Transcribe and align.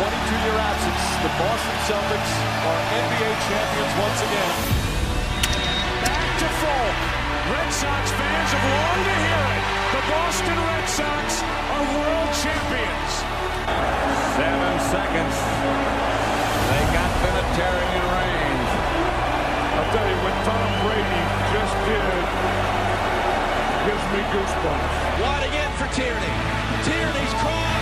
22-year 0.00 0.56
absence, 0.56 1.04
the 1.20 1.32
Boston 1.36 1.76
Celtics 1.84 2.32
are 2.64 2.80
NBA 3.04 3.32
champions 3.52 3.92
once 4.00 4.20
again. 4.24 4.54
Back 6.08 6.28
to 6.40 6.48
full. 6.56 6.90
Red 7.52 7.68
Sox 7.68 8.08
fans 8.16 8.48
have 8.48 8.64
longed 8.64 9.04
to 9.04 9.16
hear 9.20 9.44
it. 9.44 9.64
The 9.92 10.02
Boston 10.08 10.56
Red 10.56 10.86
Sox 10.88 11.26
are 11.44 11.84
world 12.00 12.32
champions. 12.32 13.12
Seven 14.40 14.74
seconds. 14.88 15.36
They 15.36 16.82
got 16.96 17.10
Vinatieri 17.20 17.88
in 17.92 18.04
range. 18.08 18.72
I'll 19.76 19.90
tell 19.92 20.08
you, 20.08 20.18
what 20.24 20.36
Tom 20.48 20.68
Brady 20.80 21.22
just 21.52 21.76
did 21.84 22.24
gives 23.84 24.06
me 24.16 24.20
goosebumps. 24.32 24.96
Wide 25.20 25.44
again 25.44 25.72
for 25.76 25.92
Tierney. 25.92 26.34
Tierney's 26.88 27.34
cross. 27.44 27.79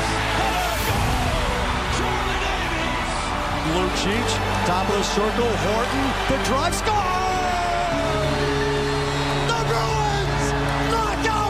Lucic, 3.78 4.28
top 4.66 4.88
of 4.88 4.96
the 4.96 5.02
circle, 5.04 5.46
Horton, 5.46 6.06
the 6.28 6.44
drive, 6.46 6.74
score! 6.74 6.94
The 9.46 9.60
Bruins 9.68 10.46
knock 10.90 11.26
out! 11.26 11.48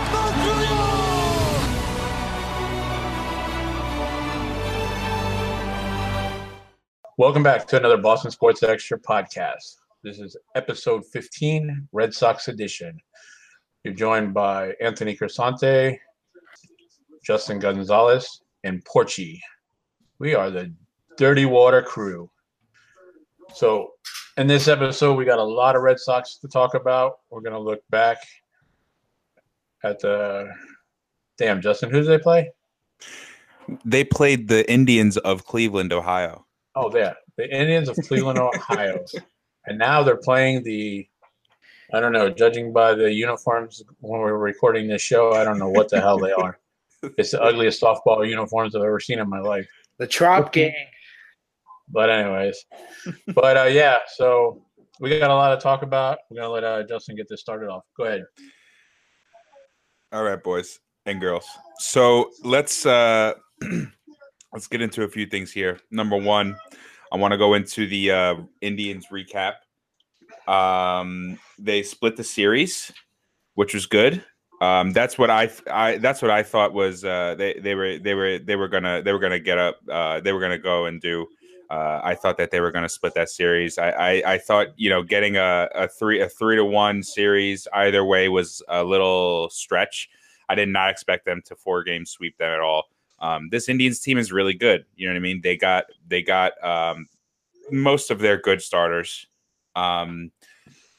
Welcome 7.16 7.42
back 7.42 7.66
to 7.68 7.78
another 7.78 7.96
Boston 7.96 8.30
Sports 8.30 8.62
Extra 8.62 9.00
podcast. 9.00 9.76
This 10.04 10.18
is 10.18 10.36
episode 10.54 11.06
15, 11.06 11.88
Red 11.92 12.12
Sox 12.12 12.48
edition. 12.48 13.00
You're 13.84 13.94
joined 13.94 14.34
by 14.34 14.74
Anthony 14.82 15.16
Crisante, 15.16 15.98
Justin 17.24 17.58
Gonzalez, 17.58 18.42
and 18.64 18.84
Porchy. 18.84 19.42
We 20.18 20.34
are 20.34 20.50
the 20.50 20.74
Dirty 21.18 21.46
Water 21.46 21.82
crew. 21.82 22.30
So, 23.52 23.94
in 24.36 24.46
this 24.46 24.68
episode, 24.68 25.14
we 25.14 25.24
got 25.24 25.40
a 25.40 25.44
lot 25.44 25.74
of 25.74 25.82
Red 25.82 25.98
Sox 25.98 26.36
to 26.36 26.48
talk 26.48 26.74
about. 26.74 27.18
We're 27.28 27.40
going 27.40 27.54
to 27.54 27.58
look 27.58 27.82
back 27.90 28.18
at 29.82 29.98
the. 29.98 30.48
Damn, 31.36 31.60
Justin, 31.60 31.90
who 31.90 32.00
did 32.00 32.08
they 32.08 32.18
play? 32.18 32.52
They 33.84 34.04
played 34.04 34.48
the 34.48 34.68
Indians 34.70 35.16
of 35.18 35.44
Cleveland, 35.44 35.92
Ohio. 35.92 36.46
Oh, 36.76 36.96
yeah, 36.96 37.14
the 37.36 37.52
Indians 37.52 37.88
of 37.88 37.96
Cleveland, 38.06 38.38
Ohio. 38.38 39.04
And 39.66 39.76
now 39.78 40.02
they're 40.02 40.16
playing 40.16 40.62
the. 40.62 41.06
I 41.92 42.00
don't 42.00 42.12
know. 42.12 42.30
Judging 42.30 42.72
by 42.72 42.94
the 42.94 43.12
uniforms 43.12 43.82
when 44.00 44.18
we're 44.18 44.38
recording 44.38 44.88
this 44.88 45.02
show, 45.02 45.32
I 45.32 45.44
don't 45.44 45.58
know 45.58 45.68
what 45.68 45.90
the 45.90 46.00
hell 46.00 46.18
they 46.18 46.32
are. 46.32 46.58
It's 47.18 47.32
the 47.32 47.42
ugliest 47.42 47.82
softball 47.82 48.26
uniforms 48.26 48.74
I've 48.74 48.82
ever 48.82 48.98
seen 48.98 49.18
in 49.18 49.28
my 49.28 49.40
life. 49.40 49.68
The 49.98 50.06
Trop 50.06 50.52
Gang. 50.52 50.74
But 51.90 52.10
anyways, 52.10 52.64
but 53.34 53.56
uh, 53.56 53.64
yeah. 53.64 53.98
So 54.16 54.62
we 55.00 55.18
got 55.18 55.30
a 55.30 55.34
lot 55.34 55.54
to 55.54 55.60
talk 55.60 55.82
about. 55.82 56.18
We're 56.30 56.42
gonna 56.42 56.52
let 56.52 56.64
uh, 56.64 56.82
Justin 56.84 57.16
get 57.16 57.28
this 57.28 57.40
started 57.40 57.68
off. 57.68 57.84
Go 57.96 58.04
ahead. 58.04 58.24
All 60.12 60.24
right, 60.24 60.42
boys 60.42 60.80
and 61.06 61.20
girls. 61.20 61.46
So 61.78 62.30
let's 62.44 62.86
uh 62.86 63.34
let's 64.52 64.66
get 64.66 64.82
into 64.82 65.02
a 65.02 65.08
few 65.08 65.26
things 65.26 65.52
here. 65.52 65.78
Number 65.90 66.16
one, 66.16 66.56
I 67.12 67.16
want 67.16 67.32
to 67.32 67.38
go 67.38 67.54
into 67.54 67.86
the 67.86 68.10
uh, 68.10 68.34
Indians 68.60 69.06
recap. 69.12 69.54
Um, 70.46 71.38
they 71.58 71.82
split 71.82 72.16
the 72.16 72.24
series, 72.24 72.92
which 73.54 73.74
was 73.74 73.86
good. 73.86 74.24
Um, 74.60 74.92
that's 74.92 75.16
what 75.18 75.30
I, 75.30 75.50
I 75.70 75.98
that's 75.98 76.20
what 76.20 76.30
I 76.30 76.42
thought 76.42 76.72
was 76.72 77.04
uh, 77.04 77.36
they 77.36 77.54
they 77.54 77.74
were 77.74 77.98
they 77.98 78.14
were 78.14 78.38
they 78.38 78.56
were 78.56 78.68
gonna 78.68 79.02
they 79.02 79.12
were 79.12 79.20
gonna 79.20 79.38
get 79.38 79.58
up 79.58 79.78
uh, 79.90 80.20
they 80.20 80.32
were 80.32 80.40
gonna 80.40 80.58
go 80.58 80.86
and 80.86 81.00
do. 81.00 81.26
Uh, 81.70 82.00
I 82.02 82.14
thought 82.14 82.38
that 82.38 82.50
they 82.50 82.60
were 82.60 82.70
going 82.70 82.84
to 82.84 82.88
split 82.88 83.14
that 83.14 83.28
series. 83.28 83.76
I, 83.76 83.90
I, 83.90 84.32
I 84.34 84.38
thought 84.38 84.68
you 84.76 84.88
know 84.88 85.02
getting 85.02 85.36
a, 85.36 85.68
a 85.74 85.88
three 85.88 86.20
a 86.20 86.28
three 86.28 86.56
to 86.56 86.64
one 86.64 87.02
series 87.02 87.68
either 87.74 88.04
way 88.04 88.28
was 88.28 88.62
a 88.68 88.82
little 88.84 89.50
stretch. 89.50 90.08
I 90.48 90.54
did 90.54 90.68
not 90.68 90.90
expect 90.90 91.26
them 91.26 91.42
to 91.46 91.56
four 91.56 91.84
game 91.84 92.06
sweep 92.06 92.38
them 92.38 92.50
at 92.50 92.60
all. 92.60 92.84
Um, 93.20 93.48
this 93.50 93.68
Indians 93.68 94.00
team 94.00 94.16
is 94.16 94.32
really 94.32 94.54
good. 94.54 94.86
You 94.96 95.06
know 95.06 95.12
what 95.12 95.18
I 95.18 95.22
mean? 95.22 95.40
They 95.42 95.56
got 95.56 95.84
they 96.06 96.22
got 96.22 96.52
um, 96.64 97.06
most 97.70 98.10
of 98.10 98.18
their 98.18 98.38
good 98.38 98.62
starters. 98.62 99.26
Um, 99.76 100.30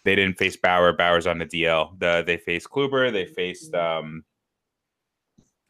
they 0.06 0.16
didn't 0.16 0.38
face 0.38 0.56
Bauer. 0.56 0.94
Bauer's 0.94 1.28
on 1.28 1.40
the 1.40 1.46
DL. 1.46 1.98
The, 2.00 2.24
they 2.26 2.38
faced 2.38 2.70
Kluber. 2.70 3.12
They 3.12 3.26
faced 3.26 3.74
um, 3.74 4.24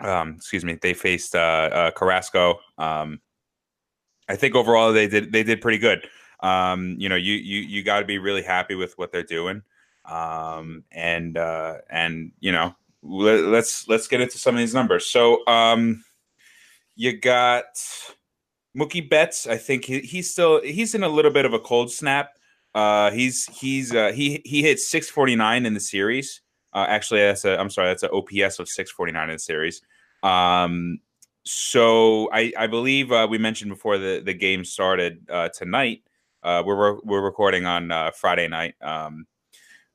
um, 0.02 0.36
excuse 0.36 0.66
me. 0.66 0.78
They 0.82 0.94
faced 0.94 1.36
uh, 1.36 1.70
uh, 1.72 1.92
Carrasco. 1.92 2.60
I 4.30 4.36
think 4.36 4.56
overall 4.56 4.94
they 4.94 5.08
did 5.08 5.32
they 5.32 5.44
did 5.44 5.60
pretty 5.60 5.80
good. 5.80 6.08
Um, 6.42 6.96
you 7.00 7.10
know, 7.10 7.16
you 7.16 7.34
you 7.34 7.62
you 7.62 7.84
got 7.84 8.00
to 8.00 8.06
be 8.06 8.20
really 8.20 8.44
happy 8.44 8.76
with 8.76 8.98
what 8.98 9.12
they're 9.12 9.24
doing. 9.24 9.64
Um, 10.06 10.84
and 10.92 11.38
uh, 11.38 11.78
and 11.90 12.32
you 12.40 12.52
know, 12.52 12.76
let, 13.04 13.44
let's 13.46 13.88
let's 13.88 14.08
get 14.08 14.22
into 14.22 14.38
some 14.38 14.56
of 14.56 14.60
these 14.60 14.74
numbers. 14.74 15.08
So 15.08 15.46
um, 15.48 16.04
you 16.96 17.18
got 17.18 17.66
Mookie 18.78 19.08
Betts. 19.08 19.48
I 19.48 19.58
think 19.58 19.86
he, 19.86 20.00
he's 20.00 20.32
still 20.32 20.62
he's 20.62 20.96
in 20.96 21.04
a 21.04 21.10
little 21.10 21.32
bit 21.32 21.46
of 21.46 21.54
a 21.54 21.60
cold 21.60 21.92
snap. 21.92 22.32
Uh, 22.76 23.12
he's 23.12 23.46
he's 23.58 23.94
uh, 23.94 24.12
he 24.12 24.42
he 24.46 24.62
hit 24.62 24.80
649 24.80 25.66
in 25.66 25.74
the 25.74 25.80
series. 25.80 26.42
Uh, 26.72 26.86
actually, 26.88 27.22
that's 27.22 27.46
a 27.46 27.60
I'm 27.60 27.70
sorry, 27.70 27.90
that's 27.90 28.04
an 28.04 28.12
OPS 28.14 28.60
of 28.60 28.70
649 28.70 29.30
in 29.30 29.36
the 29.36 29.40
series. 29.40 29.82
Um, 30.22 31.00
so 31.44 32.30
I 32.32 32.52
I 32.58 32.68
believe 32.68 33.12
uh, 33.12 33.28
we 33.30 33.38
mentioned 33.38 33.72
before 33.72 33.98
the 33.98 34.22
the 34.24 34.34
game 34.34 34.64
started 34.64 35.26
uh, 35.30 35.50
tonight. 35.50 36.04
Uh, 36.44 36.64
we're 36.66 37.00
we're 37.02 37.22
recording 37.22 37.66
on 37.66 37.92
uh, 37.92 38.12
Friday 38.12 38.48
night. 38.48 38.76
Um, 38.82 39.26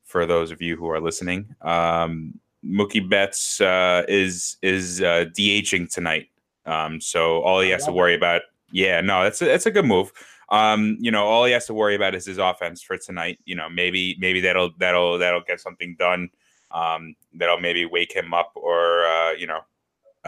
for 0.04 0.26
those 0.26 0.50
of 0.50 0.60
you 0.60 0.76
who 0.76 0.88
are 0.88 1.00
listening, 1.00 1.54
um, 1.62 2.38
Mookie 2.64 3.08
Betts 3.08 3.60
uh, 3.60 4.04
is 4.08 4.56
is 4.62 5.02
uh, 5.02 5.26
DHing 5.36 5.92
tonight. 5.92 6.28
Um, 6.66 7.00
so 7.00 7.42
all 7.42 7.60
he 7.60 7.70
has 7.70 7.84
to 7.84 7.92
worry 7.92 8.14
about, 8.14 8.42
yeah, 8.72 9.00
no, 9.00 9.22
that's 9.22 9.42
a, 9.42 9.44
that's 9.44 9.66
a 9.66 9.70
good 9.70 9.84
move. 9.84 10.12
Um, 10.48 10.96
you 11.00 11.10
know, 11.10 11.24
all 11.24 11.44
he 11.44 11.52
has 11.52 11.66
to 11.66 11.74
worry 11.74 11.94
about 11.94 12.14
is 12.14 12.26
his 12.26 12.38
offense 12.38 12.82
for 12.82 12.96
tonight. 12.96 13.38
You 13.44 13.54
know, 13.54 13.68
maybe 13.68 14.16
maybe 14.18 14.40
that'll 14.40 14.70
that'll 14.78 15.18
that'll 15.18 15.42
get 15.42 15.60
something 15.60 15.96
done. 15.98 16.30
Um, 16.70 17.16
that'll 17.34 17.60
maybe 17.60 17.84
wake 17.86 18.14
him 18.14 18.34
up 18.34 18.52
or 18.54 19.04
uh, 19.04 19.32
you 19.32 19.46
know, 19.46 19.60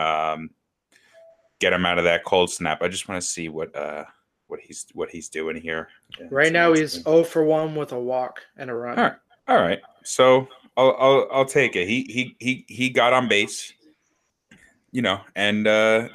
um, 0.03 0.50
get 1.60 1.72
him 1.72 1.86
out 1.86 1.98
of 1.98 2.04
that 2.04 2.24
cold 2.24 2.50
snap. 2.50 2.82
I 2.82 2.88
just 2.88 3.08
want 3.08 3.20
to 3.20 3.26
see 3.26 3.48
what 3.48 3.74
uh 3.76 4.04
what 4.48 4.60
he's 4.60 4.86
what 4.92 5.10
he's 5.10 5.28
doing 5.28 5.60
here. 5.60 5.88
Yeah, 6.18 6.26
Right 6.30 6.52
now 6.52 6.68
let's- 6.68 6.94
he's 6.94 7.02
0 7.04 7.24
for 7.24 7.42
1 7.44 7.74
with 7.74 7.92
a 7.92 7.98
walk 8.00 8.40
and 8.56 8.70
a 8.70 8.74
run. 8.74 8.98
all 8.98 9.04
right. 9.04 9.14
All 9.48 9.56
right. 9.58 9.80
So 10.04 10.48
I'll, 10.76 10.96
I'll 10.98 11.28
I'll 11.32 11.44
take 11.44 11.76
it. 11.76 11.88
He 11.88 12.02
he 12.08 12.36
he 12.38 12.64
he 12.68 12.90
got 12.90 13.12
on 13.12 13.28
base. 13.28 13.72
You 14.92 15.02
know, 15.02 15.20
and 15.34 15.66
uh 15.66 16.08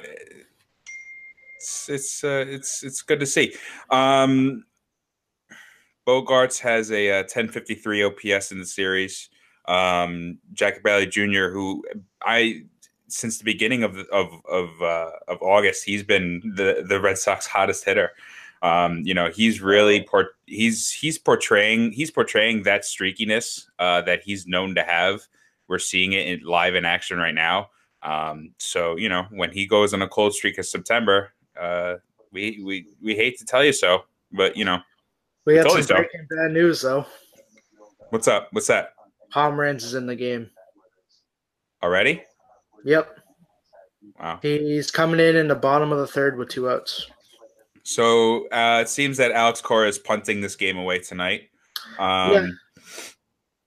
it's 1.56 1.88
it's 1.88 2.24
uh, 2.24 2.44
it's 2.48 2.82
it's 2.82 3.02
good 3.02 3.20
to 3.20 3.26
see. 3.26 3.54
Um 3.90 4.64
Bogaerts 6.06 6.58
has 6.60 6.90
a, 6.90 7.10
uh 7.20 7.22
1053 7.22 8.02
OPS 8.04 8.50
in 8.52 8.58
the 8.58 8.66
series. 8.66 9.28
Um 9.66 10.38
Jackie 10.52 10.80
Bradley 10.80 11.06
Jr., 11.06 11.50
who 11.50 11.84
I 12.22 12.64
since 13.12 13.38
the 13.38 13.44
beginning 13.44 13.82
of 13.82 13.96
of 14.10 14.28
of 14.48 14.68
uh, 14.82 15.10
of 15.28 15.40
August, 15.42 15.84
he's 15.84 16.02
been 16.02 16.40
the 16.56 16.84
the 16.88 17.00
Red 17.00 17.18
Sox 17.18 17.46
hottest 17.46 17.84
hitter. 17.84 18.10
Um, 18.62 19.02
you 19.04 19.12
know, 19.12 19.28
he's 19.30 19.60
really 19.60 20.02
port- 20.04 20.36
he's 20.46 20.90
he's 20.90 21.18
portraying 21.18 21.92
he's 21.92 22.10
portraying 22.10 22.62
that 22.62 22.82
streakiness 22.82 23.66
uh, 23.78 24.02
that 24.02 24.22
he's 24.22 24.46
known 24.46 24.74
to 24.76 24.82
have. 24.82 25.22
We're 25.68 25.78
seeing 25.78 26.12
it 26.12 26.26
in, 26.26 26.40
live 26.46 26.74
in 26.74 26.84
action 26.84 27.18
right 27.18 27.34
now. 27.34 27.70
Um, 28.02 28.52
so 28.58 28.96
you 28.96 29.08
know, 29.08 29.24
when 29.30 29.50
he 29.50 29.66
goes 29.66 29.92
on 29.94 30.02
a 30.02 30.08
cold 30.08 30.34
streak 30.34 30.58
of 30.58 30.66
September, 30.66 31.32
uh, 31.60 31.96
we 32.32 32.60
we 32.64 32.86
we 33.02 33.14
hate 33.16 33.38
to 33.38 33.44
tell 33.44 33.64
you 33.64 33.72
so, 33.72 34.04
but 34.32 34.56
you 34.56 34.64
know, 34.64 34.78
We 35.44 35.56
Totally 35.56 35.82
some 35.82 35.88
so. 35.88 35.94
breaking 35.96 36.26
bad 36.30 36.52
news, 36.52 36.82
though. 36.82 37.04
what's 38.10 38.28
up? 38.28 38.48
What's 38.52 38.68
that 38.68 38.94
Pomeranz 39.34 39.82
is 39.82 39.94
in 39.94 40.06
the 40.06 40.14
game. 40.16 40.50
already? 41.82 42.22
Yep. 42.84 43.18
Wow. 44.20 44.38
He's 44.42 44.90
coming 44.90 45.20
in 45.20 45.36
in 45.36 45.48
the 45.48 45.54
bottom 45.54 45.92
of 45.92 45.98
the 45.98 46.06
third 46.06 46.36
with 46.36 46.48
two 46.48 46.68
outs. 46.68 47.06
So 47.84 48.48
uh, 48.48 48.80
it 48.82 48.88
seems 48.88 49.16
that 49.16 49.32
Alex 49.32 49.60
Cora 49.60 49.88
is 49.88 49.98
punting 49.98 50.40
this 50.40 50.56
game 50.56 50.78
away 50.78 51.00
tonight. 51.00 51.48
Um, 51.98 52.32
Yeah. 52.32 52.46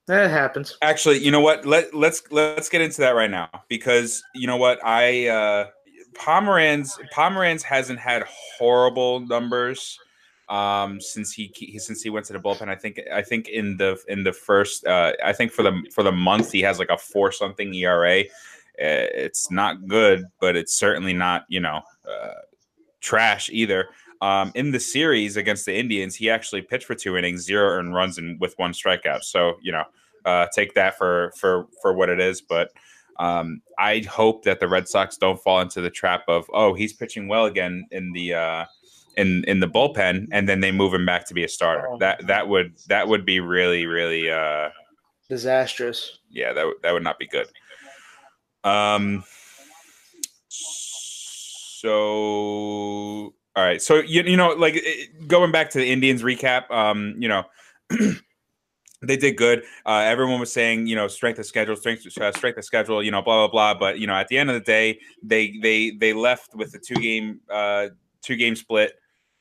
That 0.08 0.30
happens. 0.30 0.78
Actually, 0.84 1.18
you 1.18 1.32
know 1.32 1.40
what? 1.40 1.66
Let 1.66 1.94
let's 1.96 2.22
let's 2.30 2.70
get 2.70 2.82
into 2.82 3.02
that 3.02 3.16
right 3.16 3.30
now 3.30 3.50
because 3.70 4.24
you 4.36 4.46
know 4.46 4.58
what 4.58 4.80
I 4.86 5.28
uh, 5.28 5.68
Pomeranz 6.14 6.92
Pomeranz 7.12 7.64
hasn't 7.64 7.98
had 7.98 8.24
horrible 8.28 9.22
numbers 9.22 10.00
um, 10.48 11.02
since 11.02 11.34
he, 11.34 11.52
he 11.56 11.80
since 11.80 12.04
he 12.04 12.12
went 12.12 12.28
to 12.28 12.34
the 12.34 12.40
bullpen. 12.40 12.70
I 12.70 12.76
think 12.76 13.00
I 13.12 13.24
think 13.24 13.48
in 13.48 13.78
the 13.78 14.00
in 14.08 14.24
the 14.24 14.32
first 14.32 14.86
uh, 14.86 15.14
I 15.24 15.34
think 15.34 15.52
for 15.52 15.64
the 15.64 15.82
for 15.92 16.04
the 16.04 16.12
month 16.12 16.52
he 16.52 16.62
has 16.62 16.78
like 16.78 16.90
a 16.90 16.98
four 16.98 17.32
something 17.32 17.74
ERA. 17.74 18.24
Uh, 18.82 19.08
It's 19.14 19.50
not 19.52 19.88
good, 19.88 20.26
but 20.40 20.56
it's 20.56 20.74
certainly 20.74 21.14
not 21.14 21.46
you 21.50 21.60
know 21.60 21.82
uh, 22.10 22.34
trash 23.02 23.50
either. 23.52 23.88
Um, 24.22 24.52
in 24.56 24.72
the 24.72 24.80
series 24.80 25.38
against 25.38 25.66
the 25.66 25.76
Indians, 25.76 26.16
he 26.16 26.30
actually 26.30 26.62
pitched 26.62 26.86
for 26.86 26.96
two 26.96 27.18
innings, 27.18 27.42
zero 27.44 27.68
earned 27.70 27.94
runs, 27.94 28.18
and 28.18 28.40
with 28.40 28.58
one 28.58 28.72
strikeout. 28.74 29.24
So 29.24 29.58
you 29.62 29.72
know, 29.72 29.84
uh, 30.26 30.48
take 30.54 30.74
that 30.76 30.98
for 30.98 31.32
for 31.38 31.68
for 31.82 31.94
what 31.94 32.10
it 32.10 32.20
is. 32.20 32.42
But 32.42 32.72
um, 33.18 33.62
I 33.78 34.00
hope 34.10 34.44
that 34.44 34.60
the 34.60 34.68
Red 34.68 34.88
Sox 34.88 35.18
don't 35.18 35.42
fall 35.42 35.62
into 35.62 35.82
the 35.82 35.90
trap 35.90 36.24
of 36.28 36.46
oh 36.54 36.74
he's 36.74 36.94
pitching 36.94 37.28
well 37.28 37.46
again 37.46 37.86
in 37.92 38.12
the 38.14 38.34
uh, 38.34 38.66
in 39.18 39.44
in 39.46 39.60
the 39.60 39.68
bullpen, 39.68 40.28
and 40.32 40.48
then 40.50 40.60
they 40.62 40.72
move 40.72 40.94
him 40.94 41.06
back 41.06 41.26
to 41.28 41.34
be 41.34 41.44
a 41.44 41.50
starter. 41.50 41.88
Oh. 41.90 41.98
That 42.00 42.26
that 42.28 42.48
would 42.48 42.74
that 42.88 43.08
would 43.08 43.26
be 43.26 43.40
really 43.42 43.86
really 43.86 44.30
uh, 44.32 44.70
Disastrous. 45.30 46.20
yeah 46.30 46.54
that 46.54 46.66
would- 46.66 46.82
that 46.84 46.92
would 46.94 47.04
not 47.04 47.18
be 47.20 47.28
good. 47.28 47.48
Um. 48.66 49.24
So 51.78 53.34
all 53.56 53.64
right, 53.64 53.82
so 53.82 53.96
you 53.96 54.24
you 54.24 54.36
know 54.36 54.50
like 54.50 54.84
going 55.28 55.52
back 55.52 55.70
to 55.72 55.78
the 55.78 55.90
Indians 55.90 56.24
recap, 56.24 56.70
um, 56.72 57.16
you 57.18 57.30
know. 57.30 57.44
They 59.02 59.18
did 59.18 59.38
good. 59.38 59.64
Uh, 59.86 60.04
everyone 60.06 60.40
was 60.40 60.52
saying, 60.52 60.88
you 60.88 60.96
know, 60.96 61.08
strength 61.08 61.38
of 61.40 61.46
schedule, 61.46 61.76
strength, 61.76 62.06
uh, 62.20 62.32
strength 62.32 62.58
of 62.58 62.66
schedule, 62.66 63.04
you 63.04 63.12
know, 63.12 63.22
blah 63.22 63.48
blah 63.48 63.52
blah. 63.52 63.80
But 63.80 64.00
you 64.00 64.08
know, 64.08 64.16
at 64.16 64.28
the 64.30 64.38
end 64.38 64.50
of 64.50 64.56
the 64.56 64.62
day, 64.62 65.00
they 65.22 65.58
they 65.62 65.92
they 65.92 66.14
left 66.14 66.56
with 66.56 66.74
a 66.74 66.80
two 66.80 66.96
game 66.96 67.42
uh, 67.50 67.90
two 68.22 68.36
game 68.36 68.56
split, 68.56 68.94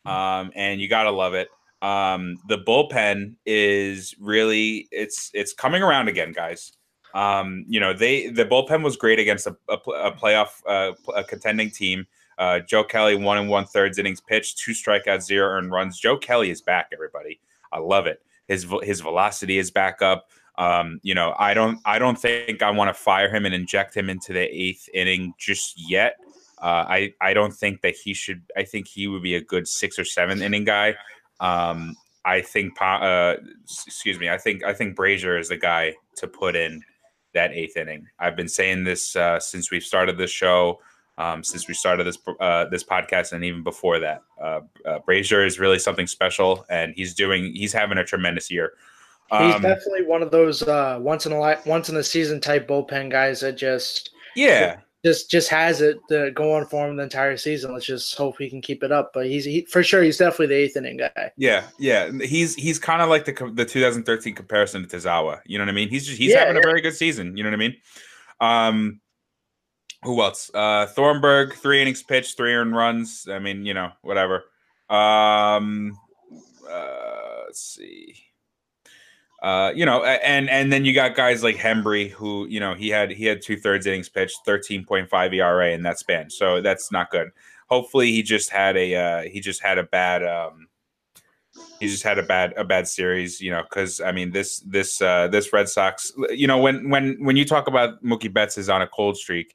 um, 0.04 0.50
and 0.54 0.80
you 0.80 0.88
gotta 0.88 1.10
love 1.10 1.34
it. 1.34 1.48
Um, 1.82 2.36
the 2.48 2.58
bullpen 2.58 3.36
is 3.46 4.14
really 4.18 4.88
it's 4.90 5.30
it's 5.34 5.52
coming 5.52 5.82
around 5.82 6.08
again, 6.08 6.32
guys. 6.32 6.72
Um, 7.14 7.64
you 7.68 7.78
know, 7.78 7.92
they 7.92 8.28
the 8.28 8.44
bullpen 8.44 8.82
was 8.82 8.96
great 8.96 9.18
against 9.18 9.46
a, 9.46 9.56
a, 9.68 9.74
a 9.74 10.12
playoff 10.12 10.62
uh, 10.66 10.92
a 11.14 11.24
contending 11.24 11.70
team. 11.70 12.06
Uh, 12.36 12.58
Joe 12.58 12.82
Kelly 12.82 13.14
one 13.14 13.38
and 13.38 13.48
one 13.48 13.64
thirds 13.66 13.98
innings 13.98 14.20
pitched, 14.20 14.58
two 14.58 14.72
strikeouts, 14.72 15.22
zero 15.22 15.48
earned 15.48 15.70
runs. 15.70 15.98
Joe 15.98 16.16
Kelly 16.16 16.50
is 16.50 16.60
back, 16.60 16.88
everybody. 16.92 17.38
I 17.72 17.78
love 17.78 18.06
it. 18.06 18.20
His 18.48 18.66
his 18.82 19.00
velocity 19.00 19.58
is 19.58 19.70
back 19.70 20.02
up. 20.02 20.28
Um, 20.58 21.00
you 21.02 21.14
know, 21.14 21.34
I 21.38 21.54
don't 21.54 21.78
I 21.84 22.00
don't 22.00 22.18
think 22.18 22.62
I 22.62 22.70
want 22.70 22.88
to 22.88 22.94
fire 22.94 23.32
him 23.32 23.46
and 23.46 23.54
inject 23.54 23.96
him 23.96 24.10
into 24.10 24.32
the 24.32 24.42
eighth 24.42 24.88
inning 24.92 25.34
just 25.38 25.74
yet. 25.88 26.16
Uh, 26.60 26.84
I 26.88 27.14
I 27.20 27.32
don't 27.32 27.52
think 27.52 27.82
that 27.82 27.94
he 27.94 28.12
should. 28.12 28.42
I 28.56 28.64
think 28.64 28.88
he 28.88 29.06
would 29.06 29.22
be 29.22 29.36
a 29.36 29.40
good 29.40 29.68
six 29.68 29.98
or 29.98 30.04
seven 30.04 30.42
inning 30.42 30.64
guy. 30.64 30.96
Um, 31.38 31.94
I 32.24 32.40
think 32.40 32.80
uh, 32.80 33.36
excuse 33.62 34.18
me. 34.18 34.28
I 34.30 34.38
think 34.38 34.64
I 34.64 34.72
think 34.72 34.96
Brasier 34.96 35.38
is 35.38 35.48
the 35.48 35.56
guy 35.56 35.94
to 36.16 36.26
put 36.26 36.56
in 36.56 36.82
that 37.34 37.52
eighth 37.52 37.76
inning. 37.76 38.06
I've 38.18 38.36
been 38.36 38.48
saying 38.48 38.84
this 38.84 39.14
uh, 39.14 39.38
since 39.38 39.70
we've 39.70 39.84
started 39.84 40.16
this 40.16 40.30
show, 40.30 40.80
um, 41.18 41.44
since 41.44 41.68
we 41.68 41.74
started 41.74 42.04
this 42.04 42.18
uh, 42.40 42.64
this 42.66 42.82
podcast, 42.82 43.32
and 43.32 43.44
even 43.44 43.62
before 43.62 43.98
that. 44.00 44.22
Uh, 44.40 44.60
uh, 44.86 44.98
Brasier 45.06 45.46
is 45.46 45.58
really 45.60 45.78
something 45.78 46.06
special, 46.06 46.64
and 46.70 46.94
he's 46.96 47.14
doing 47.14 47.54
he's 47.54 47.72
having 47.72 47.98
a 47.98 48.04
tremendous 48.04 48.50
year. 48.50 48.72
He's 49.30 49.54
Um, 49.54 49.62
definitely 49.62 50.04
one 50.04 50.22
of 50.22 50.30
those 50.30 50.62
uh, 50.62 50.98
once 51.00 51.26
in 51.26 51.32
a 51.32 51.40
li- 51.40 51.56
once 51.66 51.88
in 51.88 51.96
a 51.96 52.02
season 52.02 52.40
type 52.40 52.68
bullpen 52.68 53.10
guys 53.10 53.40
that 53.40 53.56
just 53.56 54.10
yeah, 54.36 54.78
just 55.04 55.30
just 55.30 55.48
has 55.50 55.80
it 55.82 55.98
uh, 56.10 56.30
going 56.30 56.64
for 56.66 56.88
him 56.88 56.96
the 56.96 57.02
entire 57.02 57.36
season. 57.36 57.72
Let's 57.72 57.86
just 57.86 58.16
hope 58.16 58.36
he 58.38 58.48
can 58.48 58.62
keep 58.62 58.82
it 58.82 58.90
up. 58.90 59.12
But 59.12 59.26
he's 59.26 59.44
he, 59.44 59.66
for 59.66 59.82
sure 59.82 60.02
he's 60.02 60.16
definitely 60.16 60.46
the 60.46 60.54
eighth 60.54 60.76
inning 60.76 60.96
guy. 60.96 61.30
Yeah, 61.36 61.64
yeah, 61.78 62.10
he's 62.22 62.54
he's 62.54 62.78
kind 62.78 63.02
of 63.02 63.08
like 63.10 63.26
the 63.26 63.52
the 63.52 63.64
2013 63.64 64.34
comparison 64.34 64.86
to 64.86 64.96
Tazawa. 64.96 65.40
You 65.44 65.58
know 65.58 65.64
what 65.64 65.70
I 65.70 65.74
mean? 65.74 65.90
He's 65.90 66.06
just 66.06 66.18
he's 66.18 66.32
Yeah, 66.32 66.40
having 66.40 66.56
a 66.56 66.62
very 66.62 66.80
good 66.80 66.94
season. 66.94 67.36
You 67.36 67.44
know 67.44 67.50
what 67.50 67.54
I 67.54 67.58
mean? 67.58 67.76
Um, 68.40 69.00
who 70.04 70.22
else? 70.22 70.50
Uh, 70.54 70.86
Thornburg, 70.86 71.54
three 71.54 71.82
innings 71.82 72.02
pitched, 72.02 72.36
three 72.36 72.54
earned 72.54 72.74
runs. 72.74 73.26
I 73.30 73.38
mean, 73.38 73.66
you 73.66 73.74
know, 73.74 73.90
whatever. 74.02 74.44
Um, 74.88 75.98
uh, 76.68 77.42
let's 77.46 77.60
see. 77.60 78.16
Uh, 79.44 79.70
you 79.76 79.84
know, 79.84 80.02
and 80.02 80.48
and 80.48 80.72
then 80.72 80.86
you 80.86 80.94
got 80.94 81.14
guys 81.14 81.42
like 81.42 81.56
Hembree, 81.56 82.10
who 82.10 82.46
you 82.46 82.58
know 82.58 82.72
he 82.72 82.88
had 82.88 83.10
he 83.10 83.26
had 83.26 83.42
two 83.42 83.58
thirds 83.58 83.86
innings 83.86 84.08
pitched, 84.08 84.38
thirteen 84.46 84.86
point 84.86 85.10
five 85.10 85.34
ERA 85.34 85.72
in 85.72 85.82
that 85.82 85.98
span. 85.98 86.30
So 86.30 86.62
that's 86.62 86.90
not 86.90 87.10
good. 87.10 87.28
Hopefully, 87.68 88.10
he 88.10 88.22
just 88.22 88.48
had 88.48 88.74
a 88.78 88.94
uh, 88.94 89.22
he 89.24 89.40
just 89.40 89.62
had 89.62 89.76
a 89.76 89.82
bad 89.82 90.24
um, 90.24 90.68
he 91.78 91.88
just 91.88 92.02
had 92.02 92.18
a 92.18 92.22
bad 92.22 92.54
a 92.56 92.64
bad 92.64 92.88
series. 92.88 93.38
You 93.38 93.50
know, 93.50 93.62
because 93.64 94.00
I 94.00 94.12
mean 94.12 94.30
this 94.30 94.60
this 94.60 95.02
uh, 95.02 95.28
this 95.28 95.52
Red 95.52 95.68
Sox. 95.68 96.10
You 96.30 96.46
know, 96.46 96.56
when 96.56 96.88
when 96.88 97.22
when 97.22 97.36
you 97.36 97.44
talk 97.44 97.68
about 97.68 98.02
Mookie 98.02 98.32
Betts 98.32 98.56
is 98.56 98.70
on 98.70 98.80
a 98.80 98.86
cold 98.86 99.18
streak, 99.18 99.54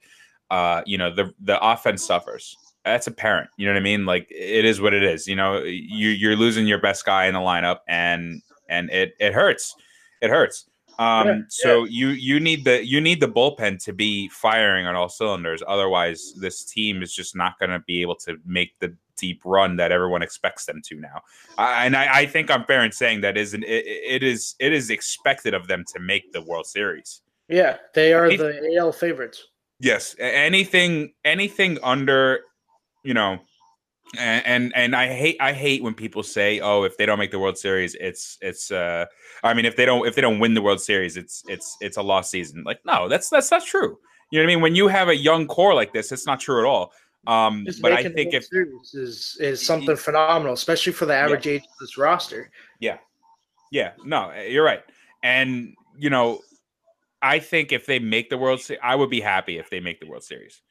uh, 0.52 0.84
you 0.86 1.00
know 1.00 1.12
the 1.12 1.34
the 1.40 1.60
offense 1.66 2.06
suffers. 2.06 2.56
That's 2.86 3.08
apparent. 3.08 3.50
You 3.58 3.66
know 3.66 3.74
what 3.74 3.80
I 3.80 3.84
mean? 3.84 4.06
Like 4.06 4.28
it 4.30 4.66
is 4.66 4.80
what 4.80 4.94
it 4.94 5.02
is. 5.02 5.26
You 5.26 5.36
know, 5.36 5.64
you 5.64 6.10
you're 6.10 6.36
losing 6.36 6.68
your 6.68 6.80
best 6.80 7.06
guy 7.06 7.26
in 7.26 7.34
the 7.34 7.40
lineup, 7.40 7.80
and 7.88 8.44
and 8.70 8.90
it 8.90 9.14
it 9.20 9.34
hurts. 9.34 9.76
It 10.22 10.30
hurts. 10.30 10.66
Um, 11.00 11.28
Yeah, 11.28 11.42
so 11.50 11.84
you 11.86 12.10
you 12.10 12.40
need 12.40 12.66
the 12.66 12.86
you 12.86 13.00
need 13.02 13.22
the 13.22 13.28
bullpen 13.28 13.84
to 13.86 13.94
be 13.94 14.28
firing 14.30 14.86
on 14.86 14.96
all 14.96 15.10
cylinders. 15.10 15.64
Otherwise, 15.68 16.34
this 16.40 16.64
team 16.66 17.02
is 17.02 17.14
just 17.14 17.36
not 17.36 17.58
going 17.60 17.70
to 17.72 17.80
be 17.80 18.02
able 18.02 18.16
to 18.16 18.38
make 18.46 18.78
the 18.80 18.96
deep 19.18 19.42
run 19.44 19.76
that 19.78 19.92
everyone 19.92 20.22
expects 20.22 20.66
them 20.66 20.82
to 20.86 20.96
now. 21.00 21.22
I, 21.58 21.86
and 21.86 21.96
I, 21.96 22.20
I 22.20 22.26
think 22.26 22.50
I'm 22.50 22.64
fair 22.66 22.84
in 22.84 22.92
saying 22.92 23.22
that 23.22 23.38
isn't 23.38 23.64
it, 23.64 23.86
it 23.86 24.24
is 24.24 24.56
it 24.60 24.74
is 24.74 24.90
expected 24.90 25.54
of 25.54 25.68
them 25.68 25.84
to 25.94 26.00
make 26.00 26.32
the 26.34 26.42
World 26.42 26.66
Series. 26.68 27.22
Yeah, 27.48 27.78
they 27.96 28.14
are 28.14 28.28
It- 28.28 28.38
the 28.38 28.76
AL 28.78 28.92
favorites. 28.92 29.48
Yes, 29.80 30.16
anything 30.20 31.14
anything 31.24 31.78
under, 31.82 32.42
you 33.04 33.14
know, 33.14 33.40
and, 34.18 34.46
and 34.46 34.76
and 34.76 34.96
I 34.96 35.14
hate 35.14 35.38
I 35.40 35.54
hate 35.54 35.84
when 35.84 35.94
people 35.94 36.24
say, 36.24 36.60
"Oh, 36.60 36.84
if 36.84 36.98
they 36.98 37.06
don't 37.06 37.20
make 37.20 37.32
the 37.32 37.40
World 37.40 37.58
Series, 37.58 37.96
it's 38.00 38.38
it's 38.42 38.72
uh 38.72 39.06
I 39.44 39.54
mean, 39.54 39.66
if 39.66 39.76
they 39.76 39.86
don't 39.86 40.08
if 40.08 40.16
they 40.16 40.22
don't 40.22 40.40
win 40.40 40.54
the 40.54 40.62
World 40.62 40.82
Series, 40.82 41.18
it's 41.18 41.44
it's 41.48 41.78
it's 41.82 41.98
a 41.98 42.02
lost 42.02 42.32
season." 42.32 42.64
Like, 42.64 42.80
no, 42.86 43.08
that's 43.08 43.30
that's 43.30 43.52
not 43.52 43.64
true. 43.64 44.00
You 44.32 44.40
know 44.40 44.46
what 44.46 44.52
I 44.52 44.56
mean? 44.56 44.62
When 44.62 44.76
you 44.76 44.88
have 44.88 45.10
a 45.10 45.16
young 45.16 45.48
core 45.48 45.74
like 45.74 45.94
this, 45.94 46.12
it's 46.12 46.26
not 46.26 46.40
true 46.40 46.60
at 46.60 46.66
all. 46.66 46.92
Um 47.28 47.66
Just 47.66 47.82
but 47.82 47.92
I 47.92 48.04
think 48.04 48.34
if 48.34 48.46
Series 48.46 48.94
is 48.94 49.38
is 49.40 49.64
something 49.64 49.96
phenomenal, 49.96 50.54
especially 50.54 50.94
for 50.94 51.06
the 51.06 51.16
average 51.16 51.48
age 51.48 51.62
of 51.62 51.80
this 51.80 51.98
roster. 51.98 52.50
Yeah, 52.80 52.98
yeah, 53.72 53.92
no, 54.04 54.34
you're 54.34 54.66
right. 54.66 54.82
And 55.22 55.76
you 55.98 56.10
know, 56.10 56.40
I 57.22 57.40
think 57.40 57.72
if 57.72 57.86
they 57.86 58.00
make 58.00 58.30
the 58.30 58.38
World 58.38 58.62
Series, 58.62 58.82
I 58.84 58.96
would 58.96 59.10
be 59.10 59.22
happy 59.22 59.58
if 59.58 59.70
they 59.70 59.80
make 59.80 60.00
the 60.00 60.08
World 60.08 60.24
Series. 60.24 60.62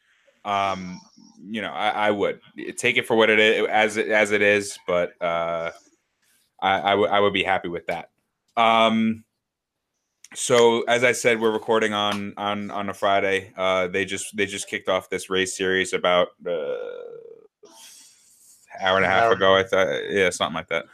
Um, 0.45 1.01
you 1.43 1.63
know, 1.63 1.71
I, 1.71 1.89
I 1.91 2.11
would 2.11 2.41
take 2.77 2.97
it 2.97 3.07
for 3.07 3.17
what 3.17 3.31
it 3.31 3.39
is 3.39 3.67
as 3.69 3.97
it 3.97 4.09
as 4.09 4.33
it 4.33 4.43
is, 4.43 4.79
but 4.87 5.13
uh, 5.23 5.71
I, 6.61 6.81
I 6.81 6.95
would 6.95 7.11
would 7.23 7.33
be 7.33 7.45
happy 7.45 7.69
with 7.69 7.87
that. 7.87 8.11
Um, 8.57 9.25
so 10.35 10.83
as 10.83 11.05
I 11.05 11.13
said, 11.13 11.41
we're 11.41 11.53
recording 11.53 11.95
on 11.95 12.35
on 12.37 12.71
on 12.71 12.89
a 12.89 12.95
Friday. 12.95 13.53
Uh, 13.57 13.89
they 13.89 14.05
just 14.05 14.37
they 14.37 14.47
just 14.47 14.69
kicked 14.69 14.89
off 14.89 15.09
this 15.09 15.31
Rays 15.31 15.57
series 15.57 15.93
about 15.93 16.29
uh, 16.47 16.77
hour 18.81 18.97
and 18.97 19.05
a 19.05 19.09
half 19.09 19.25
Hour. 19.25 19.33
ago. 19.33 19.57
I 19.57 19.63
thought, 19.65 20.11
yeah, 20.11 20.31
something 20.31 20.55
like 20.55 20.69
that. 20.69 20.87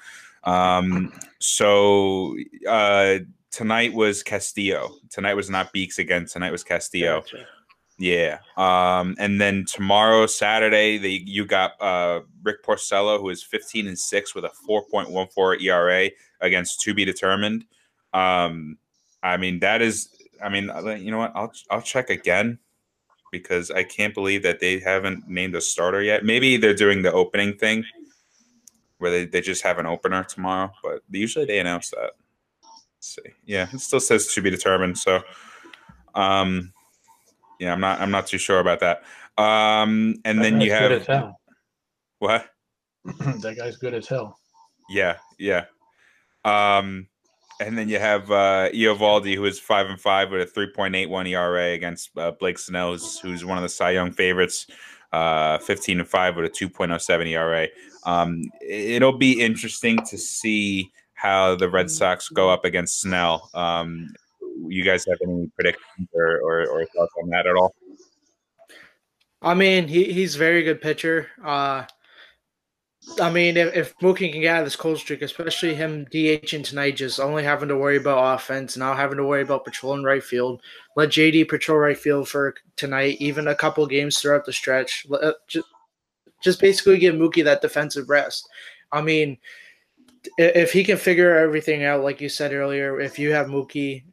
Um, 0.44 1.12
so 1.40 2.36
uh, 2.68 3.18
tonight 3.50 3.94
was 3.94 4.22
Castillo. 4.22 4.96
Tonight 5.10 5.34
was 5.34 5.50
not 5.50 5.72
Beeks 5.72 5.98
again. 5.98 6.26
Tonight 6.26 6.52
was 6.52 6.62
Castillo. 6.64 7.20
Gotcha. 7.20 7.46
Yeah. 7.98 8.38
Um, 8.56 9.14
and 9.18 9.40
then 9.40 9.64
tomorrow, 9.66 10.26
Saturday, 10.26 10.98
they, 10.98 11.22
you 11.24 11.46
got 11.46 11.80
uh, 11.80 12.20
Rick 12.42 12.64
Porcello, 12.64 13.20
who 13.20 13.28
is 13.30 13.42
15 13.42 13.86
and 13.86 13.98
6 13.98 14.34
with 14.34 14.44
a 14.44 14.50
4.14 14.68 15.62
ERA 15.62 16.10
against 16.40 16.80
to 16.82 16.94
be 16.94 17.04
determined. 17.04 17.64
Um, 18.12 18.78
I 19.22 19.36
mean, 19.36 19.60
that 19.60 19.80
is, 19.80 20.08
I 20.42 20.48
mean, 20.48 20.70
you 21.00 21.10
know 21.10 21.18
what? 21.18 21.32
I'll, 21.34 21.52
I'll 21.70 21.82
check 21.82 22.10
again 22.10 22.58
because 23.30 23.70
I 23.70 23.84
can't 23.84 24.14
believe 24.14 24.42
that 24.42 24.60
they 24.60 24.78
haven't 24.78 25.28
named 25.28 25.54
a 25.54 25.60
starter 25.60 26.02
yet. 26.02 26.24
Maybe 26.24 26.56
they're 26.56 26.74
doing 26.74 27.02
the 27.02 27.12
opening 27.12 27.56
thing 27.56 27.84
where 28.98 29.10
they, 29.10 29.26
they 29.26 29.40
just 29.40 29.62
have 29.62 29.78
an 29.78 29.86
opener 29.86 30.24
tomorrow, 30.24 30.70
but 30.82 31.02
usually 31.10 31.44
they 31.44 31.58
announce 31.58 31.90
that. 31.90 32.12
Let's 32.62 33.14
see. 33.16 33.32
Yeah, 33.44 33.68
it 33.72 33.80
still 33.80 34.00
says 34.00 34.32
to 34.34 34.42
be 34.42 34.50
determined. 34.50 34.98
So, 34.98 35.22
um, 36.14 36.72
yeah, 37.64 37.73
I'm 37.73 37.80
not 37.80 37.99
I'm 38.00 38.11
not 38.11 38.26
too 38.26 38.37
sure 38.37 38.61
about 38.61 38.80
that. 38.80 39.04
Um, 39.42 40.16
and 40.25 40.44
then 40.44 40.61
you 40.61 40.71
have 40.71 40.90
good 40.90 41.00
as 41.00 41.06
hell. 41.06 41.40
what? 42.18 42.47
that 43.04 43.56
guy's 43.56 43.76
good 43.76 43.94
as 43.94 44.06
hell. 44.06 44.38
Yeah, 44.90 45.16
yeah. 45.38 45.64
Um, 46.44 47.09
and 47.61 47.78
then 47.78 47.88
you 47.88 47.99
have 47.99 48.30
uh, 48.30 48.68
Eovaldi, 48.75 49.35
who 49.35 49.47
is 49.47 49.59
five 49.59 49.87
and 49.87 49.99
five 49.99 50.30
with 50.30 50.42
a 50.42 50.47
three 50.47 50.71
point 50.71 50.94
eight 50.94 51.09
one 51.09 51.26
ERA 51.26 51.73
against 51.73 52.11
uh, 52.18 52.33
Blake 52.33 52.59
Snell, 52.59 52.92
who's, 52.92 53.18
who's 53.21 53.44
one 53.47 53.56
of 53.56 53.62
the 53.62 53.68
Cy 53.68 53.92
Young 53.92 54.12
favorites. 54.12 54.66
Uh, 55.11 55.59
fifteen 55.59 56.00
and 56.00 56.09
five 56.09 56.37
with 56.37 56.44
a 56.44 56.49
two 56.50 56.68
point 56.68 56.92
oh 56.92 56.99
seven 56.99 57.26
ERA. 57.26 57.68
Um, 58.04 58.42
it'll 58.61 59.16
be 59.16 59.40
interesting 59.40 59.99
to 60.11 60.18
see 60.18 60.90
how 61.14 61.54
the 61.54 61.71
Red 61.71 61.90
Sox 61.90 62.28
go 62.28 62.50
up 62.50 62.66
against 62.66 63.00
Snell. 63.00 63.49
Um, 63.54 64.12
you 64.68 64.85
guys 64.85 65.04
have 65.06 65.18
any 65.23 65.50
predictions 65.54 66.09
or, 66.14 66.38
or, 66.38 66.66
or 66.68 66.87
thoughts 66.87 67.12
on 67.23 67.28
that 67.30 67.47
at 67.47 67.56
all? 67.56 67.75
I 69.42 69.54
mean, 69.54 69.88
he, 69.88 70.12
he's 70.12 70.37
very 70.37 70.62
good 70.62 70.80
pitcher. 70.80 71.28
Uh, 71.44 71.85
I 73.21 73.30
mean, 73.30 73.56
if, 73.56 73.76
if 73.76 73.99
Mookie 73.99 74.33
can 74.33 74.40
get 74.40 74.56
out 74.56 74.61
of 74.61 74.66
this 74.66 74.76
cold 74.76 74.99
streak, 74.99 75.21
especially 75.21 75.75
him 75.75 76.06
DHing 76.06 76.64
tonight, 76.64 76.97
just 76.97 77.21
only 77.21 77.44
having 77.44 77.68
to 77.68 77.76
worry 77.76 77.99
about 77.99 78.37
offense, 78.37 78.76
not 78.76 78.97
having 78.97 79.18
to 79.18 79.25
worry 79.25 79.42
about 79.42 79.64
patrolling 79.64 80.02
right 80.02 80.25
field, 80.25 80.62
let 80.97 81.11
JD 81.11 81.49
patrol 81.49 81.78
right 81.78 81.99
field 81.99 82.28
for 82.28 82.54
tonight, 82.76 83.18
even 83.21 83.49
a 83.49 83.54
couple 83.54 83.87
games 83.87 84.18
throughout 84.18 84.47
the 84.47 84.52
stretch. 84.52 85.06
Just, 85.47 85.68
just 86.42 86.61
basically 86.61 86.99
give 86.99 87.14
Mookie 87.14 87.44
that 87.44 87.61
defensive 87.61 88.09
rest. 88.09 88.49
I 88.90 89.02
mean, 89.02 89.37
if 90.38 90.73
he 90.73 90.85
can 90.85 90.97
figure 90.97 91.37
everything 91.37 91.85
out, 91.85 92.02
like 92.02 92.21
you 92.21 92.30
said 92.30 92.52
earlier, 92.52 93.00
if 93.00 93.18
you 93.18 93.33
have 93.33 93.49
Mookie 93.49 94.04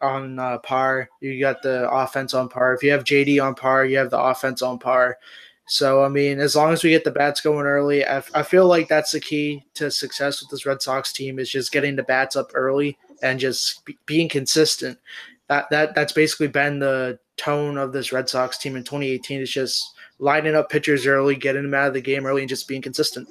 on 0.00 0.38
uh, 0.38 0.58
par, 0.58 1.08
you 1.20 1.40
got 1.40 1.62
the 1.62 1.90
offense 1.90 2.34
on 2.34 2.48
par. 2.48 2.74
If 2.74 2.82
you 2.82 2.90
have 2.90 3.04
JD 3.04 3.42
on 3.42 3.54
par, 3.54 3.84
you 3.84 3.98
have 3.98 4.10
the 4.10 4.20
offense 4.20 4.62
on 4.62 4.78
par. 4.78 5.18
So, 5.66 6.04
I 6.04 6.08
mean, 6.08 6.40
as 6.40 6.56
long 6.56 6.72
as 6.72 6.82
we 6.82 6.90
get 6.90 7.04
the 7.04 7.10
bats 7.10 7.40
going 7.40 7.66
early, 7.66 8.04
I, 8.04 8.22
I 8.34 8.42
feel 8.42 8.66
like 8.66 8.88
that's 8.88 9.12
the 9.12 9.20
key 9.20 9.64
to 9.74 9.90
success 9.90 10.40
with 10.40 10.50
this 10.50 10.66
Red 10.66 10.82
Sox 10.82 11.12
team 11.12 11.38
is 11.38 11.50
just 11.50 11.72
getting 11.72 11.96
the 11.96 12.02
bats 12.02 12.36
up 12.36 12.50
early 12.54 12.98
and 13.22 13.38
just 13.38 13.84
be, 13.84 13.96
being 14.04 14.28
consistent. 14.28 14.98
That, 15.48 15.70
that 15.70 15.94
That's 15.94 16.12
basically 16.12 16.48
been 16.48 16.78
the 16.78 17.18
tone 17.36 17.78
of 17.78 17.92
this 17.92 18.12
Red 18.12 18.28
Sox 18.28 18.58
team 18.58 18.76
in 18.76 18.84
2018 18.84 19.40
is 19.40 19.50
just 19.50 19.94
lining 20.18 20.54
up 20.54 20.70
pitchers 20.70 21.06
early, 21.06 21.36
getting 21.36 21.62
them 21.62 21.74
out 21.74 21.88
of 21.88 21.94
the 21.94 22.00
game 22.00 22.26
early, 22.26 22.42
and 22.42 22.48
just 22.48 22.68
being 22.68 22.82
consistent. 22.82 23.28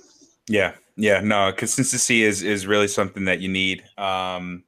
Yeah, 0.48 0.74
yeah, 0.98 1.22
no, 1.22 1.52
consistency 1.54 2.24
is 2.24 2.44
is 2.44 2.68
really 2.68 2.88
something 2.88 3.26
that 3.26 3.40
you 3.40 3.50
need. 3.50 3.84
Um, 3.98 4.64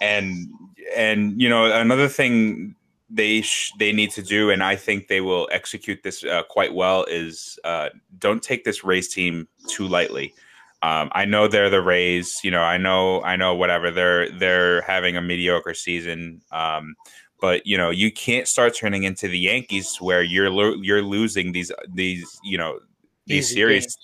and 0.00 0.48
and 0.94 1.40
you 1.40 1.48
know 1.48 1.72
another 1.72 2.08
thing 2.08 2.74
they 3.10 3.42
sh- 3.42 3.72
they 3.78 3.92
need 3.92 4.10
to 4.12 4.22
do, 4.22 4.50
and 4.50 4.62
I 4.62 4.76
think 4.76 5.08
they 5.08 5.20
will 5.20 5.48
execute 5.52 6.02
this 6.02 6.24
uh, 6.24 6.42
quite 6.48 6.74
well. 6.74 7.04
Is 7.04 7.58
uh, 7.64 7.90
don't 8.18 8.42
take 8.42 8.64
this 8.64 8.84
Rays 8.84 9.08
team 9.08 9.48
too 9.68 9.86
lightly. 9.86 10.34
Um, 10.82 11.10
I 11.12 11.24
know 11.24 11.48
they're 11.48 11.70
the 11.70 11.80
Rays. 11.80 12.40
You 12.42 12.50
know, 12.50 12.62
I 12.62 12.76
know, 12.76 13.22
I 13.22 13.36
know. 13.36 13.54
Whatever 13.54 13.90
they're 13.90 14.30
they're 14.30 14.82
having 14.82 15.16
a 15.16 15.22
mediocre 15.22 15.74
season. 15.74 16.42
Um, 16.52 16.94
but 17.40 17.66
you 17.66 17.76
know, 17.76 17.90
you 17.90 18.10
can't 18.10 18.48
start 18.48 18.74
turning 18.74 19.04
into 19.04 19.28
the 19.28 19.38
Yankees 19.38 19.96
where 20.00 20.22
you're 20.22 20.50
lo- 20.50 20.80
you're 20.80 21.02
losing 21.02 21.52
these 21.52 21.70
these 21.92 22.38
you 22.42 22.58
know 22.58 22.80
these 23.26 23.50
Easy 23.50 23.54
series. 23.54 23.84
Games. 23.84 23.98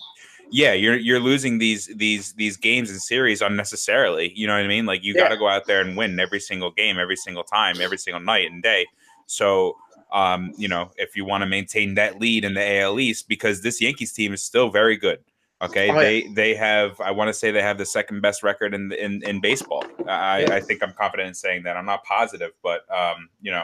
Yeah, 0.51 0.73
you're 0.73 0.97
you're 0.97 1.19
losing 1.19 1.57
these 1.57 1.87
these 1.95 2.33
these 2.33 2.57
games 2.57 2.89
and 2.89 3.01
series 3.01 3.41
unnecessarily. 3.41 4.33
You 4.35 4.47
know 4.47 4.53
what 4.53 4.63
I 4.63 4.67
mean? 4.67 4.85
Like 4.85 5.03
you 5.03 5.13
yeah. 5.15 5.23
got 5.23 5.29
to 5.29 5.37
go 5.37 5.47
out 5.47 5.65
there 5.65 5.81
and 5.81 5.95
win 5.95 6.19
every 6.19 6.39
single 6.39 6.71
game, 6.71 6.99
every 6.99 7.15
single 7.15 7.43
time, 7.43 7.79
every 7.79 7.97
single 7.97 8.21
night 8.21 8.51
and 8.51 8.61
day. 8.61 8.85
So, 9.27 9.77
um, 10.11 10.53
you 10.57 10.67
know, 10.67 10.91
if 10.97 11.15
you 11.15 11.23
want 11.23 11.41
to 11.41 11.45
maintain 11.47 11.95
that 11.95 12.19
lead 12.19 12.43
in 12.43 12.53
the 12.53 12.81
AL 12.81 12.99
East, 12.99 13.29
because 13.29 13.61
this 13.61 13.81
Yankees 13.81 14.11
team 14.11 14.33
is 14.33 14.43
still 14.43 14.69
very 14.69 14.97
good. 14.97 15.19
Okay, 15.61 15.89
oh, 15.89 15.95
they 15.95 16.27
they 16.33 16.55
have. 16.55 16.99
I 16.99 17.11
want 17.11 17.29
to 17.29 17.33
say 17.33 17.51
they 17.51 17.61
have 17.61 17.77
the 17.77 17.85
second 17.85 18.21
best 18.21 18.41
record 18.43 18.73
in 18.73 18.91
in, 18.91 19.23
in 19.23 19.39
baseball. 19.39 19.85
I, 20.07 20.39
yeah. 20.39 20.55
I 20.55 20.59
think 20.59 20.83
I'm 20.83 20.91
confident 20.93 21.29
in 21.29 21.33
saying 21.33 21.63
that. 21.63 21.77
I'm 21.77 21.85
not 21.85 22.03
positive, 22.03 22.51
but 22.63 22.81
um, 22.91 23.29
you 23.41 23.51
know, 23.51 23.63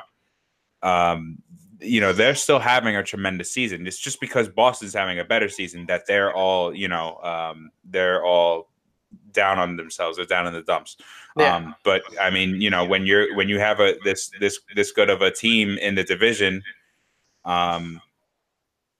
um, 0.84 1.42
you 1.80 2.02
know, 2.02 2.14
they're 2.14 2.36
still 2.36 2.60
having 2.60 2.96
a 2.96 3.04
tremendous 3.04 3.52
season. 3.52 3.86
It's 3.86 4.00
just 4.00 4.20
because 4.20 4.50
Boston's 4.50 4.94
having 4.94 5.20
a 5.20 5.26
better 5.26 5.50
season 5.50 5.86
that 5.88 6.08
they're 6.08 6.34
all, 6.34 6.74
you 6.74 6.88
know, 6.88 7.18
um, 7.18 7.72
they're 7.86 8.24
all 8.24 8.70
down 9.32 9.60
on 9.60 9.78
themselves. 9.78 10.18
They're 10.18 10.26
down 10.26 10.48
in 10.48 10.54
the 10.54 10.64
dumps. 10.64 10.98
Yeah. 11.38 11.56
Um, 11.56 11.76
but 11.84 12.04
I 12.20 12.30
mean, 12.30 12.62
you 12.62 12.70
know, 12.70 12.84
when 12.84 13.06
you're 13.06 13.36
when 13.36 13.48
you 13.50 13.60
have 13.60 13.80
a 13.80 13.96
this 14.04 14.32
this 14.40 14.60
this 14.76 14.92
good 14.92 15.10
of 15.10 15.22
a 15.22 15.32
team 15.32 15.78
in 15.78 15.96
the 15.96 16.04
division, 16.04 16.64
um, 17.46 18.02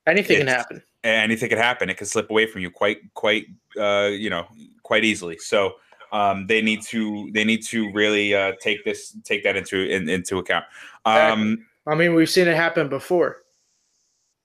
anything 0.06 0.38
can 0.38 0.48
happen. 0.48 0.84
Anything 1.04 1.50
can 1.50 1.58
happen. 1.58 1.90
It 1.90 1.98
can 1.98 2.08
slip 2.08 2.30
away 2.30 2.46
from 2.46 2.62
you 2.62 2.70
quite 2.70 3.14
quite 3.14 3.48
uh, 3.80 4.10
you 4.12 4.30
know 4.30 4.46
quite 4.84 5.04
easily. 5.04 5.38
So 5.40 5.76
um, 6.12 6.48
they 6.48 6.62
need 6.62 6.84
to 6.84 7.30
they 7.34 7.44
need 7.44 7.64
to 7.66 7.92
really 7.92 8.36
uh, 8.36 8.54
take 8.62 8.86
this 8.86 9.16
take 9.24 9.44
that 9.44 9.56
into 9.56 9.90
in, 9.90 10.08
into 10.08 10.38
account. 10.38 10.66
Um, 11.06 11.67
I 11.88 11.96
mean, 11.96 12.14
we've 12.14 12.30
seen 12.30 12.48
it 12.48 12.56
happen 12.56 12.90
before. 12.90 13.38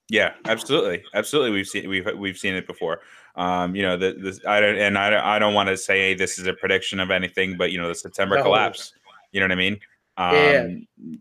Yeah, 0.09 0.35
absolutely, 0.47 1.03
absolutely. 1.15 1.53
We've 1.53 1.67
seen 1.67 1.89
we've 1.89 2.07
we've 2.17 2.37
seen 2.37 2.55
it 2.55 2.67
before. 2.67 3.01
Um, 3.35 3.75
you 3.75 3.83
know, 3.83 3.97
the, 3.97 4.13
the 4.13 4.51
I 4.51 4.61
don't 4.61 4.77
and 4.77 4.99
I 4.99 5.11
don't, 5.11 5.25
I 5.25 5.39
don't 5.39 5.55
want 5.55 5.69
to 5.71 5.77
say 5.77 6.15
this 6.15 6.39
is 6.39 6.47
a 6.47 6.53
prediction 6.53 7.01
of 7.01 7.11
anything, 7.11 7.57
but 7.57 7.73
you 7.73 7.81
know, 7.81 7.89
the 7.89 7.95
September 7.95 8.37
no. 8.37 8.43
collapse. 8.43 8.93
You 9.33 9.41
know 9.41 9.47
what 9.47 9.53
I 9.53 9.57
mean? 9.57 9.81
Um, 10.19 10.35
yeah. 10.35 10.67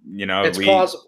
You 0.06 0.26
know, 0.26 0.44
it's 0.44 0.58
we, 0.58 0.66
plausible. 0.66 1.06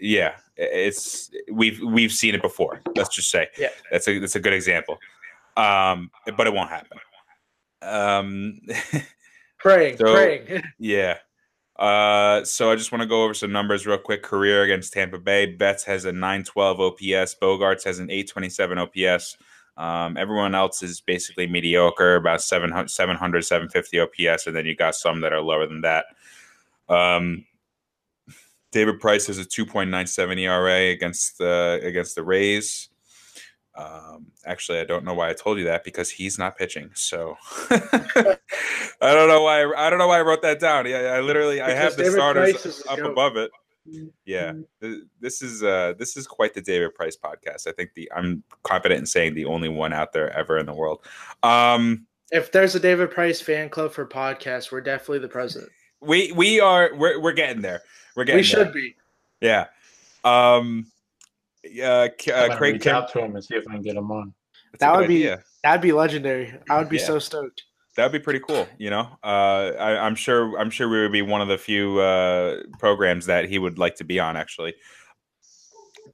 Yeah, 0.00 0.34
it's 0.56 1.30
we've 1.52 1.80
we've 1.80 2.12
seen 2.12 2.34
it 2.34 2.42
before. 2.42 2.80
Let's 2.96 3.14
just 3.14 3.30
say, 3.30 3.48
yeah, 3.56 3.68
that's 3.90 4.08
a 4.08 4.18
that's 4.18 4.36
a 4.36 4.40
good 4.40 4.52
example. 4.52 4.98
Um, 5.56 6.10
but 6.36 6.46
it 6.46 6.52
won't 6.52 6.70
happen. 6.70 6.98
Um, 7.82 8.60
praying, 9.58 9.98
so, 9.98 10.12
praying. 10.12 10.62
yeah. 10.78 11.18
Uh, 11.80 12.44
so 12.44 12.70
I 12.70 12.76
just 12.76 12.92
want 12.92 13.00
to 13.00 13.08
go 13.08 13.24
over 13.24 13.32
some 13.32 13.52
numbers 13.52 13.86
real 13.86 13.96
quick. 13.96 14.22
Career 14.22 14.64
against 14.64 14.92
Tampa 14.92 15.18
Bay. 15.18 15.46
Betts 15.46 15.82
has 15.84 16.04
a 16.04 16.12
912 16.12 16.78
OPS. 16.78 17.34
Bogaerts 17.40 17.84
has 17.84 17.98
an 17.98 18.10
827 18.10 18.78
OPS. 18.78 19.38
Um, 19.78 20.18
everyone 20.18 20.54
else 20.54 20.82
is 20.82 21.00
basically 21.00 21.46
mediocre, 21.46 22.16
about 22.16 22.42
700, 22.42 22.90
700, 22.90 23.42
750 23.42 24.00
OPS, 24.00 24.46
and 24.46 24.54
then 24.54 24.66
you 24.66 24.76
got 24.76 24.94
some 24.94 25.22
that 25.22 25.32
are 25.32 25.40
lower 25.40 25.66
than 25.66 25.80
that. 25.80 26.04
Um, 26.90 27.46
David 28.72 29.00
Price 29.00 29.26
has 29.28 29.38
a 29.38 29.44
2.97 29.46 30.38
ERA 30.38 30.92
against 30.92 31.38
the 31.38 31.80
against 31.82 32.14
the 32.14 32.22
Rays. 32.22 32.89
Um, 33.74 34.26
actually, 34.44 34.80
I 34.80 34.84
don't 34.84 35.04
know 35.04 35.14
why 35.14 35.30
I 35.30 35.32
told 35.32 35.58
you 35.58 35.64
that 35.64 35.84
because 35.84 36.10
he's 36.10 36.38
not 36.38 36.58
pitching. 36.58 36.90
So 36.94 37.36
I 37.70 38.36
don't 39.00 39.28
know 39.28 39.42
why. 39.42 39.62
I, 39.62 39.86
I 39.86 39.90
don't 39.90 39.98
know 39.98 40.08
why 40.08 40.18
I 40.18 40.22
wrote 40.22 40.42
that 40.42 40.60
down. 40.60 40.86
Yeah, 40.86 41.14
I 41.14 41.20
literally 41.20 41.56
because 41.56 41.70
I 41.70 41.74
have 41.74 41.96
the 41.96 42.02
David 42.04 42.16
starters 42.16 42.82
up 42.88 42.98
above 42.98 43.36
it. 43.36 43.50
Yeah, 44.24 44.52
this 45.20 45.42
is 45.42 45.62
uh 45.62 45.94
this 45.98 46.16
is 46.16 46.26
quite 46.26 46.54
the 46.54 46.60
David 46.60 46.94
Price 46.94 47.16
podcast. 47.16 47.66
I 47.66 47.72
think 47.72 47.94
the 47.94 48.10
I'm 48.14 48.42
confident 48.62 49.00
in 49.00 49.06
saying 49.06 49.34
the 49.34 49.46
only 49.46 49.68
one 49.68 49.92
out 49.92 50.12
there 50.12 50.30
ever 50.36 50.58
in 50.58 50.66
the 50.66 50.74
world. 50.74 51.00
Um, 51.42 52.06
if 52.30 52.52
there's 52.52 52.74
a 52.74 52.80
David 52.80 53.10
Price 53.10 53.40
fan 53.40 53.68
club 53.68 53.92
for 53.92 54.06
podcasts, 54.06 54.70
we're 54.70 54.80
definitely 54.80 55.20
the 55.20 55.28
president. 55.28 55.72
We 56.00 56.32
we 56.32 56.60
are 56.60 56.90
we're 56.94 57.20
we're 57.20 57.32
getting 57.32 57.62
there. 57.62 57.82
We're 58.14 58.24
getting. 58.24 58.40
We 58.40 58.42
there. 58.42 58.64
should 58.66 58.72
be. 58.72 58.94
Yeah. 59.40 59.66
Um. 60.24 60.86
Yeah. 61.70 62.08
Uh, 62.34 62.56
Craig 62.56 62.74
reach 62.74 62.82
Kim- 62.82 62.96
out 62.96 63.12
to 63.12 63.24
him 63.24 63.34
and 63.34 63.44
see 63.44 63.56
if 63.56 63.64
I 63.68 63.72
can 63.72 63.82
get 63.82 63.96
him 63.96 64.10
on. 64.10 64.34
That's 64.72 64.80
that 64.80 64.96
would 64.96 65.08
be 65.08 65.28
idea. 65.28 65.42
that'd 65.62 65.80
be 65.80 65.92
legendary. 65.92 66.54
I 66.68 66.78
would 66.78 66.88
be 66.88 66.98
yeah. 66.98 67.06
so 67.06 67.18
stoked. 67.18 67.62
That'd 67.96 68.12
be 68.12 68.20
pretty 68.20 68.40
cool. 68.40 68.68
You 68.78 68.90
know, 68.90 69.08
uh, 69.22 69.72
I, 69.78 70.06
am 70.06 70.14
sure. 70.14 70.58
I'm 70.58 70.70
sure 70.70 70.88
we 70.88 71.00
would 71.00 71.12
be 71.12 71.22
one 71.22 71.40
of 71.40 71.48
the 71.48 71.58
few 71.58 71.98
uh, 71.98 72.62
programs 72.78 73.26
that 73.26 73.48
he 73.48 73.58
would 73.58 73.78
like 73.78 73.96
to 73.96 74.04
be 74.04 74.20
on. 74.20 74.36
Actually, 74.36 74.74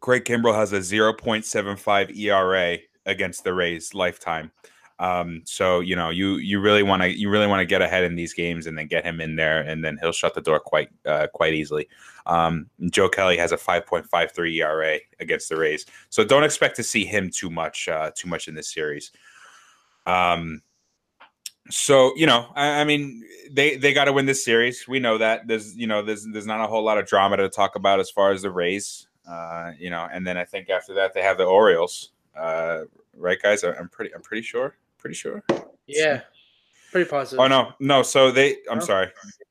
Craig 0.00 0.24
Kimbrel 0.24 0.54
has 0.54 0.72
a 0.72 0.78
0.75 0.78 2.16
ERA 2.16 2.78
against 3.04 3.44
the 3.44 3.52
Rays 3.52 3.94
lifetime. 3.94 4.50
Um, 4.98 5.42
so 5.44 5.80
you 5.80 5.94
know, 5.94 6.10
you 6.10 6.36
you 6.36 6.58
really 6.58 6.82
want 6.82 7.02
to 7.02 7.10
you 7.10 7.28
really 7.28 7.46
want 7.46 7.60
to 7.60 7.66
get 7.66 7.82
ahead 7.82 8.04
in 8.04 8.14
these 8.14 8.32
games 8.32 8.66
and 8.66 8.78
then 8.78 8.86
get 8.86 9.04
him 9.04 9.20
in 9.20 9.36
there, 9.36 9.60
and 9.60 9.84
then 9.84 9.98
he'll 10.00 10.12
shut 10.12 10.34
the 10.34 10.40
door 10.40 10.58
quite 10.58 10.88
uh, 11.04 11.26
quite 11.34 11.54
easily. 11.54 11.88
Um, 12.24 12.68
Joe 12.90 13.08
Kelly 13.08 13.36
has 13.36 13.52
a 13.52 13.56
5.53 13.56 14.54
ERA 14.56 14.98
against 15.20 15.48
the 15.48 15.56
Rays, 15.56 15.86
so 16.08 16.24
don't 16.24 16.44
expect 16.44 16.76
to 16.76 16.82
see 16.82 17.04
him 17.04 17.30
too 17.30 17.50
much 17.50 17.88
uh, 17.88 18.10
too 18.14 18.28
much 18.28 18.48
in 18.48 18.54
this 18.54 18.72
series. 18.72 19.12
Um, 20.06 20.62
so 21.68 22.16
you 22.16 22.26
know, 22.26 22.46
I, 22.54 22.80
I 22.80 22.84
mean, 22.84 23.22
they 23.50 23.76
they 23.76 23.92
got 23.92 24.06
to 24.06 24.14
win 24.14 24.24
this 24.24 24.44
series. 24.44 24.88
We 24.88 24.98
know 24.98 25.18
that. 25.18 25.46
There's 25.46 25.76
you 25.76 25.86
know, 25.86 26.00
there's 26.00 26.26
there's 26.32 26.46
not 26.46 26.60
a 26.60 26.66
whole 26.66 26.82
lot 26.82 26.96
of 26.96 27.06
drama 27.06 27.36
to 27.36 27.50
talk 27.50 27.76
about 27.76 28.00
as 28.00 28.10
far 28.10 28.32
as 28.32 28.42
the 28.42 28.50
Rays. 28.50 29.08
Uh, 29.28 29.72
you 29.78 29.90
know, 29.90 30.08
and 30.10 30.26
then 30.26 30.38
I 30.38 30.44
think 30.44 30.70
after 30.70 30.94
that 30.94 31.12
they 31.12 31.22
have 31.22 31.36
the 31.36 31.44
Orioles. 31.44 32.12
Uh, 32.34 32.82
right, 33.14 33.40
guys? 33.42 33.62
I'm 33.62 33.90
pretty 33.90 34.14
I'm 34.14 34.22
pretty 34.22 34.42
sure. 34.42 34.76
Pretty 35.06 35.14
sure. 35.14 35.44
Yeah. 35.86 36.22
Pretty 36.90 37.08
positive. 37.08 37.38
Oh 37.38 37.46
no, 37.46 37.74
no. 37.78 38.02
So 38.02 38.32
they. 38.32 38.56
I'm 38.68 38.78
oh. 38.78 38.80
sorry, 38.80 39.06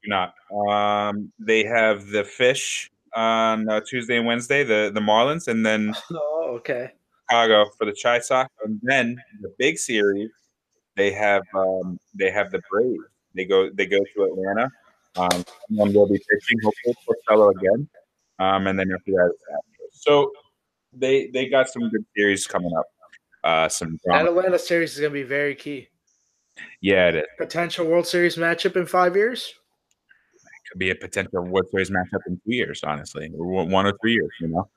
not. 0.06 0.34
Um, 0.52 1.32
they 1.40 1.64
have 1.64 2.08
the 2.08 2.26
fish 2.26 2.92
on 3.16 3.70
uh, 3.70 3.80
Tuesday 3.80 4.18
and 4.18 4.26
Wednesday. 4.26 4.66
The 4.66 4.92
the 4.94 5.00
Marlins, 5.00 5.48
and 5.48 5.66
then 5.66 5.94
oh, 6.12 6.56
okay. 6.58 6.92
Chicago 7.30 7.70
for 7.78 7.86
the 7.86 7.96
Chi 8.04 8.20
Sox, 8.20 8.52
and 8.66 8.82
then 8.84 9.16
the 9.40 9.54
big 9.58 9.78
series 9.78 10.30
they 10.98 11.14
have 11.14 11.44
um, 11.54 11.98
they 12.14 12.32
have 12.32 12.52
the 12.52 12.62
Braves. 12.70 13.00
They 13.34 13.46
go 13.46 13.70
they 13.74 13.86
go 13.86 14.00
to 14.00 14.24
Atlanta. 14.26 14.70
Um, 15.16 15.46
someone 15.70 15.94
will 15.94 16.08
be 16.08 16.20
pitching, 16.20 16.60
hopefully 16.66 16.96
Porcello 17.08 17.52
again, 17.56 17.88
um, 18.40 18.68
and 18.68 18.78
then 18.78 18.92
after 18.92 19.12
that, 19.14 19.32
so 19.94 20.34
they 20.92 21.28
they 21.28 21.48
got 21.48 21.70
some 21.70 21.90
good 21.90 22.06
series 22.14 22.46
coming 22.46 22.74
up. 22.78 22.88
Uh, 23.46 23.70
some 23.70 24.00
drama. 24.04 24.24
that 24.24 24.30
Atlanta 24.30 24.58
series 24.58 24.94
is 24.94 25.00
going 25.00 25.12
to 25.12 25.14
be 25.14 25.24
very 25.24 25.54
key. 25.54 25.88
Yeah, 26.82 27.10
it 27.10 27.16
is. 27.16 27.24
Potential 27.38 27.86
World 27.86 28.08
Series 28.08 28.38
matchup 28.38 28.76
in 28.76 28.88
five 28.88 29.16
years. 29.16 29.54
could 30.72 30.80
be 30.80 30.90
a 30.90 30.96
potential 30.96 31.44
World 31.44 31.68
Series 31.70 31.92
matchup 31.92 32.22
in 32.26 32.42
two 32.44 32.56
years, 32.56 32.84
honestly, 32.84 33.30
or 33.38 33.68
one 33.68 33.86
or 33.86 33.94
three 34.02 34.14
years. 34.14 34.32
You 34.42 34.48
know, 34.48 34.68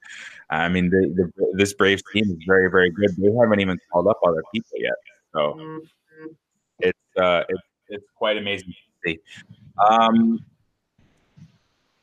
I 0.51 0.69
mean, 0.69 0.91
the, 0.91 1.33
the, 1.37 1.53
this 1.55 1.73
Braves 1.73 2.03
team 2.13 2.25
is 2.25 2.45
very, 2.47 2.71
very 2.71 2.91
good. 2.91 3.11
They 3.17 3.33
haven't 3.41 3.61
even 3.61 3.79
called 3.91 4.07
up 4.07 4.19
other 4.27 4.43
people 4.53 4.77
yet, 4.77 4.93
so 5.33 5.55
mm-hmm. 5.55 6.27
it's 6.81 7.17
uh, 7.17 7.45
it's 7.49 7.63
it's 7.89 8.07
quite 8.17 8.37
amazing 8.37 8.69
to 8.69 9.11
see. 9.11 9.19
Um, 9.89 10.41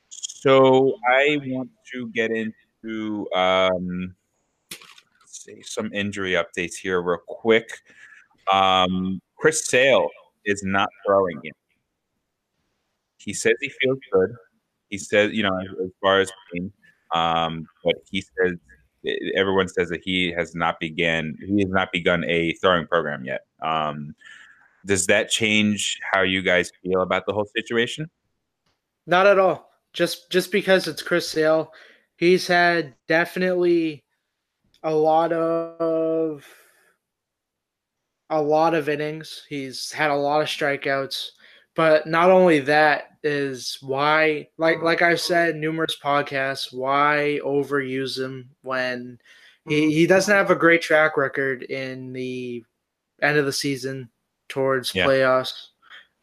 so 0.10 0.96
I 1.08 1.38
want 1.46 1.70
to 1.94 2.10
get 2.10 2.32
into 2.32 3.28
um, 3.36 4.16
see 5.46 5.62
some 5.62 5.94
injury 5.94 6.34
updates 6.34 6.76
here 6.76 7.02
real 7.02 7.20
quick. 7.28 7.70
Um, 8.52 9.22
Chris 9.38 9.66
Sale 9.66 10.10
is 10.46 10.64
not 10.64 10.90
throwing 11.06 11.40
yet. 11.44 11.54
He 13.18 13.34
says 13.34 13.54
he 13.60 13.72
feels 13.82 14.00
good. 14.12 14.36
He 14.90 14.98
says, 14.98 15.32
you 15.34 15.44
know, 15.44 15.58
as 15.84 15.90
far 16.02 16.20
as 16.20 16.32
pain, 16.54 16.72
um, 17.14 17.68
but 17.84 17.96
he 18.10 18.22
says 18.22 18.54
everyone 19.36 19.68
says 19.68 19.90
that 19.90 20.02
he 20.04 20.32
has 20.32 20.56
not 20.56 20.80
began 20.80 21.36
he 21.46 21.62
has 21.62 21.70
not 21.70 21.92
begun 21.92 22.24
a 22.26 22.54
throwing 22.54 22.88
program 22.88 23.24
yet. 23.24 23.42
Um, 23.62 24.16
does 24.86 25.08
that 25.08 25.30
change 25.30 26.00
how 26.12 26.22
you 26.22 26.42
guys 26.42 26.72
feel 26.84 27.02
about 27.02 27.26
the 27.26 27.34
whole 27.34 27.48
situation? 27.56 28.10
Not 29.08 29.28
at 29.28 29.40
all. 29.40 29.70
Just 29.94 30.30
just 30.32 30.52
because 30.52 30.88
it's 30.88 31.02
Chris 31.02 31.28
Sale, 31.28 31.72
he's 32.18 32.48
had 32.48 32.94
definitely 33.08 34.05
a 34.86 34.94
lot 34.94 35.34
of 35.34 36.46
a 38.30 38.42
lot 38.42 38.74
of 38.74 38.88
innings. 38.88 39.46
He's 39.50 39.92
had 39.92 40.12
a 40.12 40.16
lot 40.16 40.42
of 40.42 40.48
strikeouts. 40.48 41.32
But 41.76 42.08
not 42.08 42.30
only 42.30 42.60
that 42.62 43.18
is 43.22 43.78
why 43.82 44.48
like 44.58 44.82
like 44.82 45.02
I've 45.02 45.20
said 45.20 45.58
numerous 45.58 45.98
podcasts, 46.02 46.72
why 46.72 47.40
overuse 47.44 48.18
him 48.18 48.50
when 48.62 49.20
he, 49.68 49.92
he 49.92 50.04
mm-hmm. 50.04 50.10
doesn't 50.14 50.34
have 50.34 50.52
a 50.52 50.56
great 50.56 50.82
track 50.82 51.18
record 51.18 51.64
in 51.64 52.14
the 52.14 52.64
end 53.22 53.38
of 53.38 53.46
the 53.46 53.52
season 53.52 54.10
towards 54.48 54.96
yeah. 54.96 55.06
playoffs. 55.06 55.68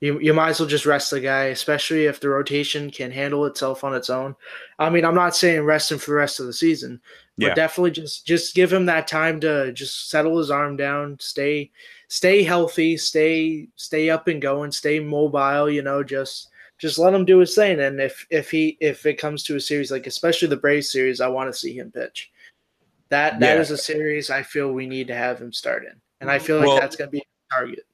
You, 0.01 0.19
you 0.19 0.35
might 0.35 0.51
as 0.51 0.61
well 0.61 0.69
just 0.69 0.87
rest 0.87 1.13
the 1.13 1.21
guy, 1.21 1.45
especially 1.45 2.07
if 2.07 2.19
the 2.19 2.29
rotation 2.29 2.91
can 2.91 3.13
handle 3.13 3.47
itself 3.47 3.85
on 3.85 3.95
its 3.95 4.11
own. 4.11 4.35
I 4.79 4.91
mean, 4.91 5.05
I'm 5.05 5.15
not 5.15 5.37
saying 5.37 5.63
rest 5.63 5.93
him 5.93 5.99
for 5.99 6.11
the 6.11 6.17
rest 6.17 6.41
of 6.41 6.47
the 6.47 6.53
season, 6.53 7.01
but 7.39 7.49
yeah. 7.49 7.55
definitely 7.55 7.91
just 7.91 8.27
just 8.27 8.55
give 8.55 8.73
him 8.73 8.87
that 8.87 9.09
time 9.09 9.41
to 9.41 9.73
just 9.73 10.11
settle 10.11 10.39
his 10.39 10.51
arm 10.51 10.77
down, 10.77 11.17
stay 11.21 11.71
stay 12.09 12.43
healthy, 12.43 12.97
stay 12.97 13.69
stay 13.77 14.11
up 14.11 14.29
and 14.29 14.43
going, 14.43 14.71
stay 14.73 15.01
mobile. 15.01 15.71
You 15.71 15.83
know, 15.83 16.03
just 16.03 16.49
just 16.79 16.99
let 16.99 17.15
him 17.15 17.25
do 17.25 17.39
his 17.39 17.55
thing. 17.55 17.81
And 17.81 18.01
if 18.01 18.27
if 18.31 18.51
he 18.51 18.77
if 18.81 19.07
it 19.07 19.15
comes 19.15 19.45
to 19.45 19.57
a 19.57 19.61
series 19.61 19.91
like 19.91 20.07
especially 20.07 20.49
the 20.49 20.57
Braves 20.57 20.91
series, 20.91 21.21
I 21.21 21.29
want 21.29 21.53
to 21.53 21.59
see 21.59 21.73
him 21.73 21.91
pitch. 21.91 22.31
That 23.09 23.41
that 23.41 23.57
yeah. 23.57 23.61
is 23.61 23.71
a 23.71 23.79
series 23.79 24.31
I 24.31 24.43
feel 24.43 24.73
we 24.73 24.87
need 24.87 25.07
to 25.09 25.15
have 25.15 25.41
him 25.41 25.53
start 25.53 25.85
in, 25.85 26.01
and 26.21 26.31
I 26.31 26.39
feel 26.39 26.59
like 26.59 26.69
well, 26.69 26.81
that's 26.81 26.97
going 26.97 27.09
to 27.09 27.13
be 27.13 27.19
a 27.19 27.55
target. 27.55 27.87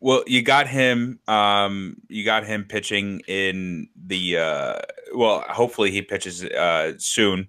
Well, 0.00 0.22
you 0.26 0.42
got 0.42 0.68
him. 0.68 1.20
Um, 1.26 1.96
you 2.08 2.24
got 2.24 2.44
him 2.44 2.64
pitching 2.64 3.20
in 3.26 3.88
the. 3.96 4.38
Uh, 4.38 4.78
well, 5.14 5.40
hopefully 5.48 5.90
he 5.90 6.02
pitches 6.02 6.44
uh, 6.44 6.92
soon. 6.98 7.48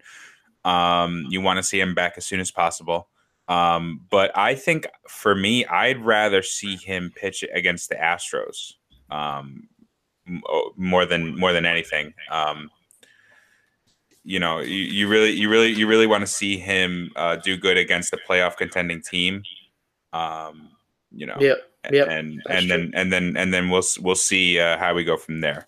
Um, 0.65 1.25
you 1.29 1.41
want 1.41 1.57
to 1.57 1.63
see 1.63 1.79
him 1.79 1.95
back 1.95 2.13
as 2.17 2.25
soon 2.25 2.39
as 2.39 2.51
possible. 2.51 3.07
Um, 3.47 4.01
but 4.09 4.37
I 4.37 4.55
think 4.55 4.87
for 5.07 5.33
me, 5.33 5.65
I'd 5.65 6.03
rather 6.03 6.41
see 6.41 6.75
him 6.75 7.13
pitch 7.15 7.45
against 7.53 7.89
the 7.89 7.95
Astros 7.95 8.73
um, 9.09 9.67
more 10.75 11.05
than 11.05 11.37
more 11.39 11.53
than 11.53 11.65
anything. 11.65 12.13
Um, 12.29 12.69
you 14.23 14.39
know, 14.39 14.59
you, 14.59 14.75
you, 14.75 15.07
really, 15.07 15.31
you 15.31 15.49
really, 15.49 15.71
you 15.71 15.87
really 15.87 16.07
want 16.07 16.21
to 16.21 16.27
see 16.27 16.57
him 16.57 17.11
uh, 17.15 17.37
do 17.37 17.55
good 17.55 17.77
against 17.77 18.11
the 18.11 18.17
playoff 18.27 18.57
contending 18.57 19.01
team. 19.01 19.41
Um, 20.11 20.71
you 21.13 21.25
know, 21.25 21.37
yeah, 21.39 21.53
yeah, 21.89 22.03
and 22.03 22.41
and 22.49 22.69
then 22.69 22.91
and 22.93 23.13
then 23.13 23.37
and 23.37 23.53
then 23.53 23.69
we'll 23.69 23.83
we'll 24.01 24.15
see 24.15 24.59
uh, 24.59 24.77
how 24.77 24.93
we 24.93 25.05
go 25.05 25.15
from 25.15 25.39
there. 25.39 25.65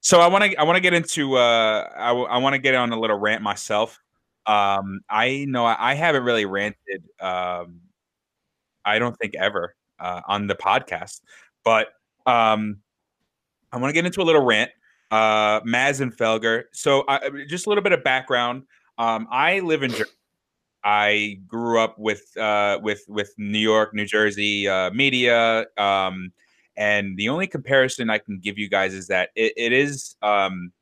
So 0.00 0.20
I 0.20 0.28
want 0.28 0.44
to 0.44 0.56
I 0.56 0.62
want 0.62 0.76
to 0.76 0.80
get 0.80 0.94
into 0.94 1.36
uh, 1.36 1.90
I, 1.96 2.08
w- 2.08 2.28
I 2.28 2.38
want 2.38 2.54
to 2.54 2.58
get 2.58 2.76
on 2.76 2.92
a 2.92 3.00
little 3.00 3.18
rant 3.18 3.42
myself. 3.42 4.00
Um, 4.48 5.00
I 5.10 5.44
know 5.46 5.66
I, 5.66 5.94
haven't 5.94 6.24
really 6.24 6.46
ranted. 6.46 7.04
Um, 7.20 7.80
I 8.84 8.98
don't 8.98 9.14
think 9.18 9.34
ever 9.36 9.74
uh, 10.00 10.22
on 10.26 10.46
the 10.46 10.54
podcast, 10.54 11.20
but 11.64 11.88
um, 12.24 12.78
I 13.70 13.76
want 13.76 13.90
to 13.90 13.92
get 13.92 14.06
into 14.06 14.22
a 14.22 14.24
little 14.24 14.44
rant. 14.44 14.70
Uh, 15.10 15.60
Maz 15.60 16.00
and 16.00 16.16
Felger. 16.16 16.64
So 16.72 17.04
just 17.46 17.66
a 17.66 17.68
little 17.68 17.84
bit 17.84 17.92
of 17.92 18.02
background. 18.02 18.62
Um, 18.96 19.28
I 19.30 19.60
live 19.60 19.82
in 19.82 19.90
Jersey. 19.90 20.10
I 20.84 21.40
grew 21.46 21.80
up 21.80 21.98
with 21.98 22.36
uh, 22.36 22.78
with 22.82 23.04
with 23.08 23.34
New 23.36 23.58
York, 23.58 23.94
New 23.94 24.06
Jersey 24.06 24.68
uh, 24.68 24.90
media, 24.90 25.66
um, 25.76 26.32
and 26.76 27.16
the 27.16 27.28
only 27.28 27.46
comparison 27.46 28.10
I 28.10 28.18
can 28.18 28.38
give 28.38 28.58
you 28.58 28.68
guys 28.68 28.94
is 28.94 29.08
that 29.08 29.30
it, 29.34 29.52
it 29.56 29.72
is 29.72 30.16
um, 30.22 30.72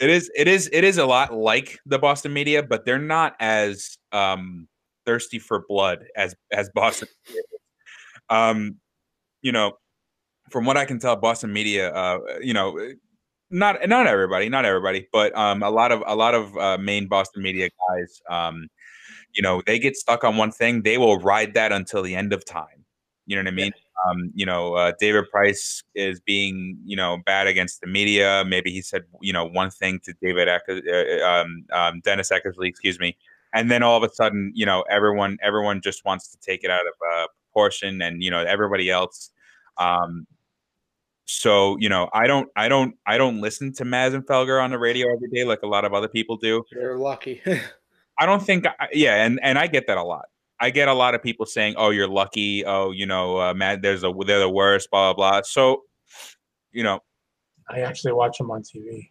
it 0.00 0.10
is 0.10 0.30
it 0.36 0.48
is 0.48 0.68
it 0.72 0.84
is 0.84 0.98
a 0.98 1.06
lot 1.06 1.32
like 1.34 1.78
the 1.86 1.98
Boston 1.98 2.32
media, 2.32 2.62
but 2.62 2.84
they're 2.84 2.98
not 2.98 3.34
as 3.40 3.98
um, 4.12 4.68
thirsty 5.06 5.38
for 5.38 5.64
blood 5.68 6.04
as 6.16 6.34
as 6.52 6.70
Boston. 6.74 7.08
um, 8.30 8.76
you 9.42 9.52
know, 9.52 9.72
from 10.50 10.64
what 10.64 10.76
I 10.76 10.84
can 10.84 10.98
tell, 10.98 11.16
Boston 11.16 11.52
media, 11.52 11.92
uh, 11.92 12.18
you 12.40 12.54
know, 12.54 12.78
not 13.50 13.88
not 13.88 14.06
everybody, 14.06 14.48
not 14.48 14.64
everybody, 14.64 15.08
but 15.12 15.36
um, 15.36 15.62
a 15.62 15.70
lot 15.70 15.92
of 15.92 16.02
a 16.06 16.16
lot 16.16 16.34
of 16.34 16.56
uh, 16.56 16.78
main 16.78 17.08
Boston 17.08 17.42
media 17.42 17.68
guys, 17.88 18.20
um, 18.30 18.68
you 19.34 19.42
know, 19.42 19.62
they 19.66 19.78
get 19.78 19.96
stuck 19.96 20.24
on 20.24 20.36
one 20.36 20.52
thing, 20.52 20.82
they 20.82 20.98
will 20.98 21.18
ride 21.18 21.54
that 21.54 21.72
until 21.72 22.02
the 22.02 22.14
end 22.14 22.32
of 22.32 22.44
time. 22.44 22.85
You 23.26 23.36
know 23.36 23.42
what 23.42 23.48
I 23.48 23.56
mean? 23.56 23.72
Yeah 23.74 23.82
um, 24.04 24.30
you 24.34 24.44
know, 24.44 24.74
uh, 24.74 24.92
David 24.98 25.30
Price 25.30 25.82
is 25.94 26.20
being, 26.20 26.78
you 26.84 26.96
know, 26.96 27.18
bad 27.24 27.46
against 27.46 27.80
the 27.80 27.86
media. 27.86 28.44
Maybe 28.46 28.70
he 28.70 28.82
said, 28.82 29.04
you 29.20 29.32
know, 29.32 29.44
one 29.44 29.70
thing 29.70 30.00
to 30.04 30.14
David, 30.22 30.48
uh, 30.48 31.26
um, 31.26 31.64
um, 31.72 32.00
Dennis 32.00 32.30
Eckersley, 32.30 32.68
excuse 32.68 32.98
me, 32.98 33.16
and 33.52 33.70
then 33.70 33.82
all 33.82 33.96
of 33.96 34.08
a 34.08 34.12
sudden, 34.14 34.52
you 34.54 34.66
know, 34.66 34.84
everyone, 34.90 35.38
everyone 35.42 35.80
just 35.80 36.04
wants 36.04 36.28
to 36.28 36.38
take 36.38 36.62
it 36.64 36.70
out 36.70 36.80
of 36.80 36.92
uh, 37.12 37.26
proportion, 37.44 38.02
and 38.02 38.22
you 38.22 38.30
know, 38.30 38.40
everybody 38.40 38.90
else. 38.90 39.30
Um, 39.78 40.26
so 41.24 41.76
you 41.78 41.88
know, 41.88 42.08
I 42.12 42.26
don't, 42.26 42.48
I 42.54 42.68
don't, 42.68 42.94
I 43.06 43.18
don't 43.18 43.40
listen 43.40 43.72
to 43.74 43.84
Maz 43.84 44.14
and 44.14 44.24
Felger 44.26 44.62
on 44.62 44.70
the 44.70 44.78
radio 44.78 45.12
every 45.12 45.28
day 45.28 45.44
like 45.44 45.62
a 45.62 45.66
lot 45.66 45.84
of 45.84 45.94
other 45.94 46.08
people 46.08 46.36
do. 46.36 46.64
You're 46.70 46.98
lucky. 46.98 47.42
I 48.18 48.24
don't 48.24 48.42
think, 48.42 48.66
I, 48.66 48.88
yeah, 48.92 49.24
and 49.24 49.40
and 49.42 49.58
I 49.58 49.66
get 49.66 49.86
that 49.88 49.98
a 49.98 50.02
lot. 50.02 50.26
I 50.60 50.70
get 50.70 50.88
a 50.88 50.94
lot 50.94 51.14
of 51.14 51.22
people 51.22 51.46
saying, 51.46 51.74
"Oh, 51.76 51.90
you're 51.90 52.08
lucky." 52.08 52.64
Oh, 52.64 52.90
you 52.90 53.06
know, 53.06 53.40
uh, 53.40 53.54
man, 53.54 53.80
there's 53.82 54.04
a 54.04 54.12
they're 54.26 54.40
the 54.40 54.50
worst. 54.50 54.90
Blah 54.90 55.12
blah 55.12 55.30
blah. 55.30 55.42
So, 55.42 55.82
you 56.72 56.82
know, 56.82 57.00
I 57.68 57.80
actually 57.80 58.12
watch 58.12 58.38
them 58.38 58.50
on 58.50 58.62
TV. 58.62 59.10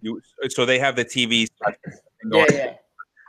You 0.00 0.20
so 0.48 0.64
they 0.64 0.78
have 0.78 0.96
the 0.96 1.04
TV. 1.04 1.46
yeah, 2.32 2.46
yeah. 2.50 2.74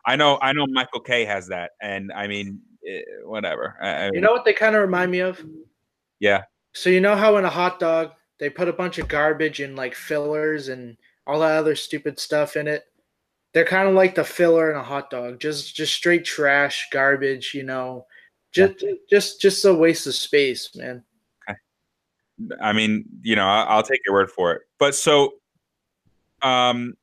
I 0.05 0.15
know. 0.15 0.39
I 0.41 0.53
know. 0.53 0.65
Michael 0.67 1.01
K 1.01 1.25
has 1.25 1.47
that, 1.47 1.71
and 1.81 2.11
I 2.13 2.27
mean, 2.27 2.61
eh, 2.87 3.01
whatever. 3.25 3.77
I, 3.81 4.11
you 4.13 4.21
know 4.21 4.31
what 4.31 4.45
they 4.45 4.53
kind 4.53 4.75
of 4.75 4.81
remind 4.81 5.11
me 5.11 5.19
of? 5.19 5.43
Yeah. 6.19 6.43
So 6.73 6.89
you 6.89 7.01
know 7.01 7.15
how 7.15 7.35
in 7.37 7.45
a 7.45 7.49
hot 7.49 7.79
dog 7.79 8.11
they 8.39 8.49
put 8.49 8.69
a 8.69 8.73
bunch 8.73 8.97
of 8.97 9.07
garbage 9.07 9.59
and 9.59 9.75
like 9.75 9.93
fillers 9.93 10.69
and 10.69 10.97
all 11.27 11.39
that 11.41 11.57
other 11.57 11.75
stupid 11.75 12.19
stuff 12.19 12.55
in 12.55 12.67
it. 12.67 12.85
They're 13.53 13.65
kind 13.65 13.89
of 13.89 13.95
like 13.95 14.15
the 14.15 14.23
filler 14.23 14.71
in 14.71 14.77
a 14.77 14.83
hot 14.83 15.09
dog, 15.09 15.39
just 15.39 15.75
just 15.75 15.93
straight 15.93 16.25
trash, 16.25 16.87
garbage. 16.91 17.53
You 17.53 17.63
know, 17.63 18.05
just 18.51 18.81
yeah. 18.81 18.93
just 19.09 19.41
just 19.41 19.65
a 19.65 19.73
waste 19.73 20.07
of 20.07 20.15
space, 20.15 20.75
man. 20.75 21.03
I 22.61 22.73
mean, 22.73 23.05
you 23.21 23.35
know, 23.35 23.45
I'll 23.45 23.83
take 23.83 24.01
your 24.05 24.15
word 24.15 24.31
for 24.31 24.53
it. 24.53 24.61
But 24.79 24.95
so, 24.95 25.33
um, 26.41 26.95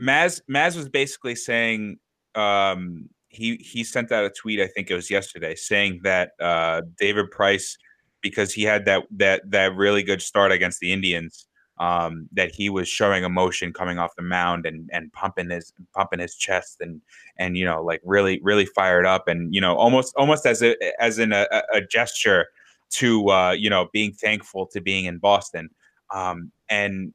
Maz 0.00 0.40
Maz 0.50 0.76
was 0.76 0.88
basically 0.88 1.34
saying, 1.34 1.98
um, 2.34 3.08
he 3.28 3.56
he 3.56 3.84
sent 3.84 4.12
out 4.12 4.24
a 4.24 4.30
tweet. 4.30 4.60
I 4.60 4.66
think 4.66 4.90
it 4.90 4.94
was 4.94 5.10
yesterday, 5.10 5.54
saying 5.54 6.00
that 6.04 6.32
uh, 6.40 6.82
David 6.98 7.30
Price, 7.30 7.76
because 8.20 8.52
he 8.52 8.62
had 8.62 8.84
that 8.86 9.04
that 9.12 9.50
that 9.50 9.74
really 9.74 10.02
good 10.02 10.22
start 10.22 10.52
against 10.52 10.80
the 10.80 10.92
Indians, 10.92 11.47
um, 11.78 12.28
that 12.32 12.50
he 12.54 12.68
was 12.68 12.88
showing 12.88 13.24
emotion 13.24 13.72
coming 13.72 13.98
off 13.98 14.16
the 14.16 14.22
mound 14.22 14.66
and 14.66 14.88
and 14.92 15.12
pumping 15.12 15.50
his 15.50 15.72
pumping 15.94 16.18
his 16.18 16.34
chest 16.34 16.80
and 16.80 17.00
and 17.38 17.56
you 17.56 17.64
know 17.64 17.82
like 17.82 18.00
really 18.04 18.40
really 18.42 18.66
fired 18.66 19.06
up 19.06 19.28
and 19.28 19.54
you 19.54 19.60
know 19.60 19.76
almost 19.76 20.14
almost 20.16 20.46
as 20.46 20.62
a 20.62 20.76
as 21.02 21.18
in 21.18 21.32
a, 21.32 21.46
a 21.72 21.80
gesture 21.80 22.46
to 22.90 23.30
uh, 23.30 23.52
you 23.52 23.70
know 23.70 23.88
being 23.92 24.12
thankful 24.12 24.66
to 24.66 24.80
being 24.80 25.04
in 25.04 25.18
Boston. 25.18 25.70
Um, 26.10 26.52
and 26.70 27.12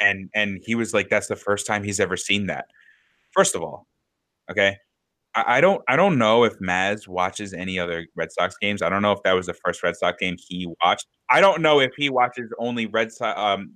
and 0.00 0.30
and 0.34 0.60
he 0.64 0.74
was 0.74 0.94
like 0.94 1.08
that's 1.08 1.26
the 1.26 1.36
first 1.36 1.66
time 1.66 1.82
he's 1.82 2.00
ever 2.00 2.16
seen 2.16 2.46
that 2.46 2.66
first 3.32 3.54
of 3.54 3.62
all 3.62 3.86
okay 4.50 4.76
I, 5.34 5.60
don't 5.60 5.82
I 5.88 5.96
don't 5.96 6.18
know 6.18 6.44
if 6.44 6.58
Maz 6.58 7.06
watches 7.06 7.52
any 7.52 7.78
other 7.78 8.06
Red 8.16 8.32
Sox 8.32 8.56
games. 8.60 8.82
I 8.82 8.88
don't 8.88 9.02
know 9.02 9.12
if 9.12 9.22
that 9.22 9.32
was 9.32 9.46
the 9.46 9.54
first 9.54 9.82
Red 9.82 9.96
Sox 9.96 10.16
game 10.18 10.36
he 10.38 10.72
watched. 10.82 11.06
I 11.30 11.40
don't 11.40 11.62
know 11.62 11.80
if 11.80 11.92
he 11.96 12.10
watches 12.10 12.50
only 12.58 12.86
Red 12.86 13.12
Sox 13.12 13.38
um, 13.38 13.72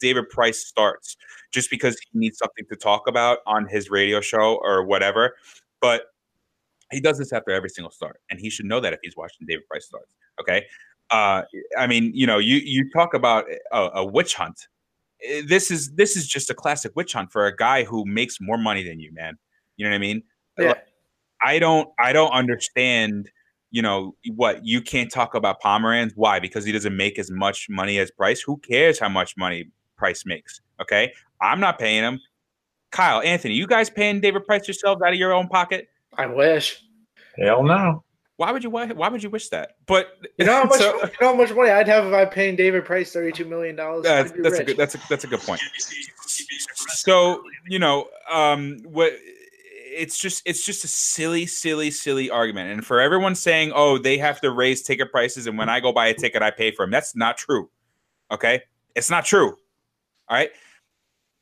David 0.00 0.28
Price 0.28 0.64
starts 0.66 1.16
just 1.52 1.70
because 1.70 1.96
he 1.98 2.18
needs 2.18 2.38
something 2.38 2.64
to 2.70 2.76
talk 2.76 3.08
about 3.08 3.38
on 3.46 3.66
his 3.66 3.90
radio 3.90 4.20
show 4.20 4.58
or 4.62 4.84
whatever. 4.84 5.34
But 5.80 6.06
he 6.92 7.00
does 7.00 7.18
this 7.18 7.32
after 7.32 7.50
every 7.50 7.70
single 7.70 7.90
start, 7.90 8.20
and 8.30 8.40
he 8.40 8.50
should 8.50 8.66
know 8.66 8.80
that 8.80 8.92
if 8.92 9.00
he's 9.02 9.16
watching 9.16 9.46
David 9.46 9.66
Price 9.68 9.86
starts. 9.86 10.14
Okay, 10.40 10.64
uh, 11.10 11.42
I 11.78 11.86
mean, 11.86 12.12
you 12.14 12.26
know, 12.26 12.38
you 12.38 12.56
you 12.56 12.90
talk 12.90 13.14
about 13.14 13.46
a, 13.72 13.90
a 13.94 14.04
witch 14.04 14.34
hunt. 14.34 14.68
Eh, 15.26 15.42
this 15.46 15.70
is 15.70 15.92
this 15.92 16.16
is 16.16 16.26
just 16.26 16.50
a 16.50 16.54
classic 16.54 16.92
witch 16.96 17.12
hunt 17.12 17.32
for 17.32 17.46
a 17.46 17.54
guy 17.54 17.84
who 17.84 18.04
makes 18.06 18.38
more 18.40 18.58
money 18.58 18.84
than 18.84 19.00
you, 19.00 19.12
man. 19.12 19.36
You 19.76 19.84
know 19.84 19.90
what 19.90 19.96
I 19.96 19.98
mean? 19.98 20.22
Yeah. 20.58 20.74
I 21.42 21.58
don't 21.58 21.88
I 21.98 22.12
don't 22.12 22.30
understand. 22.32 23.30
You 23.70 23.82
know 23.82 24.14
what? 24.34 24.64
You 24.64 24.80
can't 24.80 25.10
talk 25.10 25.34
about 25.34 25.60
Pomeranz. 25.60 26.12
Why? 26.14 26.38
Because 26.38 26.64
he 26.64 26.70
doesn't 26.72 26.96
make 26.96 27.18
as 27.18 27.30
much 27.30 27.66
money 27.68 27.98
as 27.98 28.10
Price. 28.10 28.40
Who 28.40 28.56
cares 28.58 28.98
how 29.00 29.08
much 29.08 29.36
money 29.36 29.70
Price 29.96 30.24
makes? 30.24 30.60
Okay, 30.80 31.12
I'm 31.40 31.60
not 31.60 31.78
paying 31.78 32.02
him. 32.04 32.20
Kyle, 32.92 33.20
Anthony, 33.22 33.54
you 33.54 33.66
guys 33.66 33.90
paying 33.90 34.20
David 34.20 34.44
Price 34.46 34.68
yourselves 34.68 35.02
out 35.02 35.12
of 35.12 35.18
your 35.18 35.32
own 35.32 35.48
pocket? 35.48 35.88
I 36.16 36.26
wish. 36.26 36.80
Hell 37.36 37.64
no. 37.64 38.04
Why 38.36 38.52
would 38.52 38.62
you? 38.62 38.70
Why, 38.70 38.86
why 38.86 39.08
would 39.08 39.22
you 39.22 39.30
wish 39.30 39.48
that? 39.48 39.72
But 39.86 40.08
You 40.38 40.44
know 40.46 40.52
how 40.54 40.64
much 40.68 40.78
so- 40.78 40.94
you 40.96 41.10
know 41.20 41.28
how 41.28 41.34
much 41.34 41.52
money 41.52 41.70
I'd 41.70 41.88
have 41.88 42.06
if 42.06 42.14
I 42.14 42.24
paid 42.24 42.56
David 42.56 42.84
Price 42.84 43.12
thirty 43.12 43.32
two 43.32 43.44
million 43.44 43.74
dollars. 43.74 44.04
that's, 44.04 44.32
that's 44.38 44.58
a 44.60 44.64
good 44.64 44.76
that's 44.76 44.94
a 44.94 45.00
that's 45.08 45.24
a 45.24 45.26
good 45.28 45.40
point. 45.40 45.60
So 46.26 47.42
you 47.68 47.78
know, 47.80 48.08
um, 48.30 48.78
what 48.84 49.12
it's 49.96 50.18
just 50.18 50.42
it's 50.44 50.64
just 50.64 50.84
a 50.84 50.88
silly, 50.88 51.46
silly, 51.46 51.90
silly 51.90 52.30
argument. 52.30 52.72
And 52.72 52.84
for 52.84 53.00
everyone 53.00 53.34
saying, 53.34 53.72
"Oh, 53.74 53.98
they 53.98 54.18
have 54.18 54.40
to 54.42 54.50
raise 54.50 54.82
ticket 54.82 55.10
prices," 55.10 55.46
and 55.46 55.56
when 55.56 55.68
I 55.68 55.80
go 55.80 55.92
buy 55.92 56.08
a 56.08 56.14
ticket, 56.14 56.42
I 56.42 56.50
pay 56.50 56.70
for 56.70 56.84
them. 56.84 56.90
That's 56.90 57.16
not 57.16 57.36
true. 57.36 57.70
Okay, 58.30 58.62
it's 58.94 59.10
not 59.10 59.24
true. 59.24 59.56
All 60.28 60.36
right, 60.36 60.50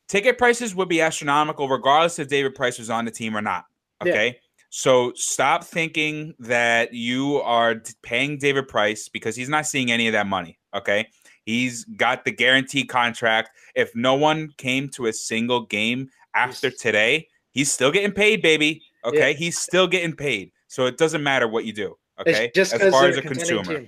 ticket 0.07 0.37
prices 0.37 0.75
would 0.75 0.89
be 0.89 1.01
astronomical 1.01 1.67
regardless 1.67 2.19
if 2.19 2.27
David 2.27 2.55
Price 2.55 2.77
was 2.77 2.89
on 2.89 3.05
the 3.05 3.11
team 3.11 3.35
or 3.35 3.41
not. 3.41 3.65
Yeah. 4.05 4.11
Okay. 4.11 4.39
So 4.69 5.13
stop 5.15 5.63
thinking 5.63 6.33
that 6.39 6.93
you 6.93 7.37
are 7.41 7.75
paying 8.01 8.39
David 8.39 8.67
Price 8.67 9.07
because 9.07 9.35
he's 9.35 9.49
not 9.49 9.67
seeing 9.67 9.91
any 9.91 10.07
of 10.07 10.13
that 10.13 10.25
money. 10.25 10.57
Okay. 10.73 11.07
He's 11.45 11.83
got 11.85 12.25
the 12.25 12.31
guaranteed 12.31 12.89
contract. 12.89 13.51
If 13.75 13.95
no 13.95 14.15
one 14.15 14.49
came 14.57 14.89
to 14.89 15.05
a 15.05 15.13
single 15.13 15.65
game 15.65 16.09
after 16.33 16.71
today, 16.71 17.27
he's 17.53 17.71
still 17.71 17.91
getting 17.91 18.11
paid, 18.11 18.41
baby. 18.41 18.81
Okay. 19.05 19.33
He's 19.33 19.57
still 19.59 19.87
getting 19.87 20.15
paid. 20.15 20.51
So 20.67 20.85
it 20.85 20.97
doesn't 20.97 21.23
matter 21.23 21.47
what 21.47 21.65
you 21.65 21.73
do. 21.73 21.97
It's 22.19 22.37
Okay. 22.37 22.51
just 22.53 22.73
as 22.73 22.81
'cause 22.81 22.91
far 22.91 23.07
as 23.07 23.17
a 23.17 23.21
consumer. 23.21 23.63
team. 23.63 23.87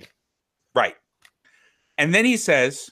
Right. 0.74 0.94
And 1.98 2.14
then 2.14 2.24
he 2.24 2.36
says, 2.36 2.90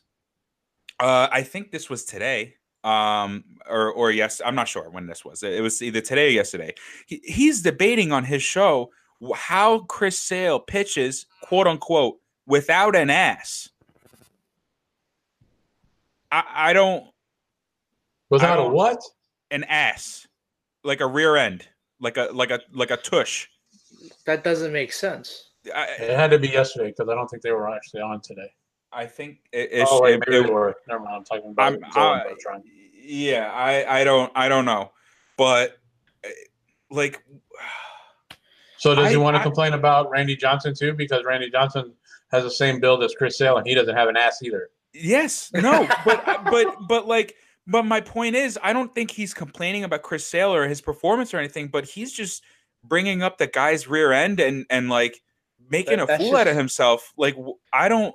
uh, 1.00 1.28
I 1.30 1.42
think 1.42 1.70
this 1.70 1.90
was 1.90 2.04
today, 2.04 2.56
um, 2.84 3.44
or 3.66 3.90
or 3.92 4.10
yes, 4.10 4.40
I'm 4.44 4.54
not 4.54 4.68
sure 4.68 4.88
when 4.90 5.06
this 5.06 5.24
was. 5.24 5.42
It 5.42 5.60
was 5.62 5.82
either 5.82 6.00
today 6.00 6.28
or 6.28 6.30
yesterday. 6.30 6.74
He, 7.06 7.20
he's 7.24 7.62
debating 7.62 8.12
on 8.12 8.24
his 8.24 8.42
show 8.42 8.90
how 9.34 9.80
Chris 9.80 10.18
Sale 10.18 10.60
pitches, 10.60 11.26
quote 11.42 11.66
unquote, 11.66 12.20
without 12.46 12.94
an 12.96 13.10
ass. 13.10 13.68
I, 16.32 16.44
I 16.70 16.72
don't 16.72 17.06
Without 18.30 18.58
a 18.58 18.62
don't- 18.62 18.72
what? 18.72 19.00
an 19.50 19.64
ass, 19.64 20.26
like 20.84 21.00
a 21.00 21.06
rear 21.06 21.36
end, 21.36 21.66
like 22.00 22.16
a 22.16 22.28
like 22.32 22.50
a 22.50 22.60
like 22.72 22.90
a 22.90 22.96
tush. 22.96 23.48
That 24.26 24.44
doesn't 24.44 24.72
make 24.72 24.92
sense. 24.92 25.50
I, 25.74 25.86
It 25.98 26.16
had 26.16 26.30
to 26.30 26.38
be 26.38 26.48
yesterday 26.48 26.90
because 26.90 27.08
I 27.08 27.14
don't 27.14 27.26
think 27.28 27.42
they 27.42 27.52
were 27.52 27.68
actually 27.74 28.02
on 28.02 28.20
today. 28.20 28.52
I 28.92 29.06
think 29.06 29.38
it, 29.52 29.70
it's 29.72 29.90
oh 29.92 30.02
wait, 30.02 30.14
it- 30.14 30.22
maybe 30.26 30.38
it- 30.40 30.46
they 30.46 30.52
were. 30.52 30.74
Never 30.86 31.00
mind. 31.02 31.16
I'm 31.16 31.24
talking 31.24 31.50
about. 31.50 31.72
I'm, 31.72 31.80
Joe 31.92 32.00
I- 32.50 32.60
yeah, 33.06 33.50
I, 33.52 34.00
I 34.00 34.04
don't, 34.04 34.32
I 34.34 34.48
don't 34.48 34.64
know, 34.64 34.90
but 35.36 35.76
like, 36.90 37.22
So 38.78 38.94
does 38.94 39.10
he 39.10 39.16
want 39.16 39.34
to 39.36 39.40
I- 39.40 39.42
complain 39.42 39.72
about 39.74 40.10
Randy 40.10 40.36
Johnson 40.36 40.74
too? 40.74 40.92
Because 40.94 41.24
Randy 41.24 41.50
Johnson 41.50 41.92
has 42.30 42.44
the 42.44 42.50
same 42.50 42.80
build 42.80 43.02
as 43.02 43.14
Chris 43.14 43.36
Sale, 43.38 43.58
and 43.58 43.66
he 43.66 43.74
doesn't 43.74 43.94
have 43.94 44.08
an 44.08 44.16
ass 44.16 44.42
either. 44.42 44.70
yes, 44.94 45.50
no, 45.54 45.86
but, 46.04 46.24
but, 46.50 46.76
but 46.88 47.06
like, 47.06 47.34
but 47.66 47.85
my 47.85 48.00
point 48.00 48.35
is, 48.37 48.59
I 48.62 48.72
don't 48.72 48.94
think 48.94 49.11
he's 49.11 49.33
complaining 49.35 49.85
about 49.85 50.03
Chris 50.03 50.27
Sale 50.27 50.55
or 50.55 50.68
his 50.68 50.81
performance 50.81 51.33
or 51.33 51.38
anything, 51.38 51.68
but 51.68 51.85
he's 51.85 52.12
just 52.12 52.42
bringing 52.83 53.22
up 53.22 53.38
the 53.38 53.46
guy's 53.46 53.88
rear 53.88 54.12
end 54.12 54.40
and 54.40 54.66
and 54.70 54.88
like 54.90 55.22
making 55.70 55.98
That- 55.98 56.11
a 56.11 56.18
fool 56.18 56.37
out 56.37 56.46
of 56.48 56.57
himself. 56.57 57.12
Like, 57.16 57.37
I 57.72 57.88
don't. 57.88 58.14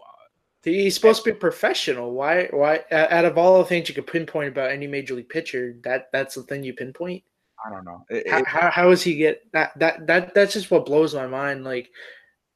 He's 0.64 0.94
supposed 0.94 1.24
to 1.24 1.32
be 1.32 1.40
professional. 1.40 2.12
Why? 2.12 2.48
Why? 2.52 2.82
Out 2.92 3.24
of 3.26 3.38
all 3.38 3.60
the 3.60 3.66
things 3.66 3.88
you 3.88 3.96
could 3.96 4.08
pinpoint 4.08 4.50
about 4.50 4.72
any 4.72 4.88
major 4.88 5.16
league 5.16 5.30
pitcher, 5.30 5.78
that 5.84 6.10
that's 6.12 6.36
the 6.36 6.44
thing 6.44 6.64
you 6.64 6.74
pinpoint. 6.74 7.24
I 7.66 7.70
don't 7.70 7.86
know. 7.86 8.06
It- 8.10 8.30
How, 8.30 8.40
it- 8.40 8.48
how, 8.48 8.70
how 8.70 8.90
does 8.90 9.02
he 9.02 9.16
get 9.16 9.50
that? 9.54 9.72
That 9.80 10.06
that 10.08 10.34
that's 10.34 10.54
just 10.54 10.70
what 10.70 10.86
blows 10.86 11.16
my 11.16 11.28
mind. 11.28 11.64
Like, 11.64 11.90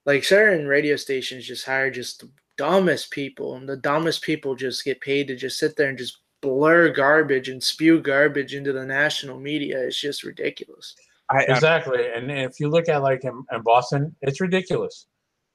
like 0.05 0.23
certain 0.25 0.67
radio 0.67 0.97
stations 0.97 1.47
just 1.47 1.65
hire 1.65 1.89
just 1.89 2.19
the 2.19 2.29
dumbest 2.57 3.09
people, 3.11 3.55
and 3.55 3.67
the 3.67 3.77
dumbest 3.77 4.21
people 4.21 4.53
just 4.53 4.83
get 4.83 4.99
paid 5.01 5.27
to 5.29 5.35
just 5.37 5.57
sit 5.57 5.75
there 5.77 5.87
and 5.89 5.97
just 5.97 6.19
blur 6.43 6.89
garbage 6.89 7.47
and 7.47 7.63
spew 7.63 8.01
garbage 8.01 8.53
into 8.53 8.73
the 8.73 8.85
national 8.85 9.39
media. 9.39 9.79
It's 9.79 9.99
just 9.99 10.23
ridiculous. 10.23 10.95
I, 11.31 11.37
I, 11.37 11.41
Exactly. 11.43 12.09
And 12.13 12.29
if 12.29 12.59
you 12.59 12.69
look 12.69 12.89
at 12.89 13.01
like 13.01 13.23
in, 13.23 13.43
in 13.51 13.61
Boston, 13.61 14.13
it's 14.21 14.41
ridiculous. 14.41 15.07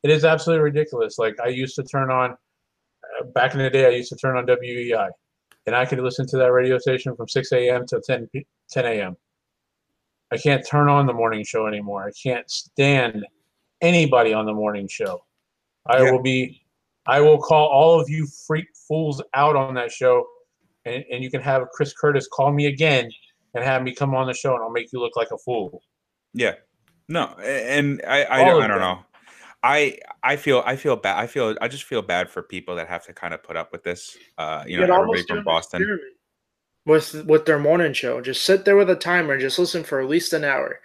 It 0.02 0.10
is 0.10 0.24
absolutely 0.24 0.64
ridiculous. 0.64 1.18
Like 1.18 1.38
I 1.40 1.48
used 1.48 1.76
to 1.76 1.82
turn 1.82 2.10
on 2.10 2.30
uh, 2.32 3.24
back 3.34 3.52
in 3.52 3.58
the 3.58 3.68
day, 3.68 3.86
I 3.86 3.90
used 3.90 4.08
to 4.08 4.16
turn 4.16 4.36
on 4.36 4.46
WEEI, 4.46 5.10
and 5.66 5.76
I 5.76 5.84
could 5.84 6.00
listen 6.00 6.26
to 6.28 6.38
that 6.38 6.52
radio 6.52 6.78
station 6.78 7.14
from 7.14 7.28
6 7.28 7.52
a.m. 7.52 7.86
to 7.88 8.00
10 8.00 8.28
10 8.70 8.86
a.m. 8.86 9.16
I 10.32 10.38
can't 10.38 10.66
turn 10.66 10.88
on 10.88 11.06
the 11.06 11.12
morning 11.12 11.44
show 11.44 11.66
anymore. 11.66 12.06
I 12.06 12.12
can't 12.12 12.50
stand 12.50 13.26
anybody 13.80 14.32
on 14.32 14.46
the 14.46 14.54
morning 14.54 14.88
show. 14.88 15.24
I 15.86 16.02
Yeah. 16.02 16.12
will 16.12 16.22
be, 16.22 16.62
I 17.06 17.20
will 17.20 17.38
call 17.38 17.68
all 17.68 18.00
of 18.00 18.08
you 18.08 18.26
freak 18.46 18.66
fools 18.86 19.22
out 19.34 19.56
on 19.56 19.74
that 19.74 19.90
show, 19.90 20.26
and, 20.88 21.04
and 21.10 21.24
you 21.24 21.30
can 21.30 21.40
have 21.40 21.68
Chris 21.72 21.92
Curtis 21.92 22.26
call 22.32 22.52
me 22.52 22.66
again 22.66 23.10
and 23.54 23.64
have 23.64 23.82
me 23.82 23.94
come 23.94 24.14
on 24.14 24.26
the 24.26 24.34
show, 24.34 24.54
and 24.54 24.62
I'll 24.62 24.70
make 24.70 24.92
you 24.92 25.00
look 25.00 25.16
like 25.16 25.30
a 25.30 25.38
fool. 25.38 25.82
Yeah. 26.34 26.54
No, 27.08 27.24
and 27.42 28.02
I 28.06 28.24
I 28.24 28.38
All 28.40 28.46
don't, 28.60 28.62
I 28.62 28.66
don't 28.66 28.80
know. 28.80 28.98
I 29.62 29.98
I 30.22 30.36
feel 30.36 30.62
I 30.66 30.76
feel 30.76 30.94
bad. 30.96 31.18
I 31.18 31.26
feel 31.26 31.56
I 31.60 31.68
just 31.68 31.84
feel 31.84 32.02
bad 32.02 32.28
for 32.30 32.42
people 32.42 32.76
that 32.76 32.86
have 32.88 33.04
to 33.06 33.12
kind 33.14 33.32
of 33.32 33.42
put 33.42 33.56
up 33.56 33.72
with 33.72 33.82
this. 33.82 34.16
Uh, 34.36 34.64
you 34.66 34.76
know, 34.76 34.82
You'd 34.82 34.92
everybody 34.92 35.22
from 35.22 35.44
Boston. 35.44 36.00
with 36.86 37.24
with 37.24 37.46
their 37.46 37.58
morning 37.58 37.92
show. 37.92 38.20
Just 38.20 38.44
sit 38.44 38.64
there 38.64 38.76
with 38.76 38.90
a 38.90 38.94
timer 38.94 39.38
just 39.38 39.58
listen 39.58 39.84
for 39.84 40.00
at 40.00 40.08
least 40.08 40.32
an 40.32 40.44
hour, 40.44 40.80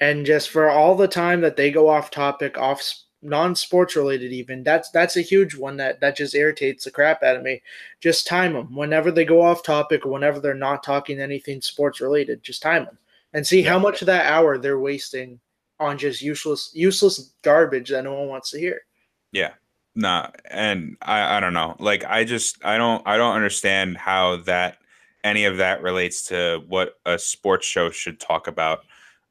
and 0.00 0.24
just 0.24 0.50
for 0.50 0.70
all 0.70 0.94
the 0.94 1.08
time 1.08 1.40
that 1.42 1.56
they 1.56 1.70
go 1.70 1.88
off 1.88 2.10
topic, 2.10 2.56
off 2.56 2.78
s- 2.78 3.03
non-sports 3.24 3.96
related 3.96 4.32
even 4.32 4.62
that's 4.62 4.90
that's 4.90 5.16
a 5.16 5.22
huge 5.22 5.56
one 5.56 5.76
that 5.76 5.98
that 6.00 6.16
just 6.16 6.34
irritates 6.34 6.84
the 6.84 6.90
crap 6.90 7.22
out 7.22 7.36
of 7.36 7.42
me 7.42 7.60
just 8.00 8.26
time 8.26 8.52
them 8.52 8.74
whenever 8.74 9.10
they 9.10 9.24
go 9.24 9.40
off 9.42 9.62
topic 9.62 10.04
or 10.04 10.12
whenever 10.12 10.40
they're 10.40 10.54
not 10.54 10.82
talking 10.82 11.18
anything 11.18 11.60
sports 11.60 12.00
related 12.00 12.42
just 12.42 12.62
time 12.62 12.84
them 12.84 12.98
and 13.32 13.46
see 13.46 13.62
how 13.62 13.78
much 13.78 14.02
of 14.02 14.06
that 14.06 14.26
hour 14.26 14.58
they're 14.58 14.78
wasting 14.78 15.40
on 15.80 15.98
just 15.98 16.22
useless 16.22 16.70
useless 16.74 17.32
garbage 17.42 17.90
that 17.90 18.04
no 18.04 18.14
one 18.14 18.28
wants 18.28 18.50
to 18.50 18.58
hear 18.58 18.80
Yeah. 19.32 19.52
Nah, 19.96 20.30
and 20.50 20.96
I 21.02 21.36
I 21.36 21.40
don't 21.40 21.54
know. 21.54 21.76
Like 21.78 22.04
I 22.04 22.24
just 22.24 22.64
I 22.64 22.78
don't 22.78 23.06
I 23.06 23.16
don't 23.16 23.36
understand 23.36 23.96
how 23.96 24.38
that 24.38 24.78
any 25.22 25.44
of 25.46 25.56
that 25.56 25.82
relates 25.82 26.26
to 26.26 26.62
what 26.68 26.94
a 27.06 27.18
sports 27.18 27.66
show 27.66 27.90
should 27.90 28.20
talk 28.20 28.46
about. 28.46 28.80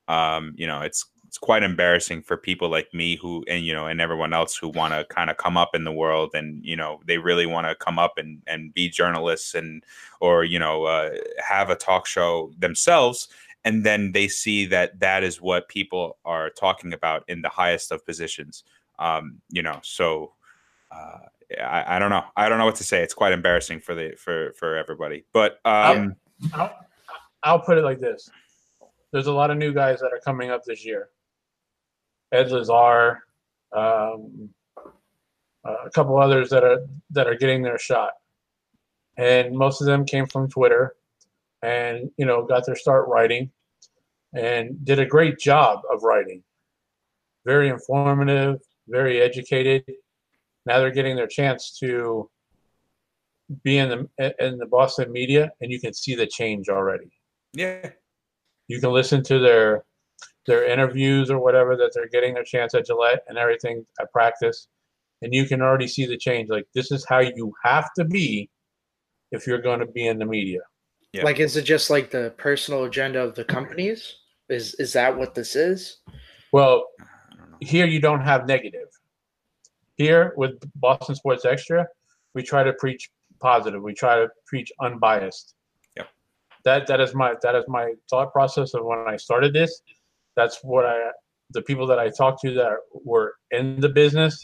Um, 0.08 0.54
you 0.58 0.66
know, 0.66 0.82
it's 0.82 1.06
it's 1.34 1.40
quite 1.40 1.64
embarrassing 1.64 2.22
for 2.22 2.38
people 2.38 2.70
like 2.70 2.94
me 2.94 3.16
who 3.16 3.44
and 3.48 3.66
you 3.66 3.74
know 3.74 3.88
and 3.88 4.00
everyone 4.00 4.34
else 4.34 4.56
who 4.56 4.70
want 4.70 4.94
to 4.94 5.04
kind 5.06 5.32
of 5.32 5.38
come 5.38 5.58
up 5.58 5.74
in 5.74 5.84
the 5.84 5.92
world 5.92 6.30
and 6.36 6.64
you 6.64 6.76
know 6.76 7.00
they 7.08 7.18
really 7.18 7.48
want 7.48 7.66
to 7.66 7.74
come 7.74 7.98
up 7.98 8.20
and 8.20 8.44
and 8.46 8.72
be 8.76 8.88
journalists 8.88 9.56
and 9.56 9.84
or 10.20 10.44
you 10.44 10.60
know 10.60 10.84
uh, 10.84 11.10
have 11.44 11.72
a 11.72 11.76
talk 11.76 12.06
show 12.06 12.52
themselves 12.60 13.30
and 13.66 13.84
then 13.84 14.12
they 14.12 14.28
see 14.28 14.68
that 14.68 15.00
that 15.00 15.24
is 15.24 15.42
what 15.42 15.68
people 15.70 16.18
are 16.24 16.52
talking 16.52 16.94
about 16.94 17.24
in 17.28 17.42
the 17.42 17.50
highest 17.50 17.92
of 17.92 18.06
positions. 18.06 18.64
Um, 19.00 19.42
you 19.50 19.64
know 19.64 19.80
so 19.82 20.34
uh, 20.92 21.18
I, 21.60 21.96
I 21.96 22.00
don't 22.00 22.12
know. 22.12 22.26
I 22.38 22.48
don't 22.48 22.60
know 22.60 22.66
what 22.66 22.76
to 22.76 22.84
say. 22.84 23.02
It's 23.02 23.16
quite 23.16 23.34
embarrassing 23.34 23.80
for 23.80 23.96
the 23.96 24.14
for 24.20 24.54
for 24.54 24.78
everybody. 24.78 25.26
But 25.34 25.58
um 25.66 26.16
I'll, 26.54 26.78
I'll 27.42 27.60
put 27.60 27.80
it 27.80 27.84
like 27.84 28.00
this: 28.00 28.30
There's 29.12 29.26
a 29.26 29.34
lot 29.34 29.50
of 29.50 29.58
new 29.58 29.74
guys 29.74 30.00
that 30.02 30.14
are 30.14 30.22
coming 30.24 30.52
up 30.52 30.64
this 30.64 30.86
year. 30.86 31.10
Ed 32.34 32.52
Lazar, 32.52 33.24
um, 33.72 34.50
uh, 35.66 35.86
a 35.86 35.90
couple 35.92 36.18
others 36.18 36.50
that 36.50 36.64
are 36.64 36.86
that 37.12 37.28
are 37.28 37.36
getting 37.36 37.62
their 37.62 37.78
shot, 37.78 38.12
and 39.18 39.56
most 39.56 39.80
of 39.80 39.88
them 39.88 40.04
came 40.04 40.26
from 40.26 40.50
Twitter, 40.50 40.96
and 41.62 42.10
you 42.18 42.26
know 42.26 42.44
got 42.44 42.66
their 42.66 42.76
start 42.76 43.08
writing, 43.08 43.52
and 44.34 44.84
did 44.84 45.00
a 45.00 45.06
great 45.06 45.38
job 45.38 45.82
of 45.92 46.02
writing. 46.02 46.44
Very 47.46 47.70
informative, 47.70 48.62
very 48.88 49.22
educated. 49.22 49.86
Now 50.66 50.80
they're 50.80 50.92
getting 50.92 51.16
their 51.16 51.28
chance 51.28 51.78
to 51.82 52.30
be 53.64 53.78
in 53.78 53.90
the 53.90 54.36
in 54.44 54.58
the 54.58 54.66
Boston 54.66 55.12
media, 55.12 55.52
and 55.62 55.72
you 55.72 55.80
can 55.80 55.94
see 55.94 56.16
the 56.16 56.26
change 56.26 56.68
already. 56.68 57.12
Yeah. 57.54 57.92
You 58.68 58.80
can 58.80 58.92
listen 58.92 59.22
to 59.24 59.40
their 59.40 59.84
their 60.46 60.66
interviews 60.66 61.32
or 61.32 61.40
whatever 61.40 61.76
that 61.78 61.92
they're 61.94 62.10
getting 62.10 62.34
their 62.34 62.44
chance 62.44 62.74
at 62.74 62.86
Gillette 62.86 63.24
and 63.28 63.38
everything 63.38 63.86
at 64.00 64.12
practice, 64.12 64.68
and 65.22 65.34
you 65.34 65.46
can 65.46 65.62
already 65.62 65.88
see 65.88 66.06
the 66.06 66.18
change. 66.18 66.50
Like 66.50 66.68
this 66.74 66.92
is 66.92 67.06
how 67.08 67.20
you 67.20 67.54
have 67.64 67.90
to 67.98 68.06
be 68.06 68.50
if 69.32 69.48
you're 69.48 69.62
going 69.62 69.80
to 69.80 69.86
be 69.86 70.08
in 70.08 70.20
the 70.20 70.26
media. 70.26 70.60
Yeah. 71.14 71.24
Like, 71.24 71.40
is 71.40 71.56
it 71.58 71.64
just 71.64 71.90
like 71.90 72.10
the 72.10 72.34
personal 72.38 72.86
agenda 72.86 73.22
of 73.22 73.36
the 73.36 73.44
companies? 73.44 74.16
Is 74.50 74.74
is 74.76 74.94
that 74.94 75.16
what 75.16 75.36
this 75.36 75.56
is? 75.56 75.98
Well, 76.52 76.88
here 77.60 77.86
you 77.86 78.00
don't 78.00 78.22
have 78.22 78.48
negative. 78.48 78.88
Here 79.96 80.34
with 80.36 80.60
Boston 80.76 81.16
Sports 81.16 81.46
Extra, 81.46 81.88
we 82.34 82.44
try 82.44 82.64
to 82.64 82.74
preach 82.74 83.10
positive. 83.40 83.82
We 83.82 83.94
try 83.94 84.16
to 84.16 84.28
preach 84.48 84.72
unbiased. 84.82 85.56
Yeah. 85.96 86.04
That 86.66 86.88
that 86.88 87.00
is 87.00 87.14
my 87.14 87.36
that 87.42 87.56
is 87.56 87.66
my 87.68 87.94
thought 88.10 88.34
process 88.34 88.74
of 88.74 88.84
when 88.84 89.00
I 89.08 89.18
started 89.18 89.54
this. 89.54 89.82
That's 90.36 90.60
what 90.64 90.86
I 90.86 91.12
the 91.52 91.62
people 91.62 91.86
that 91.88 92.00
I 92.00 92.10
talked 92.10 92.42
to 92.42 92.54
that 92.56 92.78
were 92.94 93.36
in 93.52 93.80
the 93.80 93.90
business 93.90 94.44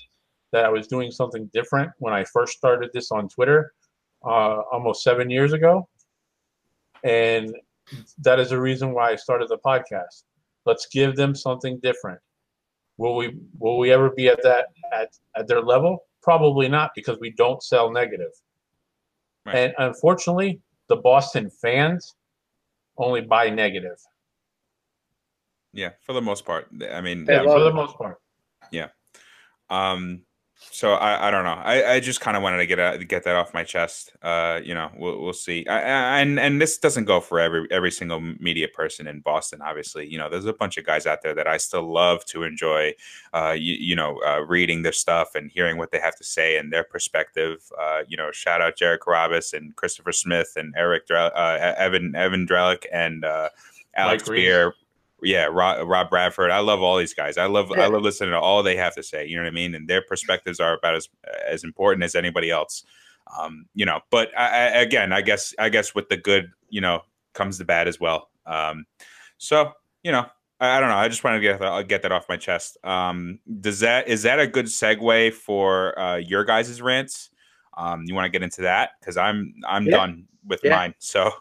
that 0.51 0.65
I 0.65 0.69
was 0.69 0.87
doing 0.87 1.11
something 1.11 1.49
different 1.53 1.91
when 1.97 2.13
I 2.13 2.23
first 2.23 2.57
started 2.57 2.89
this 2.93 3.11
on 3.11 3.27
Twitter 3.29 3.73
uh, 4.23 4.61
almost 4.71 5.03
seven 5.03 5.29
years 5.29 5.53
ago. 5.53 5.87
And 7.03 7.55
that 8.19 8.39
is 8.39 8.49
the 8.49 8.59
reason 8.59 8.93
why 8.93 9.11
I 9.11 9.15
started 9.15 9.49
the 9.49 9.57
podcast. 9.57 10.23
Let's 10.65 10.87
give 10.87 11.15
them 11.15 11.33
something 11.33 11.79
different. 11.81 12.19
Will 12.97 13.15
we 13.15 13.37
will 13.57 13.77
we 13.77 13.91
ever 13.91 14.09
be 14.09 14.27
at 14.27 14.43
that 14.43 14.67
at, 14.93 15.09
at 15.35 15.47
their 15.47 15.61
level? 15.61 16.03
Probably 16.21 16.67
not 16.67 16.91
because 16.95 17.17
we 17.19 17.31
don't 17.31 17.63
sell 17.63 17.91
negative. 17.91 18.31
Right. 19.45 19.55
And 19.55 19.73
unfortunately, 19.77 20.59
the 20.89 20.97
Boston 20.97 21.49
fans 21.49 22.15
only 22.97 23.21
buy 23.21 23.49
negative. 23.49 23.97
Yeah, 25.73 25.91
for 26.01 26.13
the 26.13 26.21
most 26.21 26.45
part. 26.45 26.67
I 26.91 27.01
mean, 27.01 27.25
Yeah, 27.27 27.43
for 27.43 27.59
the 27.59 27.73
most 27.73 27.97
part. 27.97 28.19
Yeah. 28.71 28.87
Um, 29.69 30.23
so 30.71 30.93
I, 30.93 31.27
I 31.27 31.31
don't 31.31 31.45
know. 31.45 31.53
I, 31.53 31.93
I 31.93 31.99
just 31.99 32.19
kind 32.19 32.35
of 32.35 32.43
wanted 32.43 32.57
to 32.57 32.65
get 32.65 32.79
out, 32.79 33.07
get 33.07 33.23
that 33.23 33.35
off 33.35 33.53
my 33.53 33.63
chest. 33.63 34.11
Uh, 34.21 34.59
you 34.61 34.73
know, 34.73 34.91
we'll, 34.97 35.21
we'll 35.21 35.33
see. 35.33 35.65
I, 35.67 35.77
I, 35.77 36.19
and 36.19 36.37
and 36.37 36.61
this 36.61 36.77
doesn't 36.77 37.05
go 37.05 37.21
for 37.21 37.39
every 37.39 37.65
every 37.71 37.91
single 37.91 38.19
media 38.19 38.67
person 38.67 39.07
in 39.07 39.21
Boston. 39.21 39.61
Obviously, 39.61 40.07
you 40.07 40.17
know, 40.17 40.29
there's 40.29 40.45
a 40.45 40.53
bunch 40.53 40.77
of 40.77 40.85
guys 40.85 41.05
out 41.05 41.21
there 41.21 41.33
that 41.33 41.47
I 41.47 41.57
still 41.57 41.89
love 41.91 42.25
to 42.25 42.43
enjoy. 42.43 42.93
Uh, 43.33 43.55
you, 43.57 43.75
you 43.75 43.95
know, 43.95 44.19
uh, 44.25 44.41
reading 44.41 44.81
their 44.81 44.91
stuff 44.91 45.33
and 45.33 45.49
hearing 45.49 45.77
what 45.77 45.91
they 45.91 45.99
have 45.99 46.17
to 46.17 46.25
say 46.25 46.57
and 46.57 46.73
their 46.73 46.83
perspective. 46.83 47.63
Uh, 47.79 48.01
you 48.07 48.17
know, 48.17 48.31
shout 48.31 48.61
out 48.61 48.75
Jared 48.75 48.99
Carrabis 48.99 49.53
and 49.53 49.75
Christopher 49.77 50.11
Smith 50.11 50.53
and 50.57 50.73
Eric 50.75 51.07
Drell, 51.07 51.31
uh, 51.35 51.73
Evan 51.77 52.15
Evan 52.15 52.45
Drellich 52.45 52.85
and 52.91 53.23
uh, 53.23 53.49
Alex 53.95 54.27
Mike. 54.27 54.35
Beer. 54.35 54.73
Yeah, 55.21 55.45
Rob, 55.45 55.87
Rob 55.87 56.09
Bradford. 56.09 56.51
I 56.51 56.59
love 56.59 56.81
all 56.81 56.97
these 56.97 57.13
guys. 57.13 57.37
I 57.37 57.45
love 57.45 57.71
I 57.71 57.87
love 57.87 58.01
listening 58.03 58.31
to 58.31 58.39
all 58.39 58.63
they 58.63 58.75
have 58.77 58.95
to 58.95 59.03
say. 59.03 59.25
You 59.25 59.35
know 59.35 59.43
what 59.43 59.49
I 59.49 59.51
mean? 59.51 59.75
And 59.75 59.87
their 59.87 60.01
perspectives 60.01 60.59
are 60.59 60.77
about 60.77 60.95
as 60.95 61.09
as 61.47 61.63
important 61.63 62.03
as 62.03 62.15
anybody 62.15 62.49
else. 62.49 62.83
Um, 63.37 63.65
you 63.75 63.85
know, 63.85 63.99
but 64.09 64.29
I, 64.37 64.47
I, 64.47 64.65
again, 64.81 65.11
I 65.13 65.21
guess 65.21 65.53
I 65.59 65.69
guess 65.69 65.93
with 65.93 66.09
the 66.09 66.17
good, 66.17 66.51
you 66.69 66.81
know, 66.81 67.01
comes 67.33 67.57
the 67.57 67.65
bad 67.65 67.87
as 67.87 67.99
well. 67.99 68.29
Um, 68.45 68.85
so 69.37 69.73
you 70.03 70.11
know, 70.11 70.25
I, 70.59 70.77
I 70.77 70.79
don't 70.79 70.89
know. 70.89 70.95
I 70.95 71.07
just 71.09 71.23
wanted 71.23 71.37
to 71.37 71.43
get 71.43 71.59
that, 71.59 71.87
get 71.87 72.01
that 72.03 72.11
off 72.11 72.29
my 72.29 72.37
chest. 72.37 72.77
Um, 72.83 73.39
does 73.59 73.81
that 73.81 74.07
is 74.07 74.23
that 74.23 74.39
a 74.39 74.47
good 74.47 74.65
segue 74.65 75.33
for 75.33 75.97
uh, 75.99 76.15
your 76.17 76.45
guys' 76.45 76.81
rants? 76.81 77.29
Um, 77.77 78.03
you 78.05 78.15
want 78.15 78.25
to 78.25 78.29
get 78.29 78.43
into 78.43 78.61
that 78.61 78.91
because 78.99 79.17
I'm 79.17 79.53
I'm 79.67 79.85
Yeah. 79.85 79.97
done 79.97 80.27
with 80.47 80.61
Yeah. 80.63 80.75
mine. 80.75 80.95
So. 80.99 81.31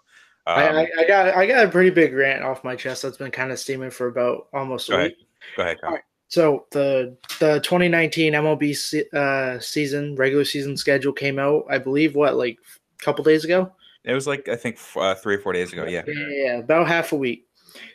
Um, 0.49 0.59
I, 0.59 0.69
I, 0.83 0.89
I 1.01 1.07
got 1.07 1.35
I 1.37 1.47
got 1.47 1.67
a 1.67 1.69
pretty 1.69 1.91
big 1.91 2.15
rant 2.15 2.43
off 2.43 2.65
my 2.65 2.75
chest 2.75 3.03
that's 3.03 3.17
been 3.19 3.31
kind 3.31 3.53
of 3.53 3.59
steaming 3.59 3.91
for 3.91 4.07
about 4.09 4.49
almost 4.53 4.89
a 4.89 4.93
Go 4.93 4.99
ahead. 4.99 5.11
week. 5.19 5.27
go 5.57 5.63
ahead. 5.63 5.81
Kyle. 5.81 5.89
All 5.91 5.95
right. 5.97 6.05
So 6.29 6.67
the 6.73 7.17
the 7.39 7.61
2019 7.61 8.33
MLB 8.33 8.77
se- 8.77 9.09
uh, 9.13 9.59
season 9.61 10.15
regular 10.17 10.45
season 10.45 10.77
schedule 10.77 11.13
came 11.13 11.39
out. 11.39 11.65
I 11.71 11.79
believe 11.79 12.15
what 12.17 12.37
like 12.37 12.59
a 13.01 13.05
couple 13.05 13.25
days 13.25 13.45
ago. 13.45 13.73
It 14.05 14.15
was 14.15 14.27
like 14.27 14.49
I 14.49 14.57
think 14.57 14.77
f- 14.77 14.97
uh, 14.97 15.15
three 15.17 15.35
or 15.35 15.39
four 15.39 15.53
days 15.53 15.73
ago. 15.73 15.85
Yeah. 15.85 16.03
Yeah, 16.07 16.15
yeah, 16.15 16.45
yeah, 16.45 16.53
about 16.59 16.89
half 16.89 17.13
a 17.13 17.17
week. 17.17 17.47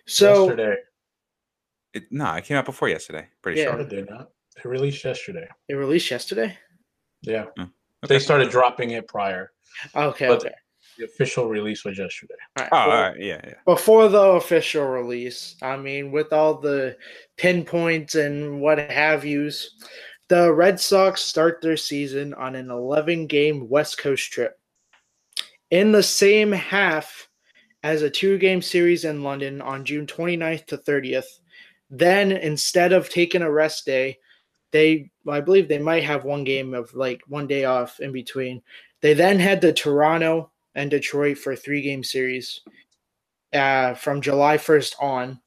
So 0.06 0.46
yesterday. 0.48 0.76
It, 1.94 2.04
no, 2.12 2.34
it 2.34 2.44
came 2.46 2.58
out 2.58 2.66
before 2.66 2.89
yesterday. 2.89 3.28
Pretty 3.42 3.62
Yeah. 3.62 3.68
sure. 3.68 3.76
Or 3.80 3.84
did 3.84 3.89
they 4.08 4.12
not? 4.12 4.30
They 4.63 4.70
released 4.70 5.04
yesterday. 5.04 5.48
it 5.70 5.74
released 5.76 6.10
yesterday. 6.12 6.58
Yeah. 7.22 7.46
Hmm. 7.58 7.66
They 8.08 8.20
started 8.20 8.50
dropping 8.50 8.92
it 8.92 9.08
prior. 9.08 9.52
Okay, 9.96 10.28
But 10.28 10.39
okay. 10.46 10.54
The 10.98 11.06
official 11.06 11.48
release 11.48 11.84
was 11.84 11.98
yesterday. 11.98 12.36
All 12.58 12.64
right. 12.64 12.70
Oh, 12.72 12.88
well, 12.88 12.98
all 12.98 13.04
right. 13.04 13.20
Yeah, 13.20 13.42
yeah. 13.44 13.54
before 13.66 14.08
the 14.08 14.22
official 14.22 14.86
release. 14.86 15.56
I 15.62 15.78
mean, 15.78 16.12
with 16.12 16.32
all 16.34 16.60
the 16.60 16.98
pinpoints 17.38 18.16
and 18.16 18.62
what 18.62 18.80
have 18.80 19.26
yous, 19.26 19.76
the 20.30 20.52
Red 20.54 20.80
Sox 20.80 21.22
start 21.22 21.62
their 21.62 21.78
season 21.78 22.34
on 22.36 22.56
an 22.56 22.70
11 22.70 23.28
game 23.28 23.68
West 23.70 23.98
Coast 23.98 24.32
trip. 24.32 24.60
In 25.72 25.92
the 25.92 26.04
same 26.04 26.52
half 26.52 27.28
as 27.84 28.02
a 28.02 28.10
two 28.10 28.38
game 28.38 28.62
series 28.62 29.06
in 29.06 29.24
London 29.24 29.62
on 29.62 29.86
June 29.86 30.08
29th 30.08 30.66
to 30.68 30.78
30th, 30.78 31.26
then 31.90 32.32
instead 32.32 32.94
of 32.94 33.10
taking 33.10 33.42
a 33.42 33.52
rest 33.52 33.86
day, 33.86 34.18
they, 34.72 35.12
I 35.28 35.42
believe 35.42 35.68
they 35.68 35.80
might 35.80 36.04
have 36.04 36.24
one 36.24 36.44
game 36.44 36.74
of 36.74 36.94
like 36.94 37.22
one 37.28 37.46
day 37.46 37.66
off 37.66 38.00
in 38.00 38.12
between. 38.12 38.62
They 39.02 39.14
then 39.14 39.38
head 39.38 39.62
to 39.62 39.74
Toronto 39.74 40.53
and 40.76 40.90
Detroit 40.90 41.38
for 41.38 41.54
a 41.54 41.58
three 41.58 41.82
game 41.82 42.04
series 42.04 42.62
uh, 43.54 43.94
from 43.94 44.22
July 44.22 44.58
1st 44.58 44.94
on. 45.00 45.40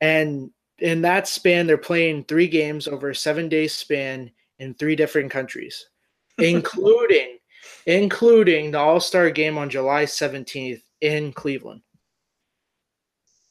And 0.00 0.50
in 0.78 1.02
that 1.02 1.26
span, 1.26 1.66
they're 1.66 1.78
playing 1.78 2.24
three 2.24 2.48
games 2.48 2.86
over 2.86 3.10
a 3.10 3.14
seven 3.14 3.48
day 3.48 3.66
span 3.66 4.30
in 4.58 4.74
three 4.74 4.96
different 4.96 5.30
countries, 5.30 5.86
including 6.38 7.38
including 7.86 8.70
the 8.70 8.78
All 8.78 9.00
Star 9.00 9.30
game 9.30 9.58
on 9.58 9.70
July 9.70 10.04
17th 10.04 10.82
in 11.00 11.32
Cleveland. 11.32 11.82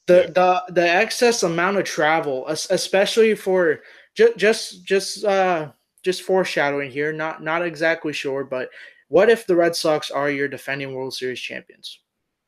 The, 0.06 0.30
the 0.32 0.72
the 0.72 0.88
excess 0.88 1.42
amount 1.42 1.78
of 1.78 1.84
travel, 1.84 2.46
especially 2.46 3.34
for 3.34 3.80
just 4.14 4.36
just 4.36 4.84
just 4.84 5.24
uh 5.24 5.72
just 6.04 6.22
foreshadowing 6.22 6.92
here, 6.92 7.12
not 7.12 7.42
not 7.42 7.62
exactly 7.62 8.12
sure, 8.12 8.44
but 8.44 8.68
what 9.08 9.30
if 9.30 9.46
the 9.46 9.56
Red 9.56 9.76
Sox 9.76 10.10
are 10.10 10.30
your 10.30 10.48
defending 10.48 10.94
World 10.94 11.14
Series 11.14 11.40
champions? 11.40 12.00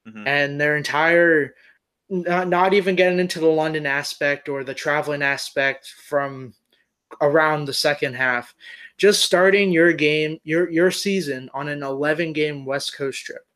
Mhm. 0.07 0.27
and 0.27 0.59
their 0.61 0.77
entire 0.77 1.55
not, 2.09 2.49
not 2.49 2.73
even 2.73 2.97
getting 2.97 3.18
into 3.21 3.40
the 3.40 3.47
London 3.47 3.85
aspect 3.85 4.49
or 4.49 4.64
the 4.64 4.73
traveling 4.73 5.21
aspect 5.23 5.92
from 6.07 6.55
around 7.21 7.66
the 7.66 7.75
second 7.75 8.14
half 8.14 8.55
just 8.97 9.23
starting 9.23 9.71
your 9.71 9.92
game 9.92 10.40
your 10.44 10.71
your 10.71 10.90
season 10.90 11.51
on 11.53 11.68
an 11.68 11.83
11 11.83 12.33
game 12.33 12.64
west 12.64 12.97
coast 12.97 13.23
trip 13.25 13.47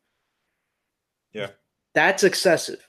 Yeah. 1.33 1.51
that's 1.95 2.23
excessive 2.25 2.87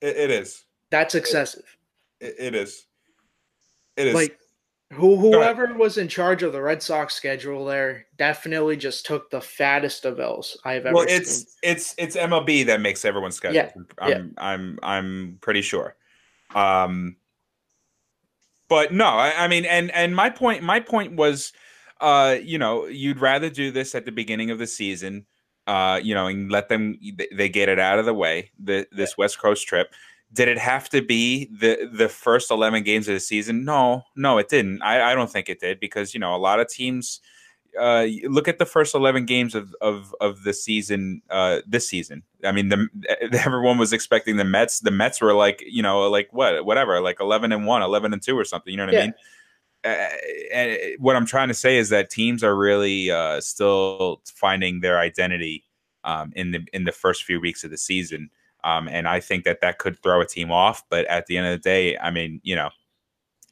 It, 0.00 0.16
it 0.16 0.30
is. 0.30 0.64
that's 0.90 1.14
excessive 1.14 1.76
It, 2.20 2.34
it 2.38 2.54
is. 2.54 2.86
It 3.96 4.06
is. 4.06 4.14
like 4.14 4.38
who 4.94 5.16
whoever 5.16 5.74
was 5.74 5.98
in 5.98 6.08
charge 6.08 6.42
of 6.42 6.52
the 6.52 6.60
red 6.62 6.82
sox 6.82 7.14
schedule 7.14 7.64
there 7.64 8.06
definitely 8.16 8.76
just 8.76 9.04
took 9.04 9.30
the 9.30 9.40
fattest 9.40 10.04
of 10.04 10.18
l's 10.20 10.56
i've 10.64 10.86
ever 10.86 10.88
seen. 10.88 10.94
well, 10.94 11.06
seen 11.08 11.16
it's 11.16 11.56
it's 11.62 11.94
it's 11.98 12.16
MLB 12.16 12.66
that 12.66 12.80
makes 12.80 13.04
everyone's 13.04 13.36
schedule. 13.36 13.56
Yeah, 13.56 13.70
I'm 13.98 14.10
yeah. 14.10 14.22
I'm 14.38 14.78
I'm 14.82 15.38
pretty 15.40 15.62
sure. 15.62 15.96
Um, 16.54 17.16
but 18.68 18.92
no, 18.92 19.06
I, 19.06 19.44
I 19.44 19.48
mean, 19.48 19.64
and 19.64 19.90
and 19.90 20.14
my 20.14 20.30
point 20.30 20.62
my 20.62 20.80
point 20.80 21.16
was, 21.16 21.52
uh, 22.00 22.36
you 22.42 22.58
know, 22.58 22.86
you'd 22.86 23.20
rather 23.20 23.50
do 23.50 23.70
this 23.70 23.94
at 23.94 24.04
the 24.04 24.12
beginning 24.12 24.50
of 24.50 24.58
the 24.58 24.66
season, 24.66 25.26
uh, 25.66 26.00
you 26.02 26.14
know, 26.14 26.26
and 26.26 26.50
let 26.50 26.68
them 26.68 26.98
they- 27.16 27.28
they 27.32 27.48
get 27.48 27.68
it 27.68 27.78
out 27.78 27.98
of 27.98 28.06
the 28.06 28.14
way. 28.14 28.50
The 28.62 28.86
this 28.92 29.18
West 29.18 29.38
Coast 29.38 29.66
trip. 29.66 29.92
Did 30.34 30.48
it 30.48 30.58
have 30.58 30.90
to 30.90 31.00
be 31.00 31.46
the 31.46 31.88
the 31.90 32.08
first 32.08 32.50
eleven 32.50 32.82
games 32.82 33.08
of 33.08 33.14
the 33.14 33.20
season? 33.20 33.64
No, 33.64 34.02
no, 34.16 34.36
it 34.38 34.48
didn't. 34.48 34.82
I, 34.82 35.12
I 35.12 35.14
don't 35.14 35.30
think 35.30 35.48
it 35.48 35.60
did 35.60 35.80
because 35.80 36.12
you 36.12 36.20
know 36.20 36.34
a 36.34 36.38
lot 36.38 36.60
of 36.60 36.68
teams 36.68 37.20
uh, 37.78 38.06
look 38.24 38.48
at 38.48 38.58
the 38.58 38.66
first 38.66 38.94
11 38.94 39.26
games 39.26 39.54
of 39.54 39.74
of, 39.80 40.14
of 40.20 40.44
the 40.44 40.52
season 40.52 41.22
uh, 41.30 41.60
this 41.66 41.88
season. 41.88 42.22
I 42.44 42.52
mean 42.52 42.68
the, 42.68 42.88
everyone 43.44 43.78
was 43.78 43.92
expecting 43.92 44.36
the 44.36 44.44
mets. 44.44 44.80
The 44.80 44.90
mets 44.90 45.20
were 45.20 45.34
like 45.34 45.62
you 45.66 45.82
know 45.82 46.08
like 46.08 46.28
what 46.32 46.64
whatever 46.64 47.00
like 47.00 47.20
11 47.20 47.52
and 47.52 47.66
1 47.66 47.82
11 47.82 48.12
and 48.12 48.22
2 48.22 48.38
or 48.38 48.44
something 48.44 48.70
you 48.70 48.76
know 48.76 48.86
what 48.86 48.96
i 48.96 49.00
mean? 49.00 49.14
Uh, 49.84 50.08
and 50.52 50.78
what 50.98 51.16
i'm 51.16 51.26
trying 51.26 51.48
to 51.48 51.54
say 51.54 51.76
is 51.76 51.90
that 51.90 52.10
teams 52.10 52.42
are 52.42 52.56
really 52.56 53.10
uh, 53.10 53.40
still 53.40 54.22
finding 54.24 54.80
their 54.80 54.98
identity 54.98 55.64
um, 56.04 56.32
in 56.36 56.52
the 56.52 56.66
in 56.72 56.84
the 56.84 56.92
first 56.92 57.24
few 57.24 57.40
weeks 57.40 57.64
of 57.64 57.70
the 57.70 57.78
season 57.78 58.30
Um, 58.64 58.88
and 58.88 59.06
I 59.06 59.20
think 59.20 59.44
that 59.44 59.60
that 59.60 59.78
could 59.78 60.02
throw 60.02 60.20
a 60.20 60.26
team 60.26 60.50
off. 60.50 60.82
But 60.88 61.04
at 61.06 61.26
the 61.26 61.36
end 61.36 61.46
of 61.46 61.52
the 61.52 61.62
day, 61.62 61.96
I 61.98 62.10
mean, 62.10 62.40
you 62.42 62.56
know, 62.56 62.70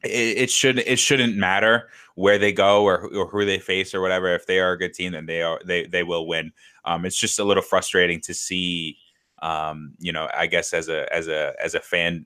it, 0.03 0.39
it 0.39 0.51
should 0.51 0.79
it 0.81 0.99
shouldn't 0.99 1.37
matter 1.37 1.89
where 2.15 2.39
they 2.39 2.53
go 2.53 2.85
or, 2.85 3.07
or 3.15 3.27
who 3.27 3.45
they 3.45 3.59
face 3.59 3.95
or 3.95 4.01
whatever. 4.01 4.35
If 4.35 4.47
they 4.47 4.59
are 4.59 4.73
a 4.73 4.79
good 4.79 4.95
team, 4.95 5.13
then 5.13 5.27
they 5.27 5.43
are 5.43 5.61
they 5.65 5.87
they 5.87 6.03
will 6.03 6.27
win. 6.27 6.53
Um, 6.85 7.05
it's 7.05 7.17
just 7.17 7.39
a 7.39 7.45
little 7.45 7.63
frustrating 7.63 8.21
to 8.23 8.35
see. 8.35 8.97
Um, 9.43 9.95
you 9.99 10.13
know, 10.13 10.29
I 10.35 10.47
guess 10.47 10.73
as 10.73 10.89
a 10.89 11.13
as 11.13 11.29
a 11.29 11.55
as 11.63 11.75
a 11.75 11.81
fan, 11.81 12.25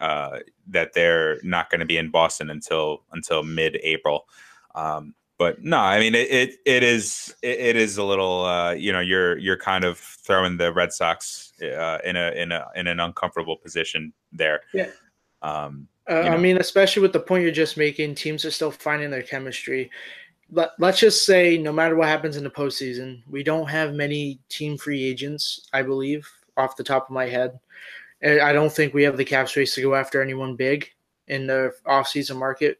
uh, 0.00 0.40
that 0.68 0.92
they're 0.94 1.38
not 1.42 1.70
going 1.70 1.80
to 1.80 1.86
be 1.86 1.96
in 1.96 2.10
Boston 2.10 2.50
until 2.50 3.04
until 3.12 3.42
mid 3.42 3.78
April. 3.82 4.26
Um, 4.74 5.14
but 5.38 5.62
no, 5.62 5.78
I 5.78 5.98
mean 5.98 6.14
it. 6.14 6.30
It, 6.30 6.54
it 6.64 6.82
is 6.82 7.34
it, 7.42 7.58
it 7.58 7.76
is 7.76 7.98
a 7.98 8.04
little. 8.04 8.44
Uh, 8.44 8.72
you 8.72 8.92
know, 8.92 9.00
you're 9.00 9.36
you're 9.38 9.58
kind 9.58 9.84
of 9.84 9.98
throwing 9.98 10.56
the 10.56 10.72
Red 10.72 10.92
Sox 10.92 11.52
uh, 11.62 11.98
in 12.04 12.16
a 12.16 12.30
in 12.32 12.52
a 12.52 12.66
in 12.74 12.86
an 12.86 13.00
uncomfortable 13.00 13.56
position 13.56 14.12
there. 14.32 14.60
Yeah. 14.72 14.90
Um, 15.42 15.88
Uh, 16.08 16.22
you 16.22 16.30
I 16.30 16.36
mean, 16.36 16.58
especially 16.58 17.02
with 17.02 17.12
the 17.12 17.20
point 17.20 17.42
you're 17.42 17.52
just 17.52 17.76
making, 17.76 18.14
teams 18.14 18.44
are 18.44 18.50
still 18.50 18.70
finding 18.70 19.10
their 19.10 19.22
chemistry. 19.22 19.90
Let, 20.52 20.70
let's 20.78 21.00
just 21.00 21.26
say, 21.26 21.58
no 21.58 21.72
matter 21.72 21.96
what 21.96 22.06
happens 22.06 22.36
in 22.36 22.44
the 22.44 22.50
postseason, 22.50 23.22
we 23.28 23.42
don't 23.42 23.68
have 23.68 23.92
many 23.92 24.38
team 24.48 24.78
free 24.78 25.02
agents, 25.02 25.68
I 25.72 25.82
believe, 25.82 26.28
off 26.56 26.76
the 26.76 26.84
top 26.84 27.08
of 27.08 27.14
my 27.14 27.26
head. 27.26 27.58
And 28.20 28.40
I 28.40 28.52
don't 28.52 28.72
think 28.72 28.94
we 28.94 29.02
have 29.02 29.16
the 29.16 29.24
cap 29.24 29.48
space 29.48 29.74
to 29.74 29.82
go 29.82 29.96
after 29.96 30.22
anyone 30.22 30.54
big 30.54 30.88
in 31.26 31.48
the 31.48 31.74
offseason 31.84 32.36
market, 32.38 32.78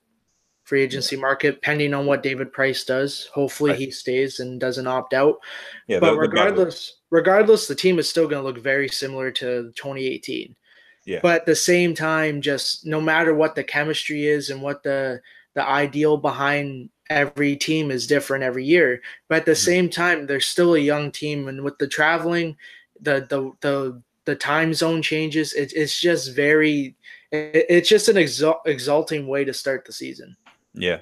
free 0.66 0.82
agency 0.82 1.16
market, 1.16 1.62
pending 1.62 1.94
on 1.94 2.04
what 2.06 2.22
David 2.22 2.52
Price 2.52 2.84
does. 2.84 3.30
Hopefully 3.32 3.70
Right. 3.70 3.78
he 3.78 3.90
stays 3.90 4.40
and 4.40 4.60
doesn't 4.60 4.86
opt 4.86 5.14
out. 5.14 5.36
yeah, 5.86 6.00
but 6.00 6.10
the- 6.10 6.14
the- 6.16 6.20
regardless, 6.20 6.96
regardless, 7.10 7.66
the 7.68 7.74
team 7.74 7.98
is 7.98 8.10
still 8.10 8.26
going 8.28 8.42
to 8.42 8.46
look 8.46 8.58
very 8.62 8.88
similar 8.88 9.30
to 9.30 9.72
2018. 9.76 10.54
Yeah. 11.04 11.20
But 11.22 11.36
at 11.42 11.46
the 11.46 11.54
same 11.54 11.94
time, 11.94 12.40
just 12.42 12.84
no 12.84 13.00
matter 13.00 13.32
what 13.32 13.54
the 13.54 13.62
chemistry 13.64 14.26
is 14.26 14.50
and 14.50 14.60
what 14.60 14.82
the 14.82 15.20
the 15.54 15.66
ideal 15.66 16.18
behind 16.18 16.90
every 17.08 17.56
team 17.56 17.90
is 17.90 18.06
different 18.06 18.44
every 18.44 18.64
year. 18.64 19.00
But 19.28 19.36
at 19.38 19.46
the 19.46 19.52
Mhm. 19.52 19.64
same 19.64 19.88
time, 19.88 20.26
they're 20.26 20.38
still 20.40 20.74
a 20.74 20.78
young 20.78 21.10
team, 21.10 21.48
and 21.48 21.62
with 21.64 21.78
the 21.78 21.86
traveling, 21.88 22.56
the 23.00 23.24
the 23.30 23.52
the 23.60 24.02
the 24.26 24.34
time 24.34 24.74
zone 24.74 25.00
changes. 25.00 25.54
It, 25.54 25.72
it's 25.74 25.98
just 26.00 26.34
very. 26.34 26.96
It, 27.30 27.66
it's 27.70 27.88
just 27.88 28.08
an 28.08 28.16
exalt, 28.16 28.60
exalting 28.66 29.28
way 29.28 29.44
to 29.44 29.54
start 29.54 29.84
the 29.86 29.92
season. 29.92 30.36
Yeah. 30.76 30.98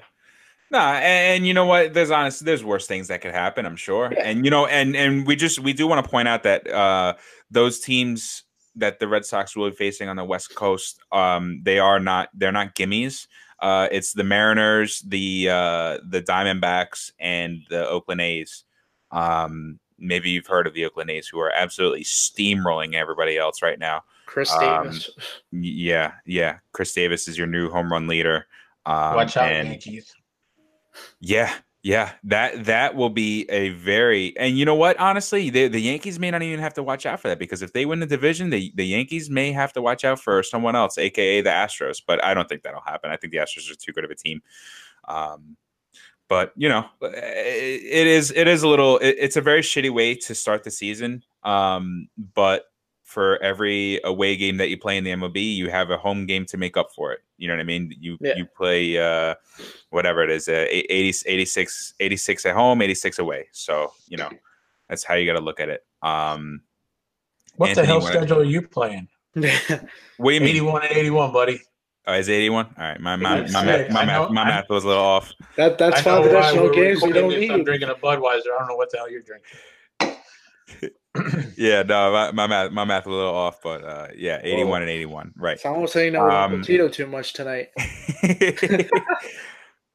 No, 0.71 0.79
and, 0.79 1.03
and 1.03 1.47
you 1.47 1.53
know 1.53 1.65
what? 1.65 1.93
There's 1.93 2.09
honest, 2.09 2.43
there's 2.43 2.63
worse 2.63 2.87
things 2.87 3.07
that 3.09 3.21
could 3.21 3.31
happen, 3.31 3.65
I'm 3.65 3.75
sure. 3.75 4.11
Yeah. 4.11 4.23
And 4.23 4.43
you 4.43 4.51
know, 4.51 4.65
and 4.65 4.95
and 4.95 5.27
we 5.27 5.35
just 5.35 5.59
we 5.59 5.73
do 5.73 5.85
want 5.85 6.03
to 6.03 6.09
point 6.09 6.27
out 6.27 6.43
that 6.43 6.67
uh 6.67 7.13
those 7.51 7.79
teams 7.79 8.43
that 8.75 8.99
the 8.99 9.07
Red 9.07 9.25
Sox 9.25 9.55
will 9.55 9.69
be 9.69 9.75
facing 9.75 10.09
on 10.09 10.15
the 10.15 10.25
West 10.25 10.55
Coast, 10.55 10.99
um, 11.11 11.61
they 11.63 11.79
are 11.79 11.99
not 11.99 12.29
they're 12.33 12.51
not 12.51 12.75
gimmies. 12.75 13.27
Uh, 13.59 13.87
it's 13.91 14.13
the 14.13 14.23
Mariners, 14.23 15.01
the 15.01 15.49
uh, 15.49 15.99
the 16.09 16.21
Diamondbacks, 16.21 17.11
and 17.19 17.61
the 17.69 17.87
Oakland 17.87 18.21
A's. 18.21 18.63
Um, 19.11 19.79
maybe 19.97 20.31
you've 20.31 20.47
heard 20.47 20.67
of 20.67 20.73
the 20.73 20.85
Oakland 20.85 21.09
A's, 21.09 21.27
who 21.27 21.39
are 21.39 21.51
absolutely 21.51 22.03
steamrolling 22.03 22.95
everybody 22.95 23.37
else 23.37 23.61
right 23.61 23.79
now. 23.79 24.03
Khris 24.25 24.51
Um, 24.51 24.83
Davis. 24.87 25.09
Yeah, 25.51 26.13
yeah. 26.25 26.57
Khris 26.73 26.93
Davis 26.93 27.27
is 27.27 27.37
your 27.37 27.47
new 27.47 27.69
home 27.69 27.91
run 27.91 28.07
leader. 28.07 28.47
Um, 28.85 29.15
Watch 29.15 29.37
out, 29.37 29.51
and- 29.51 29.69
Yankees. 29.69 30.13
yeah, 31.19 31.53
yeah, 31.83 32.13
that 32.23 32.65
that 32.65 32.95
will 32.95 33.09
be 33.09 33.45
a 33.49 33.69
very 33.69 34.35
and 34.37 34.57
you 34.57 34.65
know 34.65 34.75
what? 34.75 34.97
Honestly, 34.99 35.49
the 35.49 35.67
the 35.67 35.79
Yankees 35.79 36.17
may 36.19 36.31
not 36.31 36.41
even 36.41 36.59
have 36.59 36.73
to 36.75 36.83
watch 36.83 37.05
out 37.05 37.19
for 37.19 37.27
that 37.27 37.39
because 37.39 37.61
if 37.61 37.73
they 37.73 37.85
win 37.85 37.99
the 37.99 38.05
division, 38.05 38.49
the 38.49 38.71
the 38.75 38.85
Yankees 38.85 39.29
may 39.29 39.51
have 39.51 39.71
to 39.73 39.81
watch 39.81 40.03
out 40.03 40.19
for 40.19 40.41
someone 40.43 40.75
else, 40.75 40.97
aka 40.97 41.41
the 41.41 41.49
Astros. 41.49 42.01
But 42.05 42.23
I 42.23 42.33
don't 42.33 42.49
think 42.49 42.63
that'll 42.63 42.81
happen. 42.81 43.11
I 43.11 43.17
think 43.17 43.31
the 43.31 43.37
Astros 43.39 43.71
are 43.71 43.75
too 43.75 43.91
good 43.91 44.03
of 44.05 44.11
a 44.11 44.15
team. 44.15 44.41
Um, 45.07 45.57
but 46.27 46.53
you 46.55 46.69
know, 46.69 46.85
it, 47.01 47.13
it 47.13 48.07
is 48.07 48.31
it 48.35 48.47
is 48.47 48.63
a 48.63 48.67
little. 48.67 48.97
It, 48.97 49.15
it's 49.19 49.35
a 49.37 49.41
very 49.41 49.61
shitty 49.61 49.91
way 49.91 50.15
to 50.15 50.33
start 50.33 50.63
the 50.63 50.71
season. 50.71 51.23
Um, 51.43 52.07
but 52.33 52.65
for 53.05 53.41
every 53.41 54.01
away 54.03 54.35
game 54.35 54.57
that 54.57 54.69
you 54.69 54.77
play 54.77 54.97
in 54.97 55.03
the 55.03 55.11
MLB, 55.11 55.55
you 55.55 55.69
have 55.69 55.91
a 55.91 55.97
home 55.97 56.25
game 56.25 56.45
to 56.47 56.57
make 56.57 56.75
up 56.75 56.91
for 56.91 57.13
it. 57.13 57.19
You 57.37 57.47
know 57.47 57.53
what 57.53 57.61
I 57.61 57.63
mean? 57.63 57.95
You 57.99 58.17
Yeah. 58.19 58.33
you 58.35 58.45
play 58.45 58.97
uh, 58.97 59.35
whatever 59.91 60.23
it 60.23 60.29
is, 60.31 60.47
uh, 60.49 60.65
80, 60.69 61.13
86, 61.27 61.93
86 61.99 62.45
at 62.47 62.55
home, 62.55 62.81
86 62.81 63.19
away. 63.19 63.47
So, 63.51 63.93
you 64.07 64.17
know, 64.17 64.29
that's 64.89 65.03
how 65.03 65.13
you 65.13 65.25
got 65.31 65.37
to 65.39 65.43
look 65.45 65.59
at 65.59 65.69
it. 65.69 65.85
Um, 66.01 66.61
What 67.57 67.69
Anthony, 67.69 67.85
the 67.85 67.87
hell 67.93 68.01
what- 68.01 68.11
schedule 68.13 68.39
are 68.39 68.43
you 68.43 68.61
playing? 68.67 69.07
what 69.33 69.45
do 69.45 70.33
you 70.33 70.39
mean? 70.41 70.49
81 70.49 70.81
and 70.83 70.91
81, 70.91 71.31
buddy. 71.31 71.61
Oh, 72.07 72.13
is 72.13 72.27
it 72.27 72.33
81? 72.33 72.65
All 72.65 72.73
right. 72.77 72.99
My, 72.99 73.15
my, 73.15 73.41
That's 73.41 73.53
my, 73.53 73.65
math, 73.65 73.91
my, 73.91 74.05
know- 74.05 74.21
math, 74.23 74.31
my 74.31 74.43
math 74.45 74.69
was 74.69 74.83
a 74.83 74.87
little 74.87 75.03
off. 75.03 75.31
that 75.57 75.77
that's 75.77 75.97
I 75.97 76.01
five 76.01 76.25
additional 76.25 76.69
games 76.71 77.01
we 77.03 77.09
recording 77.09 77.13
don't 77.13 77.39
this. 77.41 77.49
I'm 77.51 77.63
drinking 77.63 77.89
a 77.89 77.95
Budweiser. 77.95 78.39
I 78.53 78.57
don't 78.59 78.67
know 78.67 78.75
what 78.75 78.89
the 78.91 78.97
hell 78.97 79.09
you're 79.11 79.21
drinking. 79.21 80.19
Yeah, 81.57 81.83
no, 81.83 82.11
my, 82.11 82.31
my 82.31 82.47
math, 82.47 82.71
my 82.71 82.83
math 82.83 83.05
a 83.05 83.09
little 83.09 83.33
off, 83.33 83.61
but 83.63 83.83
uh, 83.83 84.07
yeah, 84.15 84.41
81 84.43 84.81
and 84.81 84.91
81. 84.91 85.33
Right. 85.37 85.53
It's 85.53 85.65
almost 85.65 85.93
saying 85.93 86.13
no 86.13 86.29
Um, 86.29 86.61
Tito 86.61 86.89
too 86.89 87.07
much 87.07 87.31
tonight. 87.33 87.69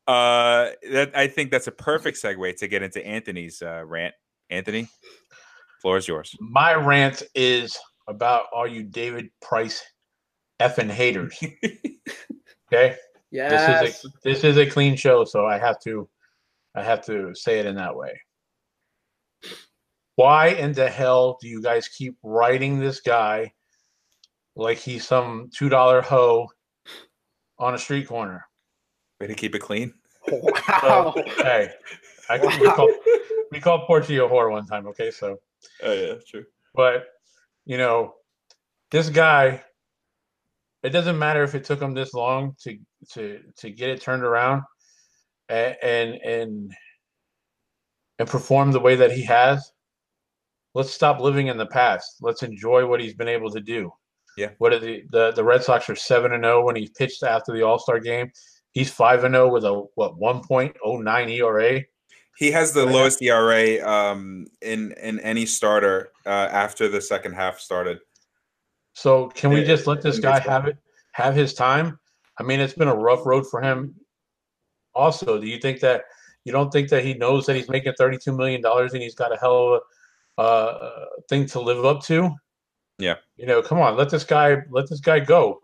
uh, 0.09 0.71
that 0.91 1.11
I 1.15 1.27
think 1.27 1.51
that's 1.51 1.67
a 1.67 1.73
perfect 1.73 2.17
segue 2.23 2.57
to 2.57 2.69
get 2.69 2.83
into 2.83 3.07
Anthony's 3.07 3.61
uh, 3.63 3.83
rant. 3.85 4.15
Anthony, 4.49 4.89
floor 5.83 5.97
is 5.99 6.09
yours. 6.09 6.35
My 6.41 6.75
rant 6.75 7.23
is 7.35 7.79
about 8.09 8.45
all 8.53 8.67
you 8.67 8.83
David 8.83 9.31
Price 9.41 9.83
effing 10.61 10.91
haters. 10.91 11.39
Okay, 12.73 12.95
Yes. 13.33 13.51
this 13.51 14.05
is 14.05 14.05
a 14.05 14.09
this 14.23 14.45
is 14.45 14.57
a 14.59 14.65
clean 14.65 14.95
show, 14.95 15.25
so 15.25 15.45
I 15.45 15.59
have 15.59 15.81
to 15.81 16.09
I 16.77 16.85
have 16.85 17.05
to 17.07 17.35
say 17.35 17.59
it 17.59 17.67
in 17.67 17.75
that 17.75 17.97
way. 17.97 18.13
Why 20.17 20.49
in 20.49 20.73
the 20.73 20.89
hell 20.89 21.39
do 21.41 21.49
you 21.49 21.63
guys 21.63 21.89
keep 21.89 22.17
writing 22.23 22.79
this 22.79 23.01
guy 23.01 23.53
like 24.57 24.79
he's 24.79 25.07
some 25.07 25.51
two 25.55 25.69
dollar 25.69 26.03
hoe 26.03 26.49
on 27.59 27.75
a 27.75 27.79
street 27.79 28.09
corner? 28.09 28.47
Way 29.21 29.29
to 29.29 29.35
keep 29.35 29.55
it 29.55 29.61
clean. 29.61 29.95
wow. 30.31 31.15
Hey, 31.39 31.71
I, 32.29 32.39
we, 32.39 32.67
called, 32.67 32.91
we 33.51 33.61
called 33.61 33.87
Portia 33.87 34.25
a 34.25 34.29
whore 34.29 34.51
one 34.51 34.67
time. 34.67 34.87
Okay, 34.89 35.11
so 35.11 35.39
Oh 35.83 35.93
yeah, 35.93 36.15
true. 36.29 36.45
but 36.75 37.07
you 37.67 37.79
know, 37.79 38.15
this 38.91 39.09
guy. 39.09 39.63
It 40.83 40.91
doesn't 40.91 41.19
matter 41.19 41.43
if 41.43 41.55
it 41.55 41.65
took 41.65 41.81
him 41.81 41.93
this 41.93 42.15
long 42.15 42.57
to 42.63 42.79
to 43.11 43.41
to 43.59 43.71
get 43.71 43.91
it 43.91 44.01
turned 44.01 44.23
around, 44.23 44.63
and 45.51 45.77
and 45.83 46.15
and, 46.15 46.73
and 48.19 48.29
perform 48.29 48.73
the 48.73 48.81
way 48.81 48.97
that 48.97 49.13
he 49.13 49.23
has. 49.25 49.73
Let's 50.75 50.93
stop 50.93 51.21
living 51.21 51.49
in 51.49 51.57
the 51.57 51.67
past. 51.67 52.17
Let's 52.21 52.43
enjoy 52.43 52.87
what 52.87 53.01
he's 53.01 53.15
been 53.15 53.29
able 53.29 53.51
to 53.51 53.61
do. 53.61 53.93
Yeah. 54.37 54.51
What 54.59 54.73
are 54.73 54.79
the 54.79 55.03
the, 55.11 55.33
the 55.33 55.45
Red 55.45 55.63
Sox 55.63 55.89
are 55.91 55.97
seven 55.97 56.33
and 56.33 56.45
zero 56.45 56.65
when 56.65 56.77
he 56.77 56.89
pitched 56.97 57.23
after 57.23 57.53
the 57.53 57.63
All 57.63 57.79
Star 57.79 57.99
game. 57.99 58.31
He's 58.73 58.91
five 58.91 59.25
and 59.25 59.35
zero 59.35 59.51
with 59.51 59.65
a 59.65 59.75
what 59.95 60.19
one 60.19 60.43
point 60.43 60.77
oh 60.85 60.99
nine 60.99 61.29
ERA. 61.29 61.83
He 62.39 62.51
has 62.53 62.73
the 62.73 62.87
lowest 62.87 63.21
ERA 63.21 63.87
um, 63.87 64.47
in 64.63 64.93
in 64.93 65.21
any 65.21 65.45
starter 65.45 66.11
uh, 66.25 66.49
after 66.51 66.89
the 66.89 67.01
second 67.01 67.35
half 67.35 67.59
started. 67.59 67.99
So 68.95 69.29
can 69.29 69.51
we 69.51 69.65
just 69.65 69.87
let 69.87 70.03
this 70.03 70.19
guy 70.19 70.39
have 70.41 70.67
it, 70.67 70.77
have 71.13 71.35
his 71.35 71.53
time? 71.55 71.99
I 72.39 72.43
mean, 72.43 72.61
it's 72.61 72.73
been 72.73 72.89
a 72.89 72.95
rough 72.95 73.27
road 73.27 73.47
for 73.51 73.61
him. 73.61 73.95
Also, 74.95 75.41
do 75.41 75.47
you 75.47 75.59
think 75.59 75.81
that 75.81 76.05
you 76.45 76.53
don't 76.53 76.71
think 76.71 76.89
that 76.89 77.05
he 77.05 77.15
knows 77.15 77.47
that 77.47 77.57
he's 77.57 77.69
making 77.69 77.93
thirty-two 77.99 78.33
million 78.37 78.63
dollars 78.63 78.95
and 78.95 79.03
he's 79.03 79.15
got 79.15 79.35
a 79.35 79.37
hell 79.37 79.67
of 79.67 79.73
a 79.75 79.81
uh, 80.41 81.05
thing 81.29 81.47
to 81.47 81.61
live 81.61 81.85
up 81.85 82.03
to? 82.05 82.35
Yeah. 82.99 83.17
You 83.37 83.47
know, 83.47 83.61
come 83.61 83.79
on, 83.79 83.97
let 83.97 84.11
this 84.11 84.25
guy 84.25 84.57
let 84.71 84.89
this 84.89 85.01
guy 85.01 85.21
go. 85.21 85.61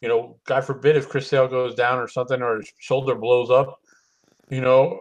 You 0.00 0.08
know, 0.08 0.38
God 0.46 0.64
forbid 0.64 0.96
if 0.96 1.08
Chris 1.08 1.26
Sale 1.26 1.48
goes 1.48 1.74
down 1.74 1.98
or 1.98 2.08
something 2.08 2.40
or 2.40 2.58
his 2.58 2.72
shoulder 2.78 3.14
blows 3.14 3.50
up. 3.50 3.78
You 4.50 4.60
know, 4.60 5.00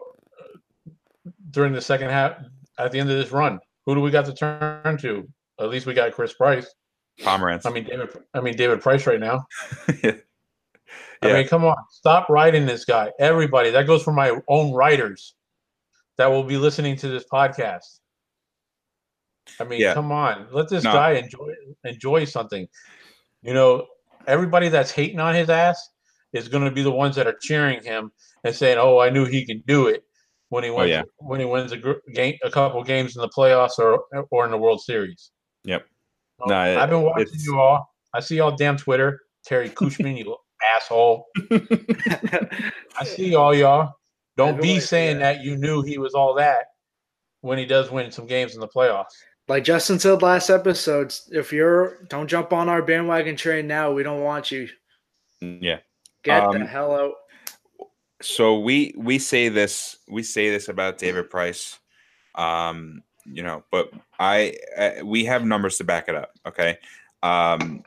during 1.52 1.74
the 1.74 1.82
second 1.82 2.10
half 2.10 2.34
at 2.78 2.92
the 2.92 3.00
end 3.00 3.10
of 3.10 3.18
this 3.18 3.32
run, 3.32 3.60
who 3.86 3.96
do 3.96 4.02
we 4.02 4.12
got 4.12 4.26
to 4.26 4.34
turn 4.34 4.98
to? 5.00 5.28
At 5.60 5.70
least 5.70 5.86
we 5.86 5.94
got 5.94 6.14
Chris 6.14 6.34
Price. 6.34 6.74
Pomeranz. 7.20 7.66
I 7.66 7.72
mean 7.72 7.84
David. 7.84 8.10
I 8.34 8.40
mean 8.40 8.56
David 8.56 8.82
Price 8.82 9.06
right 9.06 9.20
now. 9.20 9.46
yeah. 10.04 10.14
I 11.22 11.34
mean, 11.34 11.48
come 11.48 11.66
on, 11.66 11.76
stop 11.92 12.30
writing 12.30 12.66
this 12.66 12.86
guy. 12.86 13.12
Everybody, 13.20 13.72
that 13.72 13.86
goes 13.86 14.02
for 14.02 14.14
my 14.14 14.40
own 14.48 14.72
writers 14.72 15.36
that 16.18 16.28
will 16.28 16.44
be 16.44 16.56
listening 16.56 16.96
to 16.98 17.10
this 17.10 17.26
podcast. 17.32 18.00
I 19.60 19.64
mean, 19.64 19.82
Yeah. 19.82 19.94
come 19.94 20.12
on, 20.12 20.48
let 20.52 20.70
this 20.70 20.84
No. 20.84 20.94
guy 20.94 21.12
enjoy 21.14 21.54
enjoy 21.84 22.26
something. 22.26 22.68
You 23.42 23.54
know, 23.54 23.88
everybody 24.28 24.70
that's 24.70 24.92
hating 24.92 25.20
on 25.20 25.36
his 25.36 25.50
ass 25.50 25.90
is 26.34 26.48
going 26.48 26.66
to 26.66 26.72
be 26.72 26.84
the 26.84 26.92
ones 26.92 27.16
that 27.16 27.28
are 27.28 27.38
cheering 27.42 27.84
him 27.84 28.12
and 28.44 28.54
saying, 28.56 28.78
"Oh, 28.80 29.00
I 29.00 29.10
knew 29.10 29.26
he 29.26 29.46
could 29.46 29.66
do 29.66 29.88
it." 29.88 30.04
When 30.50 30.64
he 30.64 30.70
oh, 30.72 30.78
wins, 30.78 30.90
yeah. 30.90 31.04
when 31.18 31.40
he 31.40 31.46
wins 31.46 31.72
a 31.72 31.78
gr- 31.78 32.02
game, 32.14 32.36
a 32.44 32.50
couple 32.50 32.84
games 32.84 33.16
in 33.16 33.22
the 33.22 33.30
playoffs 33.30 33.78
or 33.78 34.04
or 34.32 34.46
in 34.46 34.52
the 34.52 34.58
World 34.58 34.82
Series. 34.82 35.32
Yep. 35.64 35.86
No, 36.48 36.56
I've 36.56 36.90
been 36.90 37.02
watching 37.04 37.24
it's- 37.28 37.46
you 37.46 37.60
all. 37.60 37.94
I 38.14 38.20
see 38.22 38.38
y'all 38.38 38.56
damn 38.56 38.78
Twitter. 38.78 39.20
Terry 39.46 39.70
Kushman, 39.70 40.18
you 40.18 40.36
asshole. 40.76 41.28
I 41.52 43.04
see 43.06 43.36
all 43.36 43.54
y'all. 43.54 43.94
Don't 44.38 44.62
be 44.62 44.80
saying 44.80 45.20
yeah. 45.20 45.34
that 45.34 45.44
you 45.44 45.58
knew 45.58 45.82
he 45.82 45.98
was 45.98 46.14
all 46.14 46.34
that 46.36 46.66
when 47.42 47.58
he 47.58 47.66
does 47.66 47.92
win 47.92 48.12
some 48.12 48.26
games 48.26 48.54
in 48.56 48.60
the 48.62 48.68
playoffs. 48.68 49.14
Like 49.50 49.64
Justin 49.64 50.00
said 50.00 50.22
last 50.22 50.52
episode, 50.52 51.14
if 51.32 51.52
you're 51.52 52.04
don't 52.08 52.28
jump 52.28 52.54
on 52.54 52.70
our 52.70 52.84
bandwagon 52.84 53.36
train 53.36 53.66
now, 53.66 53.92
we 53.92 54.04
don't 54.04 54.22
want 54.22 54.52
you. 54.52 54.70
yeah. 55.42 55.80
Get 56.24 56.44
Um, 56.44 56.60
the 56.60 56.66
hell 56.66 56.94
out. 56.96 57.14
so 58.22 58.60
we 58.60 58.94
we 58.96 59.18
say 59.18 59.50
this 59.50 59.98
we 60.08 60.22
say 60.22 60.52
this 60.52 60.70
about 60.70 61.00
David 61.00 61.32
Price, 61.32 61.80
um, 62.36 63.02
you 63.26 63.42
know, 63.42 63.64
but 63.72 63.92
I 64.20 64.56
uh, 64.78 65.04
we 65.04 65.26
have 65.26 65.44
numbers 65.44 65.78
to 65.78 65.84
back 65.84 66.10
it 66.10 66.16
up. 66.16 66.32
Okay, 66.46 66.78
um, 67.24 67.84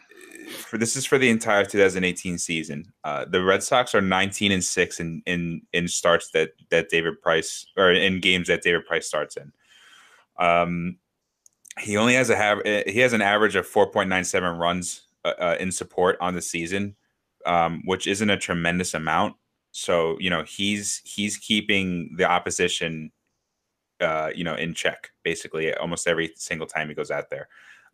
for 0.49 0.79
this 0.79 0.97
is 0.97 1.07
for 1.07 1.19
the 1.19 1.31
entire 1.31 1.65
2018 1.65 2.39
season. 2.39 2.93
Uh, 3.05 3.25
the 3.27 3.43
Red 3.43 3.63
Sox 3.63 3.95
are 3.95 4.01
19 4.01 4.51
and 4.51 4.65
six 4.65 4.99
in 4.99 5.23
in 5.27 5.63
in 5.73 5.87
starts 5.87 6.31
that 6.33 6.55
that 6.71 6.89
David 6.89 7.23
Price 7.23 7.67
or 7.77 7.93
in 7.93 8.21
games 8.21 8.49
that 8.49 8.63
David 8.63 8.85
Price 8.85 9.07
starts 9.07 9.37
in. 9.37 9.53
Um, 10.39 10.97
he 11.81 11.97
only 11.97 12.15
has 12.15 12.31
a 12.31 12.37
have 12.37 12.61
he 12.65 13.01
has 13.01 13.13
an 13.13 13.23
average 13.23 13.57
of 13.57 13.69
4.97 13.69 14.59
runs 14.59 15.03
uh, 15.25 15.33
uh, 15.39 15.57
in 15.59 15.73
support 15.73 16.17
on 16.21 16.35
the 16.35 16.43
season, 16.43 16.97
um, 17.47 17.83
which 17.85 18.07
isn't 18.07 18.31
a 18.31 18.37
tremendous 18.37 18.95
amount. 18.95 19.37
So 19.73 20.17
you 20.21 20.31
know 20.31 20.43
he's 20.43 21.01
he's 21.05 21.37
keeping 21.37 22.15
the 22.17 22.25
opposition 22.25 23.11
uh 24.01 24.31
you 24.35 24.45
know 24.45 24.55
in 24.55 24.75
check 24.75 25.11
basically 25.23 25.73
almost 25.75 26.07
every 26.07 26.33
single 26.35 26.67
time 26.67 26.89
he 26.89 26.95
goes 26.95 27.11
out 27.11 27.31
there. 27.31 27.49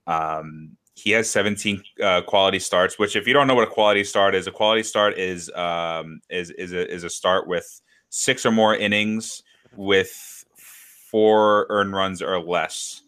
Um 0.06 0.76
he 0.94 1.12
has 1.12 1.30
17 1.30 1.80
uh, 2.02 2.22
quality 2.22 2.58
starts 2.58 2.98
which 2.98 3.14
if 3.14 3.28
you 3.28 3.32
don't 3.32 3.46
know 3.46 3.54
what 3.54 3.68
a 3.68 3.70
quality 3.70 4.02
start 4.02 4.34
is 4.34 4.48
a 4.48 4.50
quality 4.50 4.82
start 4.82 5.16
is 5.16 5.48
um 5.50 6.20
is 6.28 6.50
is 6.50 6.72
a, 6.72 6.92
is 6.92 7.04
a 7.04 7.10
start 7.10 7.46
with 7.46 7.80
six 8.08 8.44
or 8.44 8.50
more 8.50 8.74
innings 8.74 9.44
with 9.76 10.44
four 10.56 11.66
earned 11.68 11.92
runs 11.92 12.20
or 12.20 12.40
less 12.40 13.02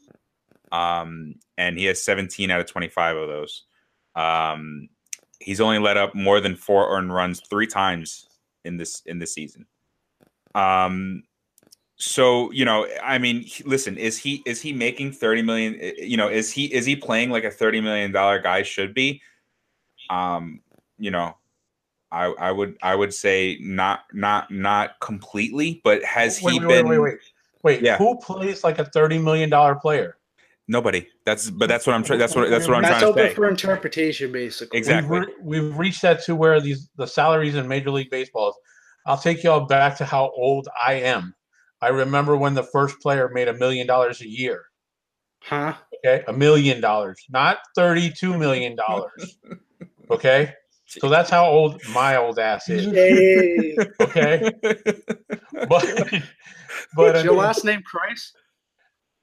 um 0.72 1.34
and 1.58 1.78
he 1.78 1.84
has 1.86 2.02
17 2.02 2.50
out 2.50 2.60
of 2.60 2.66
25 2.66 3.16
of 3.16 3.28
those 3.28 3.64
um 4.14 4.88
he's 5.40 5.60
only 5.60 5.78
let 5.78 5.96
up 5.96 6.14
more 6.14 6.40
than 6.40 6.54
four 6.54 6.96
earned 6.96 7.12
runs 7.12 7.40
three 7.48 7.66
times 7.66 8.28
in 8.64 8.76
this 8.76 9.02
in 9.06 9.18
this 9.18 9.32
season. 9.34 9.66
Um 10.54 11.24
so 11.96 12.50
you 12.50 12.64
know 12.64 12.88
i 13.02 13.18
mean 13.18 13.44
listen 13.66 13.98
is 13.98 14.16
he 14.16 14.42
is 14.46 14.58
he 14.58 14.72
making 14.72 15.12
30 15.12 15.42
million 15.42 15.76
eh, 15.80 15.92
you 15.98 16.16
know 16.16 16.28
is 16.28 16.50
he 16.50 16.64
is 16.64 16.86
he 16.86 16.96
playing 16.96 17.28
like 17.28 17.44
a 17.44 17.50
30 17.50 17.82
million 17.82 18.10
dollar 18.10 18.38
guy 18.38 18.62
should 18.62 18.94
be 18.94 19.20
um 20.08 20.62
you 20.98 21.10
know 21.10 21.36
i 22.10 22.24
i 22.24 22.50
would 22.50 22.74
i 22.82 22.94
would 22.94 23.12
say 23.12 23.58
not 23.60 24.00
not 24.14 24.50
not 24.50 24.98
completely 25.00 25.82
but 25.84 26.02
has 26.02 26.40
wait, 26.40 26.52
he 26.54 26.58
wait, 26.60 26.68
been 26.68 26.88
wait, 26.88 26.98
wait, 26.98 27.12
wait. 27.12 27.18
Wait, 27.62 27.82
Yeah. 27.82 27.98
who 27.98 28.16
plays 28.18 28.64
like 28.64 28.78
a 28.78 28.84
thirty 28.86 29.18
million 29.18 29.50
dollar 29.50 29.74
player? 29.74 30.16
Nobody 30.70 31.04
that's 31.26 31.50
but 31.50 31.68
that's 31.68 31.84
what 31.86 31.94
i'm 31.96 32.04
trying 32.04 32.18
that's 32.18 32.34
what 32.36 32.48
that's 32.48 32.68
what 32.68 32.76
i'm 32.76 32.82
That's 32.82 33.00
trying 33.00 33.12
to 33.12 33.18
say. 33.18 33.22
That's 33.22 33.32
open 33.32 33.36
for 33.36 33.48
interpretation, 33.48 34.30
basically. 34.30 34.78
Exactly. 34.78 35.18
We've, 35.18 35.28
re- 35.28 35.34
we've 35.42 35.76
reached 35.78 36.02
that 36.02 36.22
to 36.24 36.36
where 36.36 36.60
these 36.60 36.88
the 36.96 37.06
salaries 37.06 37.56
in 37.56 37.66
Major 37.66 37.90
League 37.90 38.08
Baseball. 38.10 38.50
is. 38.50 38.56
I'll 39.06 39.18
take 39.18 39.42
y'all 39.42 39.66
back 39.66 39.96
to 39.96 40.04
how 40.04 40.30
old 40.36 40.68
I 40.86 40.94
am. 40.94 41.34
I 41.82 41.88
remember 41.88 42.36
when 42.36 42.54
the 42.54 42.62
first 42.62 43.00
player 43.00 43.28
made 43.32 43.48
a 43.48 43.54
million 43.54 43.86
dollars 43.86 44.20
a 44.20 44.28
year. 44.28 44.62
Huh? 45.42 45.74
Okay, 46.04 46.22
a 46.28 46.32
million 46.32 46.80
dollars, 46.80 47.18
not 47.30 47.58
thirty-two 47.74 48.38
million 48.38 48.76
dollars. 48.76 49.38
Okay, 50.10 50.52
so 50.86 51.08
that's 51.08 51.30
how 51.30 51.46
old 51.46 51.80
my 51.92 52.16
old 52.16 52.38
ass 52.38 52.68
is. 52.68 52.86
Hey, 52.92 53.76
Okay, 54.00 54.50
but 55.68 56.22
but 56.94 57.16
I 57.16 57.22
your 57.22 57.32
mean, 57.32 57.36
last 57.42 57.64
name 57.64 57.82
Christ? 57.82 58.36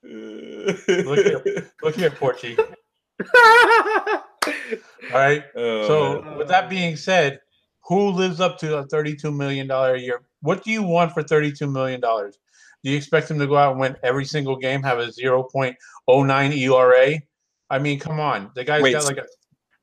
Look 0.03 1.19
here, 1.19 1.71
look 1.83 1.95
here, 1.95 2.11
Porchy. 2.11 2.57
All 3.37 5.13
right. 5.13 5.43
Oh, 5.55 5.87
So 5.87 6.21
man. 6.21 6.37
with 6.37 6.47
that 6.49 6.69
being 6.69 6.95
said, 6.95 7.39
who 7.87 8.09
lives 8.09 8.39
up 8.41 8.57
to 8.59 8.77
a 8.77 8.85
thirty-two 8.85 9.31
million 9.31 9.67
dollar 9.67 9.95
a 9.95 9.99
year? 9.99 10.21
What 10.41 10.63
do 10.63 10.71
you 10.71 10.83
want 10.83 11.13
for 11.13 11.23
thirty-two 11.23 11.67
million 11.67 11.99
dollars? 12.01 12.37
Do 12.83 12.91
you 12.91 12.97
expect 12.97 13.29
him 13.31 13.39
to 13.39 13.47
go 13.47 13.57
out 13.57 13.71
and 13.71 13.79
win 13.79 13.95
every 14.03 14.25
single 14.25 14.55
game, 14.55 14.83
have 14.83 14.99
a 14.99 15.11
zero 15.11 15.43
point 15.43 15.75
oh 16.07 16.23
nine 16.23 16.51
ERA? 16.53 17.13
I 17.69 17.79
mean, 17.79 17.99
come 17.99 18.19
on, 18.19 18.51
the 18.55 18.63
guy's 18.63 18.81
Wait, 18.81 18.91
got 18.93 19.05
like 19.05 19.17
a 19.17 19.25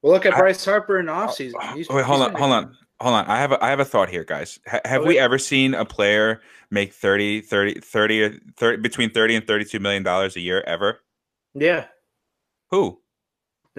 Well, 0.02 0.12
look 0.12 0.26
at 0.26 0.34
I- 0.34 0.38
Bryce 0.38 0.64
Harper 0.64 1.00
in 1.00 1.06
the 1.06 1.12
offseason. 1.12 1.52
Oh, 1.60 1.74
he's, 1.74 1.88
Wait, 1.88 2.04
hold 2.04 2.22
on, 2.22 2.34
hold 2.34 2.52
on, 2.52 2.76
hold 3.04 3.14
on. 3.14 3.26
I 3.26 3.38
have 3.38 3.52
a, 3.52 3.62
I 3.64 3.70
have 3.70 3.80
a 3.80 3.84
thought 3.84 4.08
here, 4.08 4.24
guys. 4.24 4.58
Ha- 4.66 4.80
have 4.84 5.02
Oh, 5.02 5.06
we 5.06 5.18
ever 5.18 5.38
seen 5.38 5.74
a 5.74 5.84
player 5.84 6.40
make 6.70 6.92
30, 6.92 7.42
30, 7.42 7.80
30, 7.80 8.22
or 8.22 8.38
30 8.56 8.82
between 8.82 9.10
30 9.10 9.36
and 9.36 9.46
32 9.46 9.78
million 9.78 10.02
dollars 10.02 10.34
a 10.36 10.40
year 10.40 10.62
ever? 10.66 11.00
Yeah, 11.54 11.86
Who? 12.70 13.00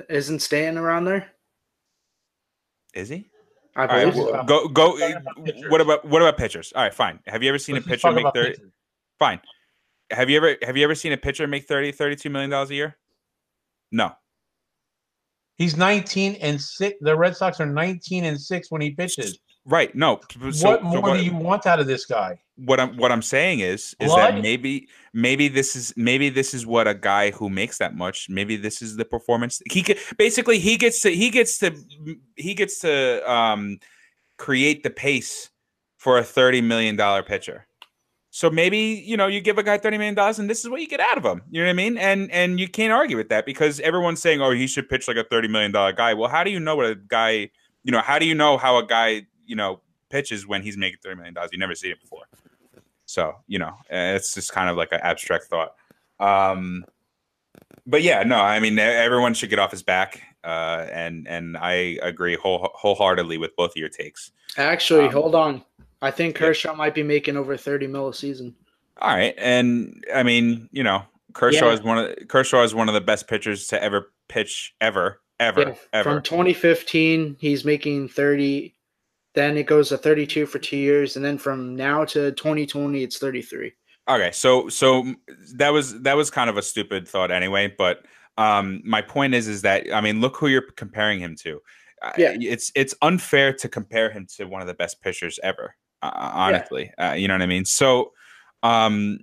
isn't 0.10 0.40
Stanton 0.42 0.78
around 0.82 1.06
there? 1.06 1.30
Is 2.94 3.10
he? 3.10 3.30
I 3.76 3.82
All 3.82 3.88
right, 3.88 4.06
believe 4.12 4.16
well, 4.16 4.34
so. 4.34 4.44
go 4.44 4.68
go. 4.70 4.96
About. 4.98 5.50
Eh, 5.50 5.62
what 5.70 5.82
about 5.82 6.06
what 6.06 6.22
about 6.22 6.38
pitchers? 6.38 6.72
All 6.76 6.84
right, 6.84 6.94
fine. 6.94 7.20
Have 7.28 7.44
you 7.44 7.50
ever 7.50 7.58
seen 7.60 7.76
Let's 7.76 7.88
a 7.88 7.90
pitcher 7.90 8.12
make 8.14 8.26
30 8.34 8.50
pitchers. 8.52 8.72
fine. 9.20 9.42
Have 10.12 10.30
you 10.30 10.38
ever 10.38 10.56
have 10.62 10.78
you 10.78 10.84
ever 10.86 10.96
seen 10.96 11.12
a 11.12 11.18
pitcher 11.18 11.46
make 11.48 11.66
30 11.68 11.92
32 11.92 12.30
million 12.30 12.50
dollars 12.52 12.70
a 12.70 12.76
year? 12.76 12.98
No. 13.92 14.14
He's 15.58 15.78
nineteen 15.78 16.36
and 16.36 16.60
six. 16.62 16.98
The 17.02 17.16
Red 17.16 17.36
Sox 17.36 17.60
are 17.60 17.66
nineteen 17.66 18.26
and 18.26 18.40
six 18.40 18.72
when 18.72 18.82
he 18.82 18.92
pitches. 18.92 19.40
Right. 19.66 19.94
No. 19.96 20.20
So, 20.30 20.40
what 20.40 20.54
so 20.54 20.80
more 20.82 21.02
what, 21.02 21.18
do 21.18 21.24
you 21.24 21.36
want 21.36 21.66
out 21.66 21.80
of 21.80 21.88
this 21.88 22.06
guy? 22.06 22.40
what 22.58 22.80
I'm 22.80 22.96
what 22.98 23.12
I'm 23.12 23.22
saying 23.22 23.60
is 23.60 23.96
is 24.00 24.10
What? 24.10 24.18
that 24.18 24.42
maybe 24.42 24.88
maybe 25.14 25.48
this 25.48 25.76
is 25.76 25.94
maybe 25.98 26.30
this 26.30 26.54
is 26.54 26.66
what 26.66 26.88
a 26.88 26.94
guy 26.94 27.32
who 27.32 27.50
makes 27.50 27.80
that 27.80 27.96
much 27.96 28.30
maybe 28.30 28.56
this 28.56 28.82
is 28.82 28.96
the 28.96 29.04
performance 29.04 29.62
he 29.70 29.84
could 29.84 29.98
basically 30.18 30.58
he 30.58 30.78
gets 30.78 31.02
to 31.02 31.10
he 31.10 31.30
gets 31.30 31.58
to 31.60 31.76
he 32.38 32.54
gets 32.54 32.80
to 32.80 33.30
um 33.30 33.78
create 34.38 34.84
the 34.84 34.90
pace 34.90 35.50
for 35.98 36.18
a 36.18 36.24
30 36.24 36.62
million 36.62 36.96
dollar 36.96 37.24
pitcher. 37.24 37.68
So 38.36 38.50
maybe 38.50 39.02
you 39.06 39.16
know 39.16 39.28
you 39.28 39.40
give 39.40 39.58
a 39.58 39.64
guy 39.64 39.78
30 39.78 39.98
million 39.98 40.14
dollars 40.14 40.40
and 40.40 40.50
this 40.50 40.60
is 40.60 40.70
what 40.70 40.82
you 40.82 40.90
get 40.90 41.00
out 41.00 41.18
of 41.18 41.24
him. 41.24 41.42
You 41.50 41.62
know 41.62 41.68
what 41.68 41.70
I 41.70 41.74
mean? 41.74 41.98
And 41.98 42.30
and 42.34 42.60
you 42.60 42.68
can't 42.68 42.92
argue 42.92 43.16
with 43.16 43.30
that 43.30 43.46
because 43.46 43.80
everyone's 43.80 44.22
saying 44.22 44.42
oh 44.42 44.52
he 44.52 44.68
should 44.68 44.90
pitch 44.90 45.08
like 45.08 45.16
a 45.16 45.24
30 45.24 45.48
million 45.48 45.72
dollar 45.72 45.94
guy. 45.94 46.14
Well, 46.14 46.30
how 46.30 46.44
do 46.44 46.52
you 46.52 46.60
know 46.60 46.76
what 46.76 46.86
a 46.86 46.96
guy 46.96 47.50
you 47.86 47.94
know 47.94 48.02
how 48.02 48.20
do 48.20 48.26
you 48.26 48.36
know 48.36 48.58
how 48.58 48.78
a 48.78 48.86
guy 48.86 49.26
you 49.46 49.56
know 49.56 49.80
pitches 50.10 50.46
when 50.46 50.64
he's 50.64 50.76
making 50.76 51.00
30 51.02 51.16
million 51.16 51.34
dollars? 51.34 51.52
You 51.54 51.60
never 51.60 51.76
seen 51.76 51.92
it 51.92 52.02
before. 52.02 52.24
So, 53.06 53.36
you 53.48 53.58
know, 53.58 53.72
it's 53.90 54.34
just 54.34 54.52
kind 54.52 54.70
of 54.70 54.76
like 54.76 54.92
an 54.92 55.00
abstract 55.02 55.46
thought. 55.46 55.76
Um, 56.20 56.84
but 57.88 58.02
yeah, 58.02 58.24
no, 58.24 58.36
I 58.36 58.60
mean, 58.60 58.78
everyone 58.78 59.34
should 59.34 59.50
get 59.50 59.60
off 59.60 59.72
his 59.72 59.84
back. 59.84 60.22
Uh, 60.44 60.88
and 60.92 61.26
and 61.30 61.56
I 61.56 62.00
agree 62.02 62.36
whole, 62.36 62.70
wholeheartedly 62.74 63.38
with 63.38 63.56
both 63.56 63.72
of 63.72 63.78
your 63.78 63.88
takes. 63.88 64.32
Actually, 64.58 65.06
Um, 65.06 65.14
hold 65.14 65.36
on. 65.36 65.64
I 66.06 66.12
think 66.12 66.36
yeah. 66.36 66.48
Kershaw 66.48 66.76
might 66.76 66.94
be 66.94 67.04
making 67.04 67.38
over 67.38 67.58
30 67.58 67.88
mil 67.88 68.10
a 68.10 68.14
season. 68.14 68.56
All 69.02 69.14
right, 69.14 69.34
and 69.38 70.04
I 70.14 70.24
mean, 70.24 70.70
you 70.72 70.84
know, 70.84 71.04
Kershaw 71.34 71.68
Yeah. 71.68 71.74
is 71.74 71.82
one 71.82 71.98
of 71.98 72.16
Kershaw 72.30 72.64
is 72.64 72.74
one 72.74 72.88
of 72.88 72.94
the 72.94 73.02
best 73.02 73.28
pitchers 73.28 73.68
to 73.68 73.84
ever 73.84 74.12
pitch 74.30 74.74
ever, 74.80 75.22
ever, 75.40 75.62
Yeah, 75.62 75.74
ever. 75.92 76.10
From 76.14 76.22
2015, 76.24 77.36
he's 77.40 77.66
making 77.66 78.08
30. 78.08 78.74
Then 79.34 79.58
it 79.58 79.66
goes 79.66 79.90
to 79.90 79.98
32 79.98 80.46
for 80.46 80.60
two 80.60 80.78
years, 80.78 81.18
and 81.18 81.26
then 81.26 81.38
from 81.38 81.76
now 81.76 82.06
to 82.06 82.32
2020, 82.32 83.04
it's 83.04 83.18
33. 83.18 83.74
Okay, 84.08 84.32
so 84.32 84.70
so 84.70 85.14
that 85.56 85.74
was 85.74 86.02
that 86.04 86.16
was 86.16 86.30
kind 86.32 86.50
of 86.50 86.58
a 86.58 86.62
stupid 86.62 87.08
thought 87.08 87.32
anyway, 87.32 87.74
but 87.78 88.06
um 88.38 88.82
my 88.86 89.02
point 89.02 89.34
is 89.34 89.48
is 89.48 89.62
that 89.64 89.94
I 89.94 90.00
mean, 90.00 90.22
look 90.22 90.38
who 90.38 90.48
you're 90.48 90.70
comparing 90.78 91.20
him 91.20 91.36
to. 91.38 91.60
Yeah. 92.18 92.36
it's 92.40 92.72
it's 92.76 92.94
unfair 93.02 93.52
to 93.54 93.68
compare 93.68 94.12
him 94.12 94.28
to 94.38 94.46
one 94.46 94.62
of 94.62 94.68
the 94.68 94.74
best 94.76 95.02
pitchers 95.02 95.40
ever. 95.42 95.76
Uh, 96.02 96.12
honestly, 96.34 96.92
uh, 96.98 97.14
you 97.18 97.28
know 97.28 97.34
what 97.34 97.42
I 97.42 97.48
mean. 97.48 97.66
So, 97.66 98.12
um, 98.64 99.20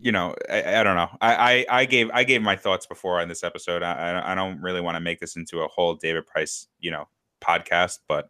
you 0.00 0.12
know, 0.12 0.34
I, 0.48 0.76
I 0.80 0.82
don't 0.82 0.96
know. 0.96 1.08
I, 1.20 1.64
I 1.68 1.80
I 1.80 1.84
gave 1.84 2.10
I 2.12 2.24
gave 2.24 2.42
my 2.42 2.56
thoughts 2.56 2.86
before 2.86 3.20
on 3.20 3.28
this 3.28 3.42
episode. 3.42 3.82
I 3.82 4.32
I- 4.32 4.34
don't 4.34 4.60
really 4.60 4.80
want 4.80 4.94
to 4.96 5.00
make 5.00 5.20
this 5.20 5.36
into 5.36 5.60
a 5.60 5.68
whole 5.68 5.94
David 5.94 6.26
Price 6.26 6.68
you 6.78 6.90
know 6.90 7.08
podcast, 7.42 7.98
but 8.08 8.28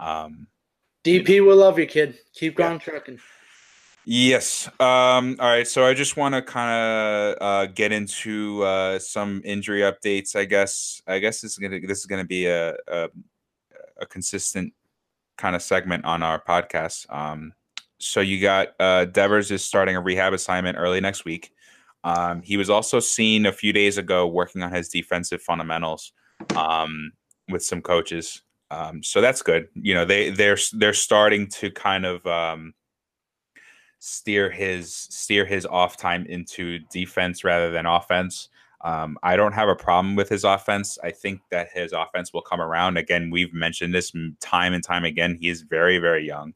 um 0.00 0.46
DP 1.04 1.44
will 1.44 1.56
love 1.56 1.78
you, 1.78 1.86
kid. 1.86 2.18
Keep 2.32 2.56
going 2.56 2.78
trucking. 2.78 3.18
Yes. 4.04 4.68
Um, 4.80 5.36
all 5.38 5.48
right. 5.48 5.66
So 5.66 5.84
I 5.86 5.94
just 5.94 6.16
want 6.16 6.34
to 6.34 6.42
kind 6.42 6.70
of 6.70 7.36
uh, 7.40 7.66
get 7.66 7.92
into 7.92 8.62
uh, 8.62 8.98
some 8.98 9.42
injury 9.44 9.80
updates. 9.80 10.34
I 10.34 10.44
guess. 10.44 11.02
I 11.06 11.18
guess 11.18 11.40
this 11.40 11.52
is 11.52 11.58
gonna 11.58 11.80
this 11.80 11.98
is 11.98 12.06
gonna 12.06 12.24
be 12.24 12.46
a 12.46 12.74
a, 12.88 13.08
a 14.00 14.06
consistent 14.06 14.72
kind 15.42 15.56
of 15.56 15.60
segment 15.60 16.04
on 16.04 16.22
our 16.22 16.40
podcast. 16.40 17.12
Um, 17.12 17.52
so 17.98 18.20
you 18.20 18.40
got 18.40 18.68
uh, 18.78 19.06
Devers 19.06 19.50
is 19.50 19.64
starting 19.64 19.96
a 19.96 20.00
rehab 20.00 20.32
assignment 20.32 20.78
early 20.78 21.00
next 21.00 21.24
week. 21.24 21.52
Um, 22.04 22.42
he 22.42 22.56
was 22.56 22.70
also 22.70 23.00
seen 23.00 23.44
a 23.46 23.52
few 23.52 23.72
days 23.72 23.98
ago 23.98 24.26
working 24.26 24.62
on 24.62 24.72
his 24.72 24.88
defensive 24.88 25.42
fundamentals 25.42 26.12
um, 26.56 27.10
with 27.48 27.64
some 27.64 27.82
coaches. 27.82 28.42
Um, 28.70 29.02
so 29.02 29.20
that's 29.20 29.42
good. 29.42 29.66
You 29.74 29.94
know, 29.94 30.04
they 30.04 30.30
they're 30.30 30.58
they're 30.74 30.94
starting 30.94 31.48
to 31.48 31.72
kind 31.72 32.06
of 32.06 32.24
um, 32.24 32.72
steer 33.98 34.48
his 34.48 34.94
steer 34.94 35.44
his 35.44 35.66
off 35.66 35.96
time 35.96 36.24
into 36.26 36.78
defense 36.92 37.42
rather 37.42 37.72
than 37.72 37.86
offense. 37.86 38.48
Um, 38.82 39.16
I 39.22 39.36
don't 39.36 39.52
have 39.52 39.68
a 39.68 39.76
problem 39.76 40.16
with 40.16 40.28
his 40.28 40.44
offense. 40.44 40.98
I 41.02 41.12
think 41.12 41.40
that 41.50 41.68
his 41.72 41.92
offense 41.92 42.32
will 42.32 42.42
come 42.42 42.60
around. 42.60 42.96
Again, 42.96 43.30
we've 43.30 43.54
mentioned 43.54 43.94
this 43.94 44.12
time 44.40 44.72
and 44.72 44.82
time 44.82 45.04
again. 45.04 45.36
He 45.40 45.48
is 45.48 45.62
very, 45.62 45.98
very 45.98 46.26
young, 46.26 46.54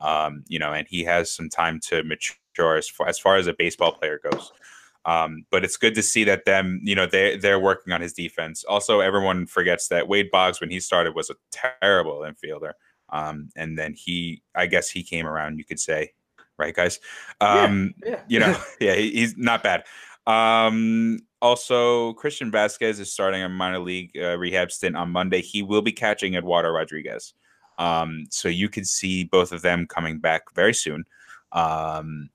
um, 0.00 0.44
you 0.48 0.58
know, 0.58 0.72
and 0.72 0.86
he 0.86 1.02
has 1.04 1.30
some 1.32 1.48
time 1.48 1.80
to 1.88 2.02
mature 2.02 2.76
as 2.76 2.88
far 2.88 3.08
as, 3.08 3.18
far 3.18 3.36
as 3.36 3.46
a 3.46 3.54
baseball 3.54 3.92
player 3.92 4.20
goes. 4.22 4.52
Um, 5.04 5.46
but 5.50 5.64
it's 5.64 5.76
good 5.76 5.94
to 5.94 6.02
see 6.02 6.24
that 6.24 6.44
them, 6.44 6.80
you 6.84 6.94
know, 6.94 7.06
they 7.06 7.36
they're 7.36 7.58
working 7.58 7.92
on 7.92 8.00
his 8.00 8.12
defense. 8.12 8.64
Also, 8.64 9.00
everyone 9.00 9.46
forgets 9.46 9.88
that 9.88 10.06
Wade 10.06 10.30
Boggs, 10.30 10.60
when 10.60 10.70
he 10.70 10.78
started, 10.78 11.14
was 11.14 11.30
a 11.30 11.34
terrible 11.50 12.20
infielder. 12.20 12.72
Um, 13.08 13.50
and 13.56 13.78
then 13.78 13.94
he, 13.94 14.42
I 14.54 14.66
guess, 14.66 14.88
he 14.88 15.02
came 15.02 15.26
around. 15.26 15.58
You 15.58 15.64
could 15.64 15.80
say, 15.80 16.12
right, 16.56 16.74
guys? 16.74 17.00
Um, 17.40 17.94
yeah, 18.04 18.10
yeah. 18.10 18.20
you 18.28 18.38
know, 18.40 18.62
yeah, 18.80 18.94
he, 18.94 19.10
he's 19.10 19.36
not 19.36 19.62
bad. 19.62 19.84
Um, 20.26 21.18
also, 21.40 22.12
Christian 22.14 22.52
Vázquez 22.52 23.00
is 23.00 23.12
starting 23.12 23.42
a 23.42 23.48
minor 23.48 23.80
league 23.80 24.10
uh, 24.16 24.38
rehab 24.38 24.70
stint 24.70 24.96
on 24.96 25.10
Monday. 25.10 25.42
He 25.42 25.62
will 25.62 25.82
be 25.82 25.92
catching 25.92 26.34
Eduardo 26.34 26.70
Rodriguez. 26.70 27.34
Um, 27.78 28.26
so 28.30 28.48
you 28.48 28.68
could 28.68 28.86
see 28.86 29.24
both 29.24 29.52
of 29.52 29.62
them 29.62 29.86
coming 29.86 30.18
back 30.18 30.42
very 30.54 30.74
soon. 30.74 31.04
Um, 31.50 32.30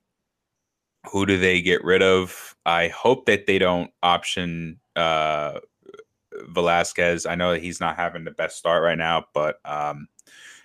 who 1.09 1.25
do 1.25 1.37
they 1.37 1.61
get 1.61 1.83
rid 1.83 2.01
of? 2.01 2.55
I 2.65 2.89
hope 2.89 3.25
that 3.27 3.45
they 3.47 3.59
don't 3.59 3.91
option 4.03 4.79
uh, 4.95 5.59
Velázquez. 6.49 7.29
I 7.29 7.35
know 7.35 7.51
that 7.51 7.61
he's 7.61 7.79
not 7.79 7.95
having 7.95 8.25
the 8.25 8.31
best 8.31 8.57
start 8.57 8.83
right 8.83 8.97
now, 8.97 9.25
but 9.33 9.57
um, 9.65 10.07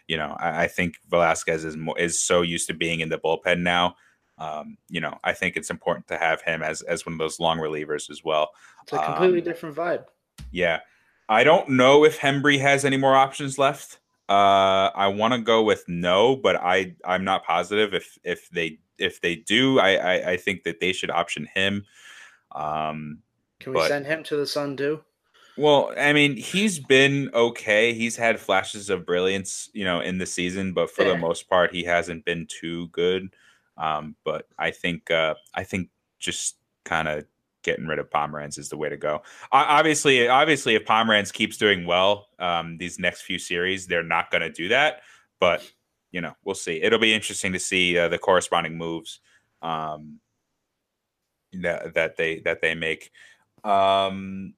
you 0.09 0.17
know, 0.17 0.37
I, 0.39 0.65
I, 0.65 0.69
think 0.69 0.97
Velázquez 1.11 1.65
is 1.65 1.77
more, 1.77 1.99
is 1.99 2.21
so 2.21 2.43
used 2.43 2.67
to 2.69 2.75
being 2.75 3.01
in 3.01 3.09
the 3.09 3.19
bullpen 3.19 3.61
now. 3.61 3.95
Um, 4.43 4.77
you 4.89 5.01
know, 5.01 5.19
I 5.23 5.35
think 5.35 5.57
it's 5.57 5.71
important 5.71 6.09
to 6.09 6.17
have 6.17 6.43
him 6.43 6.63
as 6.63 6.83
as 6.83 7.07
one 7.07 7.13
of 7.13 7.19
those 7.19 7.39
long 7.39 7.59
relievers 7.59 8.11
as 8.11 8.25
well. 8.25 8.51
It's 8.83 8.93
a 8.93 8.99
completely 8.99 9.39
um, 9.39 9.45
different 9.45 9.77
vibe. 9.77 10.05
Yeah, 10.51 10.81
I 11.29 11.45
don't 11.45 11.69
know 11.71 12.05
if 12.05 12.19
Hembree 12.19 12.61
has 12.61 12.85
any 12.85 12.97
more 12.97 13.15
options 13.15 13.57
left. 13.57 14.01
Uh, 14.29 14.91
I 14.95 15.09
want 15.09 15.35
to 15.35 15.41
go 15.41 15.63
with 15.63 15.85
no, 15.87 16.35
but 16.35 16.57
I 16.57 16.95
I'm 17.05 17.25
not 17.25 17.45
positive 17.45 17.95
if 17.95 18.19
if 18.25 18.51
they 18.51 18.79
if 18.99 19.21
they 19.21 19.37
do. 19.37 19.79
I 19.79 19.95
I, 19.95 20.31
I 20.33 20.37
think 20.37 20.65
that 20.65 20.81
they 20.81 20.93
should 20.93 21.11
option 21.11 21.49
him. 21.55 21.85
Um, 22.53 23.19
Can 23.61 23.73
we 23.73 23.79
but, 23.79 23.89
send 23.89 24.07
him 24.07 24.25
to 24.25 24.37
the 24.37 24.47
Sun 24.47 24.77
too? 24.77 25.03
Well, 25.57 25.93
I 25.99 26.13
mean, 26.13 26.37
he's 26.37 26.79
been 26.79 27.31
okay. 27.35 27.93
He's 27.93 28.17
had 28.17 28.41
flashes 28.41 28.91
of 28.91 29.07
brilliance, 29.07 29.71
you 29.73 29.85
know, 29.85 30.01
in 30.01 30.19
the 30.19 30.27
season, 30.27 30.73
but 30.73 30.91
for 30.91 31.05
yeah. 31.05 31.13
the 31.13 31.19
most 31.19 31.49
part, 31.49 31.75
he 31.75 31.85
hasn't 31.85 32.25
been 32.25 32.47
too 32.49 32.89
good. 32.89 33.31
Um, 33.77 34.17
but 34.25 34.47
I 34.59 34.71
think 34.71 35.11
uh, 35.11 35.35
I 35.55 35.65
think 35.65 35.89
just 36.19 36.57
kind 36.85 37.09
of 37.09 37.25
getting 37.63 37.87
rid 37.87 37.99
of 37.99 38.11
Pomeranz 38.11 38.59
is 38.59 38.69
the 38.69 38.77
way 38.77 38.89
to 38.89 38.97
go. 38.97 39.23
obviously, 39.53 40.29
obviously, 40.29 40.75
if 40.75 40.85
Pomeranz 40.85 41.33
keeps 41.33 41.57
doing 41.57 41.87
well 41.87 42.27
um, 42.39 42.77
these 42.79 42.99
next 42.99 43.23
few 43.23 43.39
series, 43.39 43.87
they're 43.87 44.03
not 44.03 44.31
going 44.31 44.43
to 44.43 44.51
do 44.51 44.69
that. 44.69 45.03
But 45.41 45.69
you 46.11 46.21
know, 46.21 46.35
we'll 46.45 46.55
see. 46.55 46.83
It'll 46.83 46.99
be 46.99 47.15
interesting 47.15 47.53
to 47.53 47.59
see 47.59 47.99
uh, 47.99 48.09
the 48.09 48.19
corresponding 48.19 48.77
moves 48.77 49.21
um, 49.63 50.21
that 51.55 51.95
that 51.95 52.17
they 52.17 52.41
that 52.41 52.61
they 52.61 52.75
make. 52.75 53.11
Um, 53.65 54.55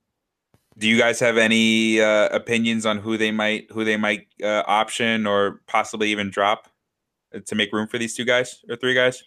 do 0.76 0.88
you 0.88 0.98
guys 0.98 1.20
have 1.20 1.36
any 1.36 2.00
uh, 2.00 2.28
opinions 2.30 2.84
on 2.84 2.98
who 2.98 3.16
they 3.16 3.30
might 3.30 3.70
who 3.70 3.84
they 3.84 3.96
might 3.96 4.26
uh, 4.42 4.64
option 4.66 5.26
or 5.26 5.60
possibly 5.66 6.10
even 6.10 6.30
drop? 6.30 6.68
To 7.40 7.54
make 7.54 7.72
room 7.72 7.88
for 7.88 7.98
these 7.98 8.14
two 8.14 8.24
guys 8.24 8.64
or 8.68 8.76
three 8.76 8.94
guys? 8.94 9.22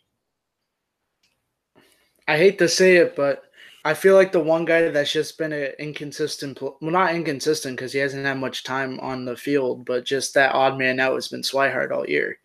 I 2.27 2.37
hate 2.37 2.59
to 2.59 2.67
say 2.67 2.97
it, 2.97 3.15
but 3.15 3.43
I 3.85 3.93
feel 3.93 4.15
like 4.15 4.33
the 4.33 4.39
one 4.39 4.65
guy 4.65 4.89
that's 4.89 5.13
just 5.13 5.37
been 5.37 5.53
an 5.53 5.71
inconsistent, 5.79 6.61
well, 6.61 6.77
not 6.81 7.15
inconsistent 7.15 7.77
because 7.77 7.93
he 7.93 7.99
hasn't 7.99 8.25
had 8.25 8.37
much 8.37 8.63
time 8.63 8.99
on 8.99 9.23
the 9.23 9.37
field, 9.37 9.85
but 9.85 10.03
just 10.03 10.33
that 10.33 10.53
odd 10.53 10.77
man 10.77 10.99
out 10.99 11.15
has 11.15 11.29
been 11.29 11.41
Swihart 11.41 11.91
all 11.91 12.05
year. 12.05 12.37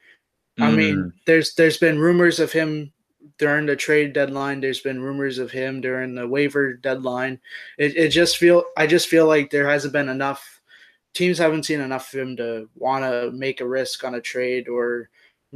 Mm. 0.61 0.65
I 0.65 0.71
mean, 0.71 1.13
there's 1.27 1.55
there's 1.55 1.79
been 1.79 1.99
rumors 1.99 2.39
of 2.39 2.53
him 2.53 2.93
during 3.39 3.67
the 3.67 3.75
trade 3.75 4.13
deadline. 4.13 4.61
There's 4.61 4.81
been 4.81 5.03
rumors 5.03 5.39
of 5.39 5.51
him 5.51 5.81
during 5.81 6.15
the 6.15 6.29
waiver 6.29 6.75
deadline. 6.75 7.41
It, 7.79 7.97
it 7.97 8.09
just 8.11 8.37
feel 8.37 8.65
I 8.77 8.87
just 8.87 9.09
feel 9.09 9.27
like 9.27 9.51
there 9.51 9.69
hasn't 9.69 9.93
been 9.93 10.09
enough. 10.09 10.61
Teams 11.15 11.39
haven't 11.39 11.65
seen 11.65 11.81
enough 11.81 12.13
of 12.15 12.21
him 12.21 12.37
to 12.37 12.69
want 12.77 13.05
to 13.05 13.33
make 13.33 13.61
a 13.61 13.67
risk 13.67 14.05
on 14.05 14.15
a 14.15 14.21
trade 14.21 14.69
or 14.69 15.11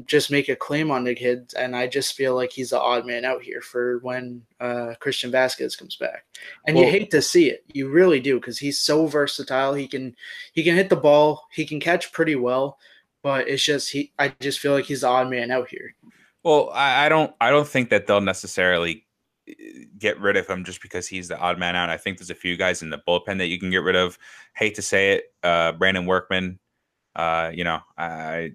just 0.05 0.30
make 0.30 0.49
a 0.49 0.57
claim 0.57 0.90
on 0.90 1.05
the 1.05 1.14
kid, 1.14 1.53
and 1.57 1.74
I 1.74 1.86
just 1.86 2.14
feel 2.14 2.34
like 2.34 2.53
he's 2.53 2.70
the 2.70 2.80
odd 2.80 3.07
man 3.07 3.24
out 3.24 3.42
here 3.42 3.62
for 3.62 3.99
when 4.01 4.42
uh, 4.61 4.92
Christian 5.01 5.32
Vázquez 5.32 5.78
comes 5.78 5.97
back. 5.97 6.26
And 6.66 6.76
well, 6.76 6.84
you 6.84 6.90
hate 6.90 7.11
to 7.12 7.22
see 7.22 7.49
it, 7.49 7.64
you 7.72 7.88
really 7.88 8.20
do, 8.20 8.38
because 8.38 8.59
he's 8.59 8.78
so 8.78 9.07
versatile. 9.07 9.72
He 9.72 9.88
can 9.88 10.14
he 10.53 10.62
can 10.62 10.76
hit 10.76 10.90
the 10.90 10.97
ball, 10.97 11.47
he 11.51 11.64
can 11.64 11.80
catch 11.80 12.12
pretty 12.12 12.36
well, 12.36 12.78
but 13.22 13.49
it's 13.49 13.64
just 13.64 13.90
he. 13.90 14.12
I 14.18 14.34
just 14.40 14.61
feel 14.61 14.72
like 14.72 14.84
he's 14.84 15.01
the 15.01 15.09
odd 15.09 15.30
man 15.30 15.51
out 15.51 15.68
here. 15.68 15.94
Well, 16.42 16.70
I, 16.74 17.07
I 17.07 17.09
don't 17.09 17.34
I 17.40 17.51
don't 17.51 17.66
think 17.66 17.88
that 17.88 18.07
they'll 18.07 18.20
necessarily 18.20 19.07
uh, 19.49 19.55
get 19.99 20.20
rid 20.20 20.36
of 20.36 20.47
him 20.47 20.62
just 20.64 20.82
because 20.82 21.09
he's 21.09 21.28
the 21.28 21.38
odd 21.38 21.59
man 21.59 21.74
out. 21.74 21.88
I 21.88 21.97
think 21.97 22.18
there's 22.18 22.30
a 22.30 22.34
few 22.34 22.59
guys 22.59 22.82
in 22.82 22.90
the 22.90 23.03
bullpen 23.09 23.38
that 23.38 23.47
you 23.47 23.59
can 23.59 23.70
get 23.70 23.82
rid 23.82 23.97
of. 23.97 24.18
Hate 24.55 24.74
to 24.74 24.82
say 24.82 25.12
it, 25.12 25.34
uh, 25.42 25.72
Brandon 25.72 26.05
Workman. 26.05 26.59
Uh, 27.14 27.51
you 27.55 27.64
know, 27.64 27.80
I 27.97 28.53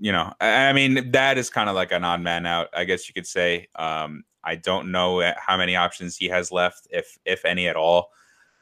you 0.00 0.12
know, 0.12 0.32
I 0.40 0.72
mean, 0.72 1.10
that 1.12 1.38
is 1.38 1.50
kind 1.50 1.68
of 1.68 1.74
like 1.74 1.92
an 1.92 2.04
odd 2.04 2.20
man 2.20 2.46
out, 2.46 2.68
I 2.72 2.84
guess 2.84 3.08
you 3.08 3.14
could 3.14 3.26
say. 3.26 3.68
Um, 3.76 4.24
I 4.44 4.54
don't 4.54 4.92
know 4.92 5.32
how 5.36 5.56
many 5.56 5.76
options 5.76 6.16
he 6.16 6.26
has 6.28 6.52
left, 6.52 6.86
if 6.90 7.18
if 7.24 7.44
any 7.44 7.68
at 7.68 7.76
all. 7.76 8.10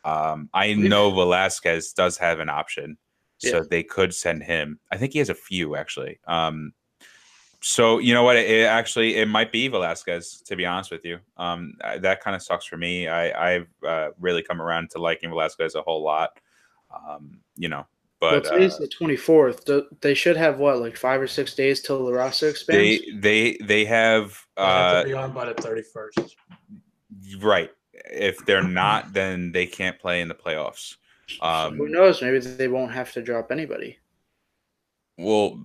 Um, 0.04 0.48
I 0.54 0.74
know 0.74 1.10
Velázquez 1.12 1.94
does 1.94 2.16
have 2.18 2.38
an 2.38 2.48
option, 2.48 2.96
so 3.38 3.56
yeah. 3.58 3.62
they 3.68 3.82
could 3.82 4.14
send 4.14 4.42
him. 4.42 4.78
I 4.90 4.96
think 4.96 5.12
he 5.12 5.18
has 5.18 5.28
a 5.28 5.34
few 5.34 5.76
actually. 5.76 6.18
Um, 6.26 6.72
so 7.60 7.98
you 7.98 8.14
know 8.14 8.22
what? 8.22 8.36
It, 8.36 8.48
it, 8.48 8.66
actually 8.66 9.16
it 9.16 9.28
might 9.28 9.52
be 9.52 9.68
Velázquez. 9.68 10.44
To 10.44 10.56
be 10.56 10.64
honest 10.64 10.90
with 10.90 11.04
you, 11.04 11.18
um, 11.36 11.74
that 12.00 12.22
kind 12.22 12.34
of 12.34 12.42
sucks 12.42 12.66
for 12.66 12.76
me. 12.76 13.08
I, 13.08 13.54
I've 13.54 13.68
uh, 13.86 14.08
really 14.18 14.42
come 14.42 14.62
around 14.62 14.90
to 14.90 14.98
liking 14.98 15.30
Velázquez 15.30 15.74
a 15.74 15.82
whole 15.82 16.02
lot. 16.02 16.38
Um, 16.94 17.40
you 17.56 17.68
know, 17.68 17.86
but 18.20 18.44
well, 18.44 18.52
today's 18.52 18.74
uh, 18.74 18.80
the 18.80 18.88
twenty 18.88 19.16
fourth. 19.16 19.68
They 20.00 20.14
should 20.14 20.36
have 20.36 20.58
what, 20.58 20.80
like 20.80 20.96
five 20.96 21.20
or 21.20 21.26
six 21.26 21.54
days 21.54 21.82
till 21.82 22.06
the 22.06 22.12
roster 22.12 22.48
expands. 22.48 23.04
They 23.04 23.12
they 23.12 23.58
they 23.64 23.84
have. 23.84 24.38
They 24.56 24.62
have 24.62 24.92
to 24.92 24.98
uh, 25.00 25.04
be 25.04 25.12
on 25.14 25.32
by 25.32 25.46
the 25.46 25.54
thirty 25.54 25.82
first. 25.82 26.36
Right. 27.40 27.70
If 28.10 28.44
they're 28.46 28.62
not, 28.62 29.12
then 29.12 29.52
they 29.52 29.66
can't 29.66 29.98
play 29.98 30.20
in 30.20 30.28
the 30.28 30.34
playoffs. 30.34 30.96
Um, 31.40 31.72
so 31.72 31.76
who 31.76 31.88
knows? 31.88 32.22
Maybe 32.22 32.38
they 32.38 32.68
won't 32.68 32.92
have 32.92 33.12
to 33.12 33.22
drop 33.22 33.50
anybody. 33.50 33.98
Well, 35.18 35.60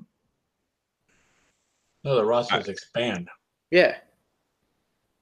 no, 2.03 2.15
the 2.15 2.25
rosters 2.25 2.67
I, 2.67 2.71
expand. 2.71 3.29
Yeah. 3.69 3.97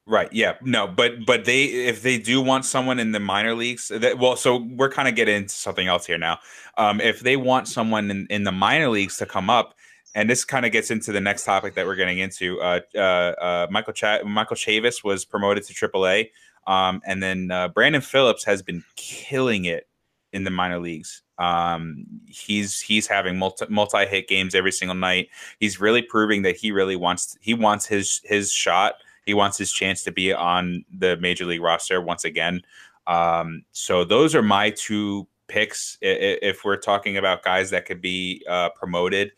Right. 0.10 0.34
Yeah. 0.34 0.56
No, 0.64 0.88
but 0.88 1.24
but 1.24 1.46
they 1.46 1.66
if 1.66 2.02
they 2.02 2.18
do 2.18 2.42
want 2.42 2.66
someone 2.66 2.98
in 2.98 3.12
the 3.12 3.20
minor 3.20 3.54
leagues, 3.54 3.90
that, 3.90 4.18
well, 4.18 4.36
so 4.36 4.58
we're 4.58 4.90
kind 4.90 5.08
of 5.08 5.14
getting 5.14 5.36
into 5.36 5.54
something 5.54 5.88
else 5.88 6.08
here 6.08 6.18
now. 6.18 6.40
Um, 6.80 7.00
if 7.00 7.20
they 7.20 7.38
want 7.38 7.68
someone 7.68 8.10
in, 8.10 8.26
in 8.32 8.44
the 8.44 8.52
minor 8.52 8.90
leagues 8.90 9.18
to 9.18 9.28
come 9.28 9.52
up, 9.52 9.76
and 10.16 10.28
this 10.28 10.44
kind 10.44 10.66
of 10.66 10.72
gets 10.72 10.90
into 10.90 11.12
the 11.12 11.22
next 11.22 11.44
topic 11.44 11.76
that 11.76 11.86
we're 11.86 11.96
getting 11.96 12.18
into. 12.18 12.60
Uh, 12.60 12.80
uh, 12.96 13.00
uh, 13.00 13.68
Michael 13.70 13.94
Ch- 13.94 14.24
Michael 14.26 14.56
Chavis 14.56 15.04
was 15.04 15.26
promoted 15.26 15.64
to 15.66 15.74
AAA, 15.76 16.32
um, 16.66 17.02
and 17.06 17.22
then 17.22 17.52
uh, 17.52 17.68
Brandon 17.68 18.02
Phillips 18.02 18.44
has 18.46 18.64
been 18.64 18.84
killing 18.96 19.66
it 19.66 19.88
in 20.34 20.44
the 20.44 20.50
minor 20.50 20.80
leagues. 20.80 21.22
Um, 21.38 22.06
he's 22.26 22.82
he's 22.82 23.06
having 23.06 23.38
multi 23.38 23.68
multi 23.70 24.08
hit 24.08 24.28
games 24.28 24.56
every 24.56 24.72
single 24.72 24.96
night. 24.96 25.30
He's 25.60 25.80
really 25.80 26.02
proving 26.02 26.42
that 26.42 26.58
he 26.58 26.72
really 26.72 26.96
wants 26.96 27.38
he 27.42 27.54
wants 27.54 27.86
his 27.86 28.22
his 28.24 28.52
shot 28.52 28.96
he 29.26 29.34
wants 29.34 29.58
his 29.58 29.72
chance 29.72 30.04
to 30.04 30.12
be 30.12 30.34
on 30.34 30.86
the 30.98 31.18
major 31.18 31.46
league 31.46 31.62
roster 31.62 32.02
once 32.02 32.24
again. 32.24 32.62
Um, 33.08 33.64
so 33.72 34.04
those 34.04 34.36
are 34.36 34.42
my 34.42 34.70
two 34.72 35.28
picks. 35.48 35.98
If 36.02 36.64
we're 36.64 36.78
talking 36.78 37.18
about 37.18 37.44
guys 37.44 37.70
that 37.72 37.86
could 37.86 38.02
be 38.02 38.44
uh, 38.48 38.70
promoted 38.70 39.32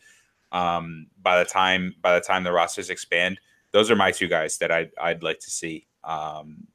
um, 0.52 1.06
by 1.22 1.38
the 1.38 1.44
time 1.44 1.94
by 2.02 2.14
the 2.14 2.20
time 2.20 2.44
the 2.44 2.52
rosters 2.52 2.90
expand, 2.90 3.40
those 3.72 3.90
are 3.90 3.96
my 3.96 4.10
two 4.10 4.28
guys 4.28 4.58
that 4.58 4.70
I'd 4.70 4.90
I'd 5.00 5.22
like 5.22 5.40
to 5.40 5.50
see. 5.50 5.86
Um, 6.04 6.66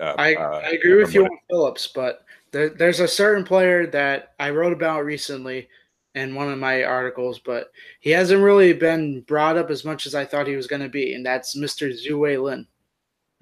uh, 0.00 0.14
I, 0.18 0.34
uh, 0.34 0.60
I 0.64 0.70
agree 0.70 0.96
with 0.96 1.14
you 1.14 1.24
on 1.24 1.38
Phillips, 1.48 1.88
but 1.88 2.24
there, 2.50 2.70
there's 2.70 3.00
a 3.00 3.08
certain 3.08 3.44
player 3.44 3.86
that 3.88 4.34
I 4.40 4.50
wrote 4.50 4.72
about 4.72 5.04
recently 5.04 5.68
in 6.14 6.34
one 6.34 6.50
of 6.50 6.58
my 6.58 6.84
articles, 6.84 7.38
but 7.40 7.72
he 8.00 8.10
hasn't 8.10 8.42
really 8.42 8.72
been 8.72 9.22
brought 9.22 9.56
up 9.56 9.70
as 9.70 9.84
much 9.84 10.06
as 10.06 10.14
I 10.14 10.24
thought 10.24 10.46
he 10.46 10.56
was 10.56 10.66
going 10.66 10.82
to 10.82 10.88
be, 10.88 11.14
and 11.14 11.26
that's 11.26 11.56
Mr. 11.56 11.92
Tzu-Wei 11.92 12.38
Lin. 12.38 12.66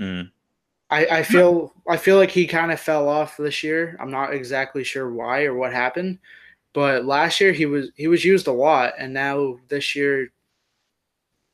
Mm. 0.01 0.31
I, 0.91 1.07
I 1.07 1.23
feel 1.23 1.73
I 1.89 1.97
feel 1.97 2.19
like 2.19 2.31
he 2.31 2.47
kind 2.47 2.71
of 2.71 2.79
fell 2.79 3.09
off 3.09 3.39
this 3.39 3.63
year. 3.63 3.97
I'm 3.99 4.11
not 4.11 4.35
exactly 4.35 4.85
sure 4.85 5.11
why 5.11 5.45
or 5.45 5.55
what 5.55 5.73
happened, 5.73 6.19
but 6.75 7.07
last 7.07 7.41
year 7.41 7.53
he 7.53 7.65
was 7.65 7.91
he 7.97 8.09
was 8.09 8.25
used 8.25 8.47
a 8.47 8.53
lot, 8.53 8.93
and 8.99 9.13
now 9.13 9.57
this 9.69 9.97
year 9.97 10.31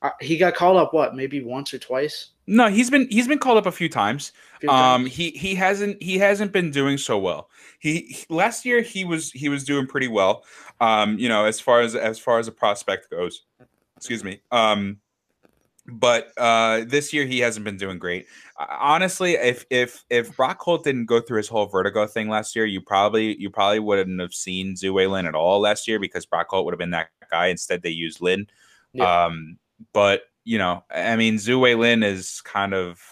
uh, 0.02 0.10
he 0.20 0.38
got 0.38 0.56
called 0.56 0.76
up. 0.76 0.92
What 0.92 1.14
maybe 1.14 1.40
once 1.42 1.72
or 1.72 1.78
twice? 1.78 2.30
No, 2.48 2.68
he's 2.68 2.90
been 2.90 3.06
he's 3.10 3.28
been 3.28 3.38
called 3.38 3.58
up 3.58 3.66
a 3.66 3.72
few 3.72 3.88
times. 3.88 4.32
Few 4.60 4.68
Um, 4.70 5.02
times. 5.02 5.14
he 5.14 5.30
he 5.30 5.54
hasn't 5.54 6.02
he 6.02 6.18
hasn't 6.18 6.50
been 6.52 6.70
doing 6.70 6.96
so 6.98 7.18
well. 7.18 7.50
He, 7.78 8.00
he- 8.00 8.26
last 8.28 8.64
year 8.64 8.80
he 8.82 9.04
was 9.04 9.30
he 9.32 9.48
was 9.48 9.64
doing 9.64 9.86
pretty 9.86 10.08
well. 10.08 10.44
Um, 10.80 11.18
you 11.18 11.28
know, 11.28 11.44
as 11.44 11.60
far 11.60 11.80
as 11.80 11.94
as 11.94 12.18
far 12.18 12.38
as 12.38 12.48
a 12.48 12.52
prospect 12.52 13.10
goes. 13.10 13.44
Excuse 13.96 14.24
me. 14.24 14.40
Um, 14.50 14.98
but 15.90 16.32
uh, 16.36 16.84
this 16.86 17.12
year 17.14 17.24
he 17.24 17.38
hasn't 17.38 17.64
been 17.64 17.78
doing 17.78 17.98
great. 17.98 18.26
Uh, 18.58 18.66
Honestly, 18.78 19.32
if 19.34 19.64
if 19.70 20.04
if 20.10 20.36
Brock 20.36 20.60
Holt 20.60 20.84
didn't 20.84 21.06
go 21.06 21.20
through 21.20 21.38
his 21.38 21.48
whole 21.48 21.66
vertigo 21.66 22.06
thing 22.06 22.28
last 22.28 22.54
year, 22.54 22.66
you 22.66 22.80
probably 22.80 23.36
you 23.40 23.50
probably 23.50 23.78
wouldn't 23.78 24.20
have 24.20 24.34
seen 24.34 24.74
Zue 24.74 25.10
Lin 25.10 25.26
at 25.26 25.34
all 25.34 25.60
last 25.60 25.88
year 25.88 25.98
because 25.98 26.26
Brock 26.26 26.46
Holt 26.50 26.64
would 26.64 26.72
have 26.74 26.78
been 26.78 26.90
that 26.90 27.08
guy. 27.30 27.46
Instead, 27.46 27.82
they 27.82 27.90
used 27.90 28.20
Lin. 28.20 28.46
Yeah. 28.92 29.24
Um, 29.26 29.58
but 29.92 30.22
you 30.48 30.56
know, 30.56 30.82
I 30.90 31.14
mean, 31.16 31.34
Zue 31.34 31.78
Lin 31.78 32.02
is 32.02 32.40
kind 32.40 32.72
of 32.72 33.02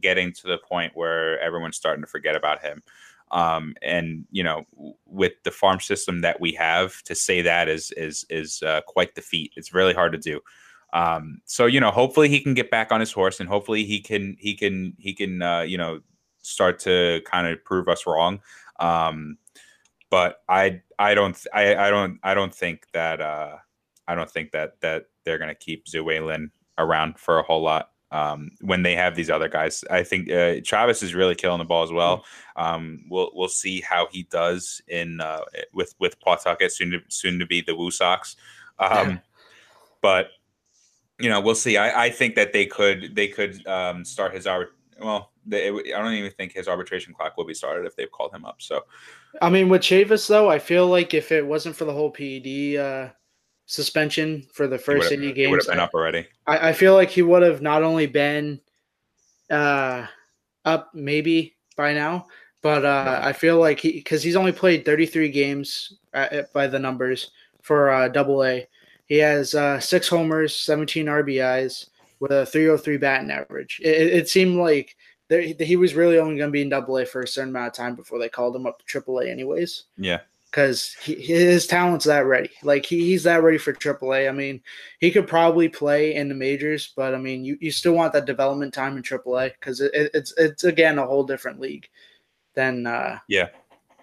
getting 0.00 0.32
to 0.32 0.46
the 0.46 0.56
point 0.56 0.96
where 0.96 1.38
everyone's 1.38 1.76
starting 1.76 2.02
to 2.02 2.08
forget 2.08 2.34
about 2.34 2.62
him. 2.62 2.82
Um, 3.32 3.74
and 3.82 4.24
you 4.30 4.42
know, 4.42 4.64
with 5.04 5.34
the 5.44 5.50
farm 5.50 5.80
system 5.80 6.22
that 6.22 6.40
we 6.40 6.52
have, 6.52 7.02
to 7.02 7.14
say 7.14 7.42
that 7.42 7.68
is 7.68 7.92
is 7.98 8.24
is 8.30 8.62
uh, 8.62 8.80
quite 8.86 9.14
the 9.14 9.20
feat. 9.20 9.52
It's 9.56 9.74
really 9.74 9.92
hard 9.92 10.12
to 10.12 10.18
do. 10.18 10.40
Um, 10.94 11.42
so 11.44 11.66
you 11.66 11.80
know, 11.80 11.90
hopefully 11.90 12.30
he 12.30 12.40
can 12.40 12.54
get 12.54 12.70
back 12.70 12.92
on 12.92 13.00
his 13.00 13.12
horse, 13.12 13.40
and 13.40 13.48
hopefully 13.48 13.84
he 13.84 14.00
can 14.00 14.38
he 14.40 14.54
can 14.54 14.94
he 14.98 15.12
can 15.12 15.42
uh, 15.42 15.60
you 15.60 15.76
know 15.76 16.00
start 16.38 16.78
to 16.80 17.20
kind 17.26 17.46
of 17.46 17.62
prove 17.62 17.88
us 17.88 18.06
wrong. 18.06 18.40
Um, 18.78 19.36
but 20.08 20.38
I 20.48 20.80
I 20.98 21.12
don't 21.14 21.36
I, 21.52 21.76
I 21.76 21.90
don't 21.90 22.18
I 22.22 22.32
don't 22.32 22.54
think 22.54 22.86
that 22.94 23.20
uh, 23.20 23.56
I 24.08 24.14
don't 24.14 24.30
think 24.30 24.52
that 24.52 24.80
that 24.80 25.04
they're 25.26 25.38
gonna 25.38 25.54
keep 25.54 25.84
Zue 25.84 26.26
Lin 26.26 26.50
around 26.80 27.18
for 27.18 27.38
a 27.38 27.42
whole 27.42 27.62
lot. 27.62 27.90
Um, 28.12 28.50
when 28.60 28.82
they 28.82 28.96
have 28.96 29.14
these 29.14 29.30
other 29.30 29.48
guys, 29.48 29.84
I 29.88 30.02
think 30.02 30.28
uh, 30.28 30.58
Chavis 30.66 31.00
is 31.04 31.14
really 31.14 31.36
killing 31.36 31.60
the 31.60 31.64
ball 31.64 31.84
as 31.84 31.92
well. 31.92 32.24
Um, 32.56 33.04
we'll 33.08 33.30
we'll 33.34 33.48
see 33.48 33.80
how 33.80 34.08
he 34.10 34.24
does 34.24 34.82
in 34.88 35.20
uh, 35.20 35.42
with 35.72 35.94
with 36.00 36.18
Pawtucket 36.18 36.72
soon 36.72 36.90
to 36.90 37.00
soon 37.08 37.38
to 37.38 37.46
be 37.46 37.60
the 37.60 37.76
Woo 37.76 37.92
Sox. 37.92 38.34
Um, 38.80 39.20
but 40.00 40.30
you 41.20 41.28
know, 41.28 41.40
we'll 41.40 41.54
see. 41.54 41.76
I, 41.76 42.06
I 42.06 42.10
think 42.10 42.34
that 42.34 42.52
they 42.52 42.66
could 42.66 43.14
they 43.14 43.28
could 43.28 43.64
um, 43.66 44.04
start 44.04 44.34
his 44.34 44.46
arbit. 44.46 44.68
Well, 44.98 45.30
they, 45.46 45.68
I 45.68 46.02
don't 46.02 46.12
even 46.12 46.32
think 46.32 46.52
his 46.52 46.68
arbitration 46.68 47.14
clock 47.14 47.36
will 47.36 47.44
be 47.44 47.54
started 47.54 47.86
if 47.86 47.94
they've 47.96 48.10
called 48.10 48.34
him 48.34 48.44
up. 48.44 48.60
So 48.60 48.84
I 49.40 49.50
mean, 49.50 49.68
with 49.68 49.82
Chavis 49.82 50.26
though, 50.26 50.50
I 50.50 50.58
feel 50.58 50.88
like 50.88 51.14
if 51.14 51.30
it 51.30 51.46
wasn't 51.46 51.76
for 51.76 51.84
the 51.84 51.92
whole 51.92 52.10
PED 52.10 52.76
uh, 52.76 53.10
suspension 53.70 54.44
for 54.52 54.66
the 54.66 54.76
first 54.78 55.10
would've- 55.10 55.12
eighty 55.14 55.26
would 55.28 55.34
games, 55.36 55.66
have 55.66 55.72
been 55.74 55.80
up 55.80 55.94
already. 55.94 56.26
I, 56.46 56.70
I 56.70 56.72
feel 56.72 56.94
like 56.94 57.08
he 57.10 57.22
would 57.22 57.42
have 57.42 57.62
not 57.62 57.82
only 57.84 58.06
been 58.06 58.60
uh, 59.50 60.06
up 60.64 60.90
maybe 60.94 61.54
by 61.76 61.94
now, 61.94 62.26
but 62.62 62.84
uh, 62.84 63.20
I 63.22 63.32
feel 63.32 63.58
like 63.58 63.78
he 63.80 63.92
because 63.92 64.22
he's 64.22 64.36
only 64.36 64.52
played 64.52 64.84
33 64.84 65.28
games 65.30 65.94
uh, 66.14 66.42
by 66.52 66.66
the 66.66 66.78
numbers 66.78 67.30
for 67.62 67.90
uh, 67.90 68.08
Double 68.08 68.44
A. 68.44 68.66
He 69.06 69.16
has 69.18 69.54
uh, 69.54 69.80
six 69.80 70.08
homers, 70.08 70.54
17 70.56 71.06
RBIs 71.06 71.88
with 72.20 72.30
a 72.32 72.46
303 72.46 72.96
batting 72.98 73.30
average. 73.30 73.80
It, 73.82 73.88
it- 73.88 74.12
it 74.14 74.28
seemed 74.28 74.58
like 74.58 74.96
there, 75.28 75.40
he 75.42 75.76
was 75.76 75.94
really 75.94 76.18
only 76.18 76.36
going 76.36 76.48
to 76.48 76.52
be 76.52 76.62
in 76.62 76.68
Double 76.68 76.98
A 76.98 77.06
for 77.06 77.22
a 77.22 77.26
certain 77.28 77.50
amount 77.50 77.68
of 77.68 77.72
time 77.74 77.94
before 77.94 78.18
they 78.18 78.28
called 78.28 78.54
him 78.56 78.66
up 78.66 78.80
to 78.80 78.84
Triple 78.84 79.20
A, 79.20 79.26
anyways 79.28 79.84
Yeah, 79.96 80.20
because 80.50 80.94
his 80.94 81.66
talent's 81.66 82.04
that 82.06 82.26
ready. 82.26 82.50
Like 82.62 82.84
he, 82.84 83.00
he's 83.00 83.22
that 83.24 83.42
ready 83.42 83.58
for 83.58 83.72
AAA. 83.72 84.28
I 84.28 84.32
mean, 84.32 84.60
he 84.98 85.10
could 85.10 85.26
probably 85.26 85.68
play 85.68 86.14
in 86.14 86.28
the 86.28 86.34
majors, 86.34 86.92
but 86.96 87.14
I 87.14 87.18
mean, 87.18 87.44
you, 87.44 87.56
you 87.60 87.70
still 87.70 87.92
want 87.92 88.12
that 88.14 88.26
development 88.26 88.74
time 88.74 88.96
in 88.96 89.02
AAA 89.02 89.52
because 89.54 89.80
it, 89.80 89.92
it, 89.94 90.10
it's 90.14 90.34
it's 90.36 90.64
again 90.64 90.98
a 90.98 91.06
whole 91.06 91.24
different 91.24 91.60
league 91.60 91.88
than 92.54 92.86
uh, 92.86 93.18
Yeah. 93.28 93.48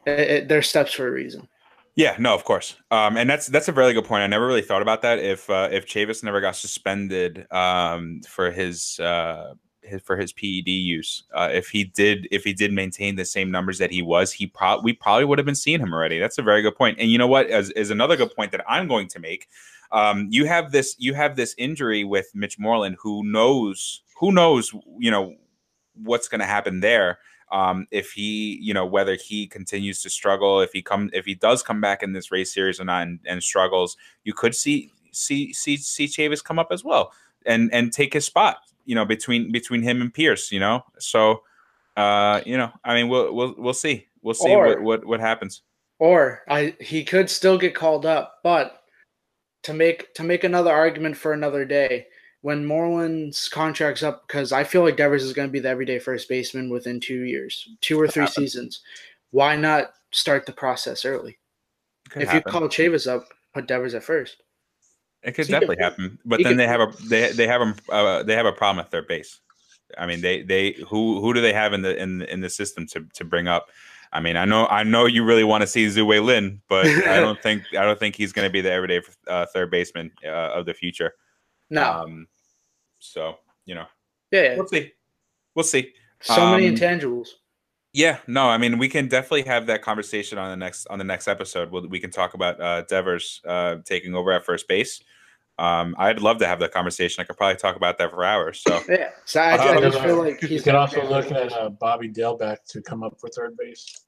It, 0.06 0.20
it, 0.20 0.48
there's 0.48 0.70
steps 0.70 0.94
for 0.94 1.08
a 1.08 1.12
reason. 1.12 1.48
Yeah, 1.96 2.16
no, 2.20 2.36
of 2.36 2.44
course, 2.44 2.76
um, 2.92 3.18
and 3.18 3.28
that's 3.28 3.48
that's 3.48 3.68
a 3.70 3.74
really 3.74 3.94
good 3.94 4.06
point. 4.06 4.22
I 4.22 4.28
never 4.28 4.46
really 4.46 4.62
thought 4.62 4.84
about 4.84 5.02
that. 5.02 5.18
If 5.18 5.50
uh, 5.50 5.70
if 5.72 5.88
Chavis 5.88 6.24
never 6.24 6.40
got 6.40 6.56
suspended 6.56 7.52
um, 7.52 8.22
for 8.22 8.52
his, 8.52 9.00
uh, 9.00 9.56
his 9.88 10.02
for 10.02 10.18
his 10.18 10.32
PED 10.34 10.68
use, 10.68 11.24
uh, 11.34 11.50
if 11.52 11.70
he 11.70 11.86
did 11.86 12.28
if 12.32 12.44
he 12.44 12.54
did 12.54 12.72
maintain 12.74 13.16
the 13.16 13.26
same 13.26 13.50
numbers 13.52 13.78
that 13.78 13.92
he 13.92 14.02
was, 14.02 14.32
he 14.32 14.48
pro- 14.48 14.82
we 14.82 14.94
probably 14.94 15.26
would 15.26 15.40
have 15.40 15.46
been 15.46 15.56
seeing 15.56 15.80
him 15.80 15.94
already. 15.94 16.20
That's 16.20 16.38
a 16.38 16.44
very 16.44 16.62
good 16.62 16.76
point. 16.76 17.00
And 17.00 17.12
you 17.12 17.18
know 17.18 17.28
what? 17.28 17.48
As 17.48 17.70
is 17.72 17.90
another 17.90 18.16
good 18.16 18.36
point 18.36 18.52
that 18.52 18.64
I'm 18.68 18.88
going 18.88 19.08
to 19.10 19.20
make. 19.20 19.48
Um, 19.92 20.28
you 20.30 20.46
have 20.46 20.72
this 20.72 20.96
you 21.00 21.14
have 21.14 21.36
this 21.36 21.56
injury 21.58 22.04
with 22.04 22.30
Mitch 22.34 22.60
Moreland, 22.60 22.98
who 23.00 23.24
knows 23.24 24.02
who 24.18 24.32
knows 24.32 24.74
you 25.00 25.12
know 25.12 25.36
what's 25.96 26.28
going 26.28 26.42
to 26.42 26.46
happen 26.46 26.82
there 26.82 27.20
um, 27.52 27.88
if 27.92 28.12
he, 28.12 28.60
you 28.62 28.74
know, 28.74 28.86
whether 28.86 29.16
he 29.16 29.48
continues 29.48 30.02
to 30.02 30.10
struggle, 30.10 30.60
if 30.60 30.72
he 30.74 30.82
come, 30.82 31.10
if 31.14 31.26
he 31.26 31.34
does 31.34 31.64
come 31.64 31.80
back 31.80 32.04
in 32.04 32.14
this 32.14 32.32
Rays 32.32 32.54
series 32.54 32.80
or 32.80 32.86
not, 32.86 33.04
and, 33.04 33.20
and 33.26 33.42
struggles, 33.42 33.96
you 34.24 34.34
could 34.34 34.54
see 34.54 34.92
see 35.12 35.54
see 35.54 35.78
see 35.78 36.06
Chavis 36.06 36.44
come 36.44 36.60
up 36.60 36.68
as 36.72 36.84
well 36.84 37.14
and 37.46 37.74
and 37.74 37.94
take 37.94 38.14
his 38.14 38.26
spot, 38.26 38.58
you 38.88 38.96
know, 38.96 39.06
between 39.06 39.52
between 39.52 39.84
him 39.84 40.02
and 40.02 40.12
Pierce, 40.12 40.52
you 40.52 40.60
know. 40.60 40.84
So, 40.98 41.44
uh, 41.96 42.42
you 42.46 42.58
know, 42.58 42.72
I 42.84 42.96
mean, 42.96 43.10
we'll 43.10 43.32
we'll 43.36 43.54
we'll 43.58 43.74
see, 43.74 44.08
we'll 44.24 44.34
see 44.34 44.50
Or- 44.50 44.68
what 44.68 44.82
what 44.82 45.06
what 45.06 45.20
happens. 45.20 45.62
Or 46.00 46.44
I 46.48 46.76
he 46.80 47.04
could 47.04 47.30
still 47.30 47.58
get 47.58 47.76
called 47.76 48.06
up, 48.06 48.40
but 48.44 48.82
to 49.64 49.74
make 49.74 50.14
to 50.16 50.24
make 50.24 50.44
another 50.44 50.72
argument 50.72 51.18
for 51.18 51.34
another 51.34 51.66
day, 51.66 52.06
when 52.42 52.66
Moreland's 52.66 53.50
contract's 53.50 54.04
up, 54.04 54.28
because 54.28 54.52
I 54.52 54.64
feel 54.64 54.84
like 54.84 54.96
Devers 54.96 55.24
is 55.24 55.34
going 55.34 55.48
to 55.48 55.52
be 55.52 55.60
the 55.60 55.70
everyday 55.70 56.00
first 56.00 56.30
baseman 56.30 56.70
within 56.70 57.00
two 57.00 57.24
years, 57.24 57.68
two 57.82 58.00
or 58.00 58.08
three 58.08 58.28
seasons. 58.28 58.82
Why 59.32 59.56
not 59.56 59.92
start 60.12 60.46
the 60.46 60.54
process 60.54 61.04
early? 61.04 61.40
Could 62.10 62.22
if 62.22 62.30
happen. 62.30 62.44
you 62.46 62.60
call 62.60 62.70
Chavis 62.70 63.08
up, 63.12 63.28
put 63.54 63.68
Devers 63.68 63.96
at 63.96 64.04
first. 64.04 64.38
It 65.28 65.34
could 65.34 65.46
could- 65.46 65.52
definitely 65.52 65.78
happen, 65.80 66.18
but 66.26 66.38
then 66.42 66.54
could- 66.54 66.60
they 66.60 66.68
have 66.68 66.82
a 66.82 66.92
they 67.10 67.32
they 67.34 67.48
have 67.48 67.62
a 67.62 67.76
uh, 67.92 68.24
they 68.24 68.36
have 68.36 68.46
a 68.46 68.52
problem 68.54 68.84
at 68.84 68.90
third 68.92 69.08
base. 69.08 69.40
I 69.98 70.06
mean, 70.06 70.22
they 70.22 70.42
they 70.42 70.72
who 70.88 71.22
who 71.22 71.34
do 71.34 71.42
they 71.42 71.54
have 71.54 71.74
in 71.74 71.82
the 71.82 71.96
in 72.02 72.22
in 72.24 72.42
the 72.42 72.50
system 72.50 72.88
to 72.88 73.06
to 73.14 73.24
bring 73.26 73.48
up? 73.48 73.68
I 74.14 74.20
mean, 74.22 74.38
I 74.38 74.46
know 74.46 74.68
I 74.68 74.84
know 74.84 75.06
you 75.06 75.24
really 75.26 75.44
want 75.44 75.62
to 75.62 75.68
see 75.68 75.86
Zue 75.88 76.24
Lin, 76.24 76.62
but 76.70 76.86
I 77.08 77.20
don't 77.20 77.42
think 77.42 77.64
I 77.78 77.84
don't 77.84 78.00
think 78.00 78.16
he's 78.16 78.32
going 78.34 78.48
to 78.48 78.52
be 78.52 78.62
the 78.62 78.72
everyday 78.72 79.02
uh, 79.28 79.46
third 79.54 79.70
baseman 79.72 80.12
uh, 80.26 80.30
of 80.56 80.66
the 80.66 80.74
future. 80.74 81.14
No, 81.70 81.84
Um, 81.84 82.28
so 83.00 83.38
you 83.66 83.76
know, 83.76 83.86
yeah, 84.32 84.42
yeah. 84.44 84.56
we'll 84.56 84.68
see, 84.68 84.94
we'll 85.56 85.64
see. 85.64 85.94
so 86.22 86.52
many 86.52 86.70
um, 86.70 86.76
intangibles. 86.76 87.30
Yeah, 87.94 88.20
no, 88.28 88.48
I 88.48 88.58
mean 88.58 88.78
we 88.78 88.88
can 88.90 89.08
definitely 89.08 89.44
have 89.44 89.66
that 89.68 89.82
conversation 89.82 90.38
on 90.38 90.50
the 90.52 90.58
next 90.58 90.86
on 90.88 91.00
the 91.00 91.06
next 91.06 91.28
episode. 91.28 91.72
We'll, 91.72 91.88
we 91.88 92.00
can 92.00 92.12
talk 92.12 92.34
about 92.34 92.60
uh, 92.62 92.82
Devers 92.84 93.42
uh, 93.46 93.78
taking 93.86 94.16
over 94.16 94.32
at 94.32 94.46
first 94.46 94.68
base. 94.68 95.02
Um, 95.60 95.96
I'd 95.98 96.20
love 96.22 96.38
to 96.40 96.48
have 96.48 96.60
that 96.60 96.72
conversation. 96.72 97.22
I 97.22 97.26
could 97.26 97.38
probably 97.38 97.56
talk 97.58 97.76
about 97.76 97.98
that 97.98 98.12
for 98.12 98.24
hours. 98.24 98.62
So 98.62 98.80
Yeah, 98.90 99.10
so 99.26 99.42
I, 99.42 99.56
I 99.56 99.76
Uh, 99.78 99.82
just 99.82 100.00
feel 100.02 100.18
like 100.18 100.42
you 100.42 100.48
he's 100.48 100.64
can 100.64 100.76
also 100.76 101.04
look 101.08 101.32
at 101.32 101.52
uh, 101.54 101.70
Bobby 101.70 102.10
Dalbec 102.10 102.58
to 102.70 102.82
come 102.82 103.04
up 103.04 103.20
for 103.20 103.30
third 103.30 103.58
base. 103.58 104.02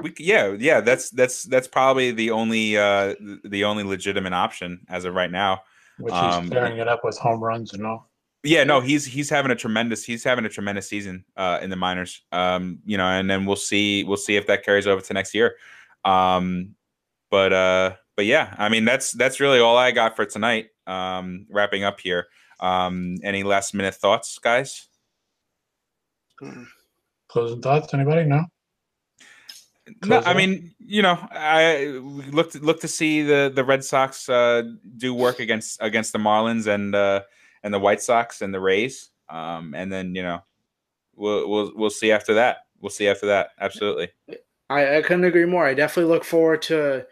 we, 0.00 0.12
yeah, 0.18 0.54
yeah, 0.58 0.80
that's 0.80 1.10
that's 1.10 1.44
that's 1.44 1.66
probably 1.66 2.10
the 2.10 2.30
only 2.30 2.76
uh, 2.76 3.14
the 3.44 3.64
only 3.64 3.82
legitimate 3.84 4.34
option 4.34 4.80
as 4.88 5.04
of 5.04 5.14
right 5.14 5.30
now. 5.30 5.62
which 5.98 6.12
Um, 6.12 6.42
he's 6.42 6.50
tearing 6.52 6.78
it 6.78 6.86
up 6.88 7.00
with 7.02 7.16
home 7.18 7.40
runs 7.42 7.72
and 7.72 7.86
all. 7.86 8.10
Yeah, 8.44 8.62
no, 8.64 8.80
he's 8.80 9.04
he's 9.04 9.28
having 9.30 9.50
a 9.50 9.56
tremendous 9.56 10.04
he's 10.04 10.22
having 10.22 10.44
a 10.44 10.48
tremendous 10.48 10.88
season 10.88 11.24
uh, 11.36 11.58
in 11.60 11.70
the 11.70 11.76
minors. 11.76 12.22
Um, 12.30 12.78
you 12.84 12.96
know, 12.96 13.06
and 13.06 13.28
then 13.28 13.46
we'll 13.46 13.56
see 13.56 14.04
we'll 14.04 14.16
see 14.16 14.36
if 14.36 14.46
that 14.46 14.64
carries 14.64 14.86
over 14.86 15.00
to 15.00 15.12
next 15.14 15.34
year. 15.34 15.56
Um, 16.04 16.74
but 17.30 17.52
uh, 17.52 17.94
but 18.18 18.26
yeah, 18.26 18.52
I 18.58 18.68
mean 18.68 18.84
that's 18.84 19.12
that's 19.12 19.38
really 19.38 19.60
all 19.60 19.76
I 19.76 19.92
got 19.92 20.16
for 20.16 20.24
tonight. 20.24 20.70
Um, 20.88 21.46
wrapping 21.48 21.84
up 21.84 22.00
here. 22.00 22.26
Um, 22.58 23.18
any 23.22 23.44
last 23.44 23.74
minute 23.74 23.94
thoughts, 23.94 24.40
guys? 24.40 24.88
Closing 27.28 27.62
thoughts? 27.62 27.94
Anybody? 27.94 28.24
No. 28.24 28.46
No, 30.04 30.18
I 30.18 30.32
it 30.32 30.36
mean, 30.36 30.74
you 30.80 31.00
know, 31.00 31.16
I 31.30 32.00
look 32.32 32.50
to, 32.52 32.58
look 32.58 32.80
to 32.80 32.88
see 32.88 33.22
the 33.22 33.52
the 33.54 33.62
Red 33.62 33.84
Sox 33.84 34.28
uh, 34.28 34.64
do 34.96 35.14
work 35.14 35.38
against 35.38 35.80
against 35.80 36.12
the 36.12 36.18
Marlins 36.18 36.66
and 36.66 36.96
uh, 36.96 37.22
and 37.62 37.72
the 37.72 37.78
White 37.78 38.02
Sox 38.02 38.42
and 38.42 38.52
the 38.52 38.58
Rays, 38.58 39.10
um, 39.30 39.74
and 39.76 39.92
then 39.92 40.16
you 40.16 40.24
know, 40.24 40.42
we'll 41.14 41.48
we'll 41.48 41.72
we'll 41.76 41.90
see 41.90 42.10
after 42.10 42.34
that. 42.34 42.66
We'll 42.80 42.90
see 42.90 43.06
after 43.06 43.26
that. 43.26 43.50
Absolutely. 43.60 44.08
I, 44.68 44.96
I 44.96 45.02
couldn't 45.02 45.24
agree 45.24 45.46
more. 45.46 45.66
I 45.66 45.74
definitely 45.74 46.12
look 46.12 46.24
forward 46.24 46.62
to 46.62 47.06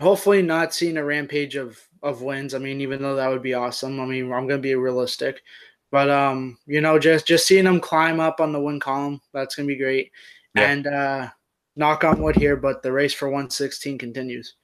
hopefully 0.00 0.42
not 0.42 0.74
seeing 0.74 0.96
a 0.96 1.04
rampage 1.04 1.56
of 1.56 1.78
of 2.02 2.22
wins. 2.22 2.54
I 2.54 2.58
mean, 2.58 2.80
even 2.80 3.02
though 3.02 3.16
that 3.16 3.28
would 3.28 3.42
be 3.42 3.54
awesome. 3.54 4.00
I 4.00 4.06
mean, 4.06 4.24
I'm 4.32 4.46
going 4.46 4.58
to 4.60 4.68
be 4.68 4.74
realistic, 4.74 5.42
But 5.90 6.10
um, 6.10 6.58
you 6.66 6.80
know, 6.80 6.98
just 6.98 7.26
just 7.26 7.46
seeing 7.46 7.64
them 7.64 7.80
climb 7.80 8.20
up 8.20 8.40
on 8.40 8.52
the 8.52 8.60
win 8.60 8.80
column, 8.80 9.20
that's 9.32 9.54
gonna 9.54 9.66
be 9.66 9.76
great. 9.76 10.10
Yeah. 10.54 10.70
And 10.70 10.86
uh, 10.86 11.28
knock 11.76 12.04
on 12.04 12.20
wood 12.22 12.36
here, 12.36 12.56
but 12.56 12.82
the 12.82 12.92
race 12.92 13.14
for 13.14 13.28
116 13.28 13.98
continues. 13.98 14.54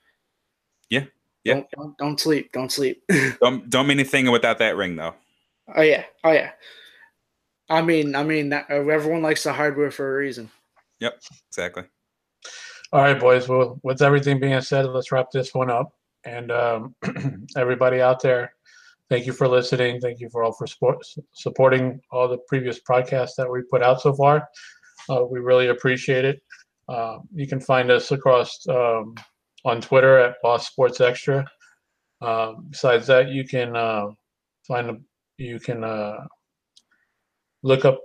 Yeah. 0.91 1.05
Yeah. 1.45 1.55
Don't 1.55 1.71
don't, 1.77 1.99
don't 1.99 2.21
sleep. 2.21 2.53
Don't 2.53 2.73
sleep. 2.73 3.03
Don't 3.41 3.69
don't 3.69 3.87
mean 3.87 3.99
anything 3.99 4.31
without 4.31 4.59
that 4.59 4.77
ring 4.77 4.97
though. 4.97 5.15
oh 5.75 5.83
yeah. 5.83 6.05
Oh 6.23 6.33
yeah. 6.33 6.53
I 7.69 7.81
mean, 7.81 8.15
I 8.15 8.23
mean, 8.23 8.51
that, 8.51 8.71
everyone 8.71 9.23
likes 9.23 9.45
the 9.45 9.53
hardware 9.53 9.91
for 9.91 10.15
a 10.15 10.19
reason. 10.19 10.51
Yep, 11.01 11.23
exactly. 11.49 11.85
All 12.95 13.01
right, 13.01 13.19
boys. 13.19 13.49
Well, 13.49 13.81
with 13.83 14.03
everything 14.03 14.39
being 14.39 14.61
said, 14.61 14.85
let's 14.85 15.11
wrap 15.11 15.31
this 15.31 15.55
one 15.55 15.71
up. 15.71 15.95
And 16.25 16.53
um, 16.53 16.95
everybody 17.57 18.03
out 18.03 18.21
there, 18.21 18.53
thank 19.09 19.25
you 19.25 19.33
for 19.33 19.49
listening. 19.49 19.99
Thank 19.99 20.21
you 20.21 20.29
for 20.29 20.45
all 20.45 20.53
for 20.53 20.67
support, 20.67 20.99
supporting 21.33 22.03
all 22.11 22.29
the 22.29 22.37
previous 22.49 22.81
podcasts 22.81 23.35
that 23.39 23.51
we 23.51 23.63
put 23.63 23.83
out 23.83 24.03
so 24.03 24.13
far. 24.13 24.47
Uh, 25.09 25.25
we 25.25 25.41
really 25.41 25.69
appreciate 25.69 26.27
it. 26.27 26.43
Uh, 26.87 27.21
you 27.35 27.47
can 27.47 27.61
find 27.61 27.91
us 27.91 28.13
across 28.13 28.69
um, 28.69 29.15
on 29.65 29.81
Twitter 29.81 30.19
at 30.19 30.35
Boss 30.43 30.67
Sports 30.67 31.01
Extra. 31.01 31.47
Um, 32.21 32.67
besides 32.69 33.07
that, 33.07 33.31
you 33.31 33.45
can 33.45 33.75
uh, 33.75 34.09
find 34.69 34.91
a, 34.91 34.97
you 35.39 35.59
can 35.59 35.83
uh, 35.83 36.27
look 37.63 37.87
up 37.87 38.01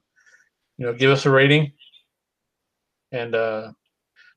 you 0.78 0.86
know, 0.86 0.94
give 0.94 1.12
us 1.12 1.26
a 1.26 1.30
rating 1.30 1.74
and 3.12 3.36
uh, 3.36 3.74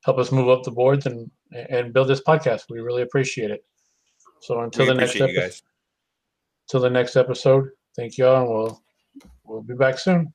help 0.04 0.18
us 0.18 0.32
move 0.32 0.48
up 0.48 0.64
the 0.64 0.72
boards 0.72 1.06
and, 1.06 1.30
and 1.52 1.92
build 1.92 2.08
this 2.08 2.22
podcast. 2.22 2.62
We 2.68 2.80
really 2.80 3.02
appreciate 3.02 3.52
it. 3.52 3.64
So 4.40 4.60
until 4.60 4.86
We 4.86 4.88
the 4.88 4.94
next 4.94 5.14
episode, 5.14 5.40
guys. 5.40 5.62
Till 6.68 6.80
the 6.80 6.90
next 6.90 7.16
episode. 7.16 7.68
Thank 7.96 8.18
you 8.18 8.26
all, 8.26 8.42
and 8.42 8.48
we'll 8.48 8.82
we'll 9.44 9.62
be 9.62 9.74
back 9.74 9.98
soon. 9.98 10.32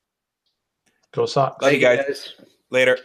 Go 1.13 1.25
Sox. 1.25 1.61
Love 1.61 1.73
you 1.73 1.79
guys. 1.79 2.35
Later. 2.69 2.97